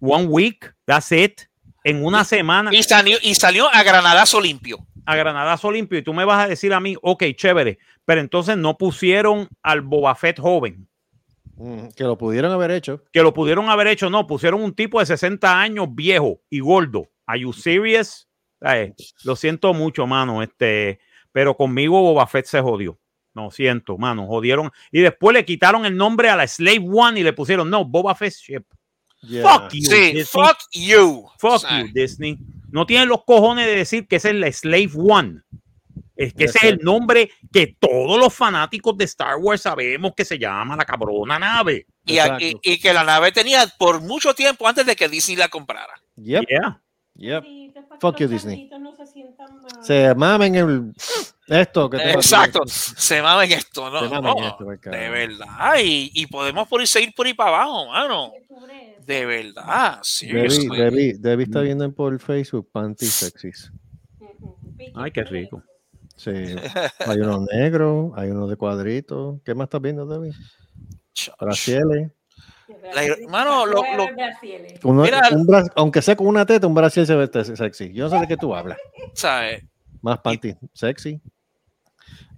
[0.00, 1.40] One week, that's it.
[1.84, 4.78] En una semana y salió y salió a granadazo limpio.
[5.04, 8.56] a Granadazo limpio y tú me vas a decir a mí, ok, chévere, pero entonces
[8.56, 10.86] no pusieron al Boba Fett joven,
[11.96, 13.02] Que lo pudieron haber hecho.
[13.12, 17.08] que lo pudieron haber hecho, no, pusieron un tipo de 60 años viejo y gordo.
[17.26, 18.28] Are you serious?
[18.60, 18.94] Ay,
[19.24, 21.00] lo siento mucho, mano, este,
[21.32, 22.98] pero conmigo Boba Fett se jodió.
[23.34, 24.70] No siento, mano, jodieron.
[24.90, 28.14] Y después le quitaron el nombre a la Slave One y le pusieron, no, Boba
[28.14, 28.64] Fett Ship.
[29.22, 29.84] Fuck you.
[29.88, 30.24] Sí, Disney.
[30.24, 31.28] fuck you.
[31.38, 32.38] Fuck O sea, you, Disney.
[32.70, 35.42] No tienen los cojones de decir que es la Slave One.
[36.26, 40.24] Es que ese es el nombre que todos los fanáticos de Star Wars sabemos que
[40.24, 41.86] se llama la cabrona nave.
[42.04, 45.48] Y, y- y que la nave tenía por mucho tiempo antes de que Disney la
[45.48, 45.94] comprara.
[46.16, 46.44] Yep.
[46.48, 46.82] Yeah.
[47.14, 47.44] Yep.
[47.44, 48.68] Sí, Fuck you, Disney.
[48.80, 49.02] no se.
[49.82, 50.92] Se mamen el,
[51.46, 54.00] Esto que Exacto, se mamen esto, ¿no?
[54.00, 54.90] Se mamen No, esto, venga.
[54.90, 55.74] de verdad.
[55.82, 58.32] Y, y podemos por ir, seguir por ahí para abajo, mano.
[59.04, 60.68] De verdad, Debbie.
[60.76, 63.72] Debbie, Debbie está viendo por Facebook panty sexys.
[64.94, 65.62] Ay, qué rico.
[66.16, 66.30] Sí.
[67.06, 69.40] Hay unos negros, hay unos de cuadritos.
[69.44, 70.32] ¿Qué más estás viendo, Debbie?
[71.40, 72.12] Brasieles.
[72.94, 74.06] La- mano, lo, lo-
[74.84, 77.92] Uno- Mira, un bra- aunque sea con una teta, un brasier se ve te- sexy.
[77.92, 78.78] Yo no sé de qué tú hablas.
[79.14, 79.64] ¿sabes?
[80.00, 81.20] Más panty sexy.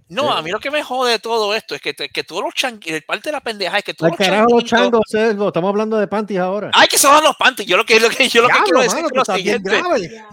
[0.07, 2.43] No, a mí lo que me jode de todo esto es que, te- que todos
[2.43, 5.47] los changuitos, parte de la pendeja es que todos los carajo los changos, Servo.
[5.47, 6.69] Estamos hablando de panties ahora.
[6.73, 7.67] Ay, que son los panties.
[7.67, 9.81] Yo lo que, lo que, yo lo que quiero decir mano, es lo siguiente.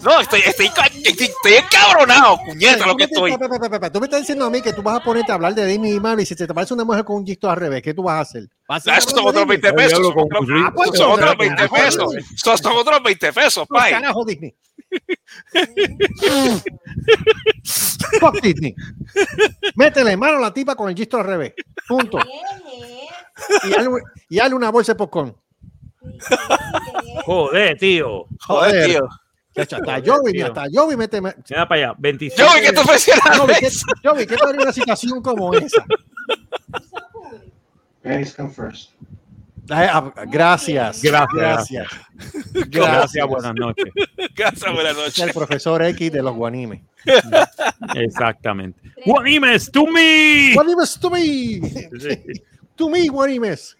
[0.02, 3.48] No, estoy, estoy, estoy, estoy encabronado, puñeta, lo que Tú me- estoy.
[3.48, 5.36] pe- pe- pe- Tú me estás diciendo a mí que tú vas a ponerte a
[5.36, 7.48] hablar de Disney y Marvel y si se te parece una mujer con un gisto
[7.50, 8.48] al revés, ¿qué tú vas a hacer?
[8.68, 9.98] ¿Vas a Ah, Esos son otros 20 pesos.
[9.98, 12.60] Son otros- Ah, pues, son otros entonces, 20 pues, pesos.
[12.60, 13.92] Son otros 20 pesos, Pues, pay.
[13.92, 14.54] carajo, Disney.
[18.20, 18.74] Fuck Disney.
[19.76, 21.54] Métele mano a la tipa con el gisto al revés.
[21.88, 22.18] Punto.
[23.64, 23.88] Y dale,
[24.28, 25.34] y dale una bolsa de popcorn.
[27.24, 28.26] Joder, tío.
[28.46, 29.08] Joder, tío.
[29.54, 31.20] Hasta Joey, hasta Joey mete.
[31.20, 31.94] Mira para allá.
[31.98, 32.42] 27.
[32.42, 33.22] Joey, ¿qué te ofrecieron?
[33.36, 33.68] Joey, ¿qué,
[34.02, 35.84] Joey, ¿qué te haría una situación como esa?
[38.02, 38.92] Guys, come first.
[39.72, 41.02] Ah, Gracias.
[41.02, 41.88] Gracias, Gracias.
[42.68, 43.86] Gracias, buenas noches.
[44.34, 45.18] Gracias, buenas Es noches.
[45.20, 46.82] el profesor X de los guanimes.
[47.94, 48.80] Exactamente.
[49.06, 50.52] Guanimes, to me.
[50.54, 51.60] Guanimes to me.
[51.98, 52.22] Sí.
[52.76, 53.76] To me, guanimes.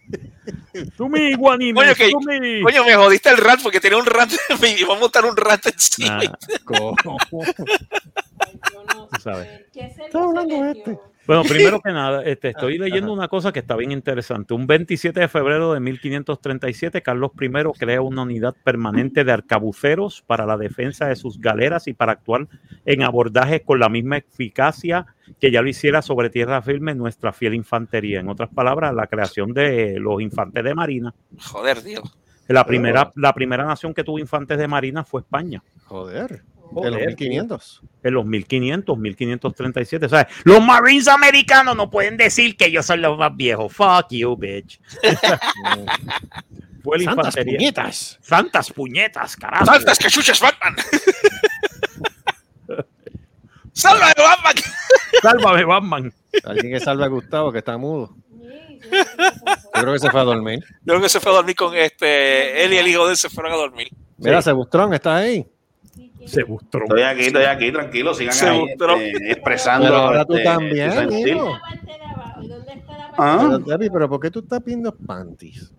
[0.97, 2.61] To me, Guanimes, que- to me.
[2.61, 5.65] Coño, me jodiste el rat porque tenía un rat y vamos a montar un rat
[5.65, 6.19] encima.
[6.23, 6.95] Ah, Co-
[7.29, 9.47] tú sabes.
[9.73, 10.99] Está hablando este.
[11.25, 14.53] Bueno, primero que nada, este, estoy leyendo una cosa que está bien interesante.
[14.53, 20.45] Un 27 de febrero de 1537, Carlos I crea una unidad permanente de arcabuceros para
[20.45, 22.47] la defensa de sus galeras y para actuar
[22.85, 25.05] en abordajes con la misma eficacia
[25.39, 28.19] que ya lo hiciera sobre tierra firme nuestra fiel infantería.
[28.19, 31.13] En otras palabras, la creación de los infantes de marina.
[31.39, 32.03] Joder, tío.
[32.49, 35.63] La primera, la primera nación que tuvo infantes de marina fue España.
[35.85, 36.43] Joder.
[36.81, 37.29] De Joder, los tío.
[37.29, 37.81] 1500.
[38.03, 40.09] En los 1500, 1537.
[40.09, 40.27] ¿sabes?
[40.43, 43.71] Los Marines americanos no pueden decir que ellos son los más viejos.
[43.73, 44.79] Fuck you, bitch.
[46.83, 47.57] Fue la Santas infantería.
[47.57, 48.19] puñetas.
[48.21, 49.65] Santas puñetas, carajo.
[49.65, 50.75] ¡Saltas que chuches Batman!
[53.71, 54.53] ¡Sálvame, Batman!
[55.21, 56.13] Sálvame, Batman.
[56.43, 58.15] Alguien que salve a Gustavo, que está mudo.
[58.91, 60.59] Yo creo que se fue a dormir.
[60.81, 62.63] Yo creo que se fue a dormir con este.
[62.65, 63.87] Él y el hijo de él se fueron a dormir.
[64.17, 65.47] Mira, Sebustrón, ¿está ahí?
[66.25, 66.83] Se bustró.
[66.83, 68.95] Estoy aquí, estoy aquí, tranquilo, sigan Se ahí mostró.
[68.95, 69.85] este, expresando.
[69.87, 70.91] Pero ahora tú este, también.
[73.17, 73.37] Ah.
[73.41, 75.71] Pero, Debbie, pero ¿por qué tú estás viendo panties?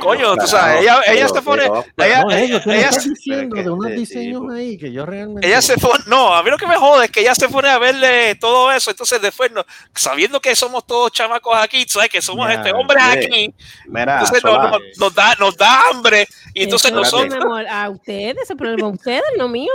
[0.00, 1.64] Coño, tú sabes, ella, ella se pone.
[1.96, 2.56] Ella, no, ella,
[2.88, 4.52] estás se- diciendo de unos diseños tipo.
[4.52, 5.46] ahí que yo realmente...
[5.46, 6.02] ella se pone.
[6.06, 8.72] No, a mí lo que me jode es que ella se pone a verle todo
[8.72, 8.90] eso.
[8.90, 9.64] Entonces, después, no-
[9.94, 13.54] sabiendo que somos todos chamacos aquí, sabes que somos Ya, este hombres mire, aquí.
[13.86, 16.26] Mira, Entonces, no- no- nos, da, nos da hambre.
[16.54, 17.44] Y entonces nosotros.
[17.70, 19.72] a ustedes, ese problema a ustedes, no mío.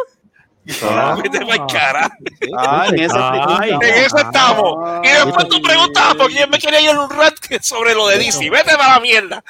[0.68, 1.15] Solá.
[1.15, 2.10] Vete pa'l cara.
[2.57, 5.02] Ah, en Ay, En eso estamos.
[5.03, 8.49] Y después tú preguntabas por quién me quería ir un rat sobre lo de DC.
[8.49, 9.44] Vete para la mierda.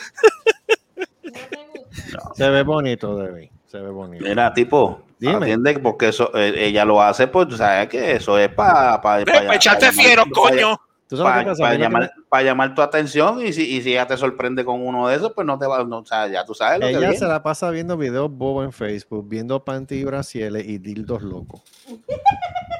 [2.35, 3.51] Se ve bonito, Debbie.
[3.65, 4.23] Se ve bonito.
[4.23, 5.35] Mira, tipo, Dime.
[5.37, 9.23] atiende porque eso, eh, ella lo hace, pues tú sabes que eso es para pa,
[9.25, 10.79] pa' echarte fiero, coño.
[11.07, 14.17] ¿Tú sabes qué Para llamar, pa llamar tu atención y si, y si ella te
[14.17, 16.81] sorprende con uno de esos, pues no te va, no, o sea, ya tú sabes
[16.81, 20.79] lo Ella se la pasa viendo videos bobos en Facebook, viendo panty y brasieles y
[20.79, 21.61] dildos locos.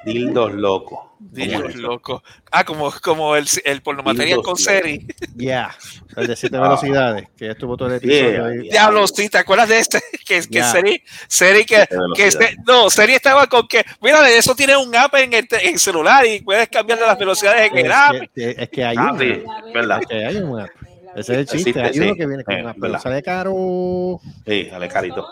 [0.04, 1.00] Dildos locos.
[1.20, 2.24] Dios, loco.
[2.52, 5.06] Ah, como, como el, el pornomaterial con serie.
[5.36, 5.76] Ya,
[6.16, 6.62] el de siete Ah.
[6.62, 8.50] velocidades, que estuvo todo el episodio.
[8.62, 10.02] Diablo, sí, ¿te acuerdas de este?
[10.28, 14.56] Que, que serie, serie que, que este- no, serie estaba con que, mira, de eso
[14.56, 17.78] tiene un app en el, te- en el celular y puedes cambiar las velocidades en
[17.78, 18.14] Es el app.
[18.36, 19.74] que, es que hay Ah, un sí, app.
[19.74, 20.00] verdad.
[20.02, 20.70] Es que hay un app.
[21.16, 21.70] Ese es el chiste.
[21.70, 22.20] Existe, hay uno sí.
[22.20, 24.20] que viene con Eh, un app, pero sale caro.
[24.46, 25.28] Sí, dale carito.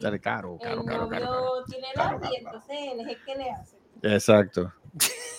[0.00, 1.08] Sale caro, caro, caro, caro.
[1.08, 1.64] caro.
[1.68, 3.76] tiene Claro, y entonces él es el que le hace.
[4.02, 4.72] Exacto.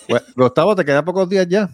[0.08, 1.70] Bueno, Gustavo, te quedan pocos días ya.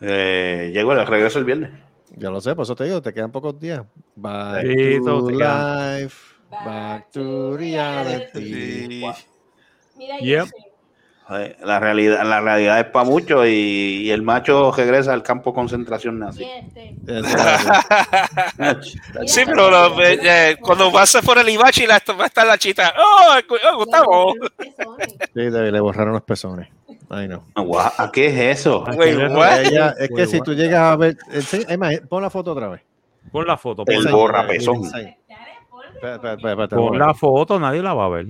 [0.00, 1.70] Eh, llego, regreso el viernes.
[2.16, 3.84] Ya lo sé, por eso te digo, te quedan pocos días.
[4.16, 6.16] Back Sí, to life,
[6.64, 8.98] back to reality.
[9.96, 10.48] Mira, Yep.
[11.64, 15.54] La realidad, la realidad es para muchos y, y el macho regresa al campo de
[15.54, 16.44] concentración nazi.
[16.44, 16.96] Este.
[19.26, 22.58] Sí, pero lo- eh, eh, cuando vas por el Ibachi la, va a estar la
[22.58, 22.92] chita.
[22.98, 23.38] ¡Oh,
[23.72, 24.34] oh, Gustavo!
[25.34, 26.68] Sí, le, le borraron los pezones.
[27.08, 27.44] Ay, no.
[27.56, 28.84] Guau, ¿a ¿Qué es eso?
[28.96, 29.60] Wait, what?
[29.64, 31.16] Ella- es que si tú llegas a ver.
[31.68, 32.82] Emma, pon la foto otra vez.
[33.32, 33.84] Pon la foto.
[33.86, 34.30] El Pon,
[35.94, 38.26] espera, espera, espera, pon la foto, nadie la va a ver.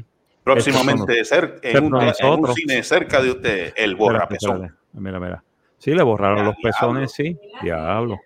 [0.55, 4.74] Próximamente cer- en, un, en cine cerca de usted, el borrapezón.
[4.93, 5.43] Mira, mira.
[5.78, 7.39] Sí, le borraron los pezones, sí.
[7.62, 8.18] Diablo.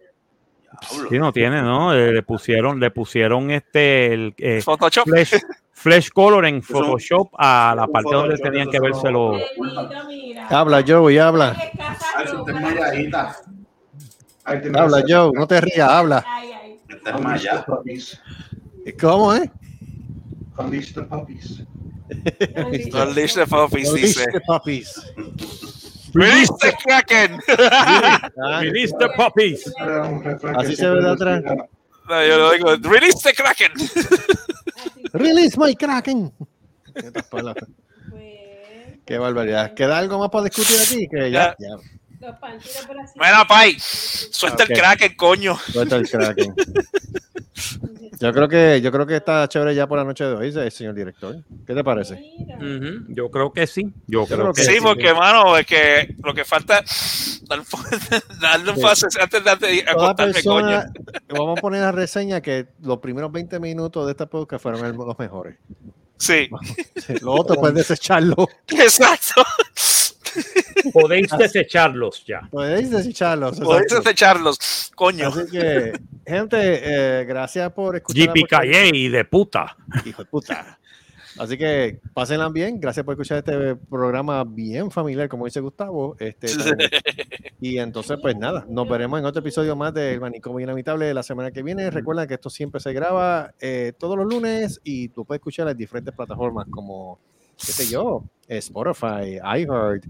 [1.09, 1.95] Sí, no tiene, ¿no?
[1.95, 5.05] Le pusieron, le pusieron este el eh, Photoshop.
[5.09, 5.35] flash,
[5.73, 9.41] flash color en Photoshop a la parte donde tenían que verse los.
[10.51, 11.57] Habla, Joe, y habla.
[14.45, 16.25] Habla, Joe, no te rías, habla.
[19.01, 19.51] ¿Cómo, eh?
[20.59, 21.63] Unleash the puppies.
[22.11, 24.27] Unleash the puppies, Unleash dice.
[24.33, 24.99] the puppies.
[26.15, 27.41] Release the Kraken.
[28.63, 29.65] Release the puppies.
[30.57, 31.43] Así se ve de atrás.
[32.09, 33.73] No, yo lo digo, release the Kraken.
[35.15, 36.33] Release my Kraken.
[39.07, 39.75] Qué barbaridad.
[39.75, 41.09] ¿Queda algo más para discutir aquí?
[41.09, 41.77] Que ya, ya.
[43.17, 45.59] Mira, Pai, suelta el Kraken, coño.
[45.73, 46.55] Suelta el Kraken.
[48.21, 50.95] Yo creo que yo creo que está chévere ya por la noche de hoy, señor
[50.95, 51.37] director.
[51.67, 52.25] ¿Qué te parece?
[53.09, 53.93] Yo creo que sí.
[54.07, 56.83] Yo creo creo que que Sí, porque, mano, es que lo que falta
[58.41, 58.83] darle un Sí.
[58.83, 61.05] paso antes de acostarme, persona, coño.
[61.29, 65.19] vamos a poner la reseña que los primeros 20 minutos de esta podcast fueron los
[65.19, 65.57] mejores.
[66.17, 66.49] Sí,
[66.97, 68.49] Sí, Lo otro puedes desecharlo.
[68.69, 69.43] exacto.
[70.93, 72.49] Podéis desecharlos ya.
[72.51, 73.61] Puedes desecharlos.
[73.61, 75.29] Podéis desecharlos, coño.
[75.29, 75.93] Así que,
[76.27, 78.27] gente, eh, gracias por escuchar.
[78.27, 79.77] la JP Calle y de puta.
[80.05, 80.79] Hijo de puta.
[81.39, 82.81] Así que pásenla bien.
[82.81, 86.17] Gracias por escuchar este programa bien familiar, como dice Gustavo.
[86.19, 86.47] Este,
[87.61, 91.51] y entonces, pues nada, nos veremos en otro episodio más del Manicomio Inamitable la semana
[91.51, 91.91] que viene.
[91.91, 95.77] Recuerda que esto siempre se graba eh, todos los lunes y tú puedes escuchar en
[95.77, 97.19] diferentes plataformas como,
[97.59, 100.05] qué sé yo, Spotify, iHeart,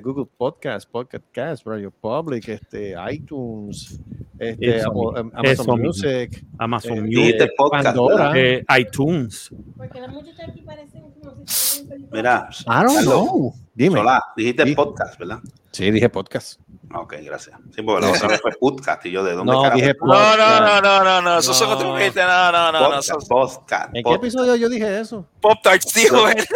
[0.00, 4.00] Google Podcast, Podcast Cast, Radio Public, este, iTunes,
[4.38, 5.14] este, Eso.
[5.16, 5.76] Amazon Eso.
[5.76, 8.32] Music, Amazon eh, Music, Dijiste podcast, Pandora.
[8.36, 9.50] eh, iTunes.
[9.76, 13.54] Porque las muchachas aquí parecen como si estuvieran Mira, I don't Carlos, know.
[13.74, 13.98] Dime.
[13.98, 14.74] Solá, dijiste Sí.
[14.74, 15.38] podcast, ¿verdad?
[15.72, 16.60] Sí, dije podcast.
[16.94, 17.58] Ok, gracias.
[17.74, 20.60] Sí, porque la otra vez fue podcast y yo de dónde No, dije No, no,
[20.60, 21.38] no, no, no, no.
[21.38, 21.76] Eso son No.
[21.76, 22.20] otros gente.
[22.20, 22.88] No, no, no, no.
[22.90, 24.22] podcast, podcast, ¿En qué podcast.
[24.24, 25.26] episodio yo dije eso?
[25.40, 26.02] Pop Tarts, Yo,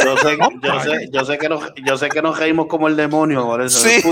[0.05, 2.97] yo sé, yo, sé, yo, sé que nos, yo sé que nos reímos como el
[2.97, 3.79] demonio por eso.
[3.81, 4.03] Sí.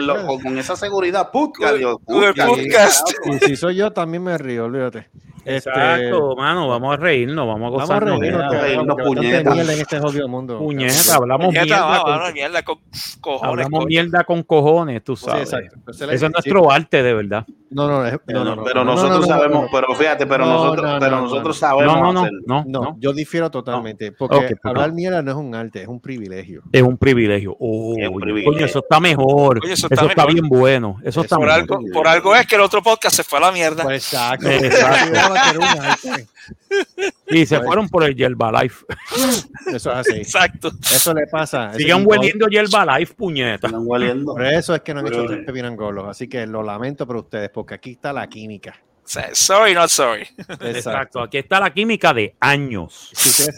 [0.00, 3.42] Lo- con, esa seguridad, podcast, digo, Con el podcast, podcast.
[3.42, 5.08] Y si soy yo, también me río, olvídate.
[5.48, 6.68] Este, Exacto, mano.
[6.68, 8.20] Vamos a reírnos, vamos a Vamos a gozarnos.
[8.20, 9.50] reírnos, Vamos a reírnos, que bastante puñeta.
[9.54, 10.58] mierda en este jodido mundo.
[10.58, 11.86] Puñeta, hablamos Puñeta, mierda.
[11.86, 12.78] va, con- mierda con
[13.20, 13.48] cojones.
[13.50, 13.86] Hablamos coño.
[13.88, 15.52] mierda con cojones, tú Sí, sabes.
[15.52, 16.26] Ese es sí.
[16.28, 17.44] nuestro arte, de verdad.
[17.70, 18.10] No, no, no,
[18.44, 19.68] no, no, pero no, no, nosotros no, no, sabemos, no.
[19.70, 21.52] pero fíjate, pero No, nosotros, no, pero no, nosotros no.
[21.68, 24.10] sabemos No, no, no, no, yo difiero totalmente.
[24.12, 24.94] Porque hablar no.
[24.94, 26.62] mierda no es un arte, es un privilegio.
[26.72, 27.54] Es un privilegio.
[27.60, 28.52] Oh, Es un oye, privilegio.
[28.54, 29.58] Coño, eso está mejor.
[29.64, 30.96] Eso eso está, bien bueno.
[31.04, 31.60] Eso está Por mejor.
[31.60, 33.82] algo, por algo es que el otro podcast se fue a la mierda.
[33.84, 34.48] Pues exacto.
[34.48, 35.18] Exacto.
[37.30, 38.84] Y se fueron por el Yerba Life.
[39.66, 40.16] Eso es así.
[40.16, 40.70] Exacto.
[40.82, 41.72] Eso le pasa.
[41.74, 43.68] Sigan hueliendo Yerba Life, puñeta.
[43.70, 44.32] Hueliendo.
[44.32, 46.06] Por eso es que no han hecho tres pepinangolos.
[46.08, 48.74] Así que lo lamento por ustedes, porque aquí está la química.
[49.32, 50.26] Sorry, not sorry.
[50.60, 51.20] Exacto.
[51.22, 53.10] Aquí está la química de años.
[53.14, 53.50] Si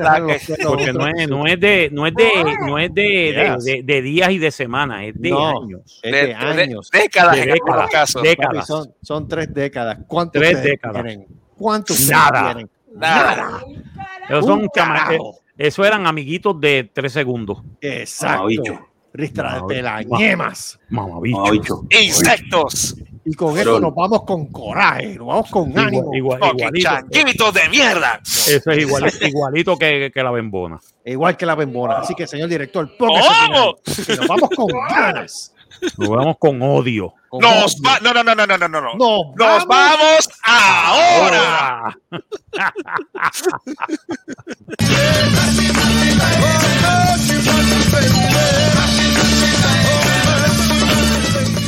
[0.64, 3.64] Porque no es, no es de, no es de, no es de, de, Yes.
[3.64, 5.48] de- de días y de semanas, es de No.
[5.62, 6.00] años.
[6.04, 6.88] es De, de de- años.
[6.92, 7.90] décadas De en algunos décadas.
[7.90, 8.22] casos.
[8.22, 8.66] De- Papi, décadas.
[8.68, 9.98] son, son tres décadas.
[10.06, 11.02] ¿Cuántos Tres décadas.
[11.02, 11.26] quieren?
[11.60, 12.44] ¿Cuántos Nada.
[12.54, 12.70] quieren?
[12.94, 13.60] Nada.
[14.28, 15.18] Esos Un son eh,
[15.58, 17.58] Eso eran amiguitos de tres segundos.
[17.82, 18.36] Exacto.
[18.38, 18.86] Mamabicho.
[19.12, 20.16] Ristra de la Mamabicho.
[20.16, 20.80] ñemas.
[20.88, 21.84] Mamabicho.
[21.90, 22.96] Insectos.
[23.24, 26.10] Y con Pero- esto nos vamos con coraje, nos vamos con ánimo.
[26.14, 27.52] Igual, igualito.
[27.52, 28.20] de mierda.
[28.24, 30.80] Eso es igual, igualito que, que la bembona.
[31.04, 31.98] Igual que la bembona.
[31.98, 35.54] Así que, señor director, nos vamos con ganas.
[35.96, 37.14] Nos vemos con odio.
[37.28, 37.82] Con Nos odio.
[37.86, 38.94] va- no, no, no, no, no, no, no.
[38.94, 41.96] Nos Nos vamos ahora.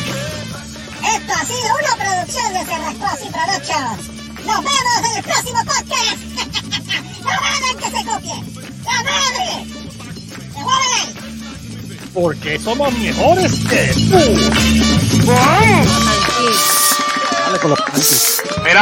[0.03, 4.47] Esto ha sido una producción de Cerrascos y Productions.
[4.47, 6.19] Nos vemos en el próximo podcast.
[7.25, 8.65] ¡La madre que se copie!
[8.85, 9.67] ¡La madre!
[10.55, 11.42] ¡Devuélvele!
[12.13, 14.11] Porque somos mejores que tú.
[17.47, 18.43] Dale con los panties.
[18.65, 18.81] Mira,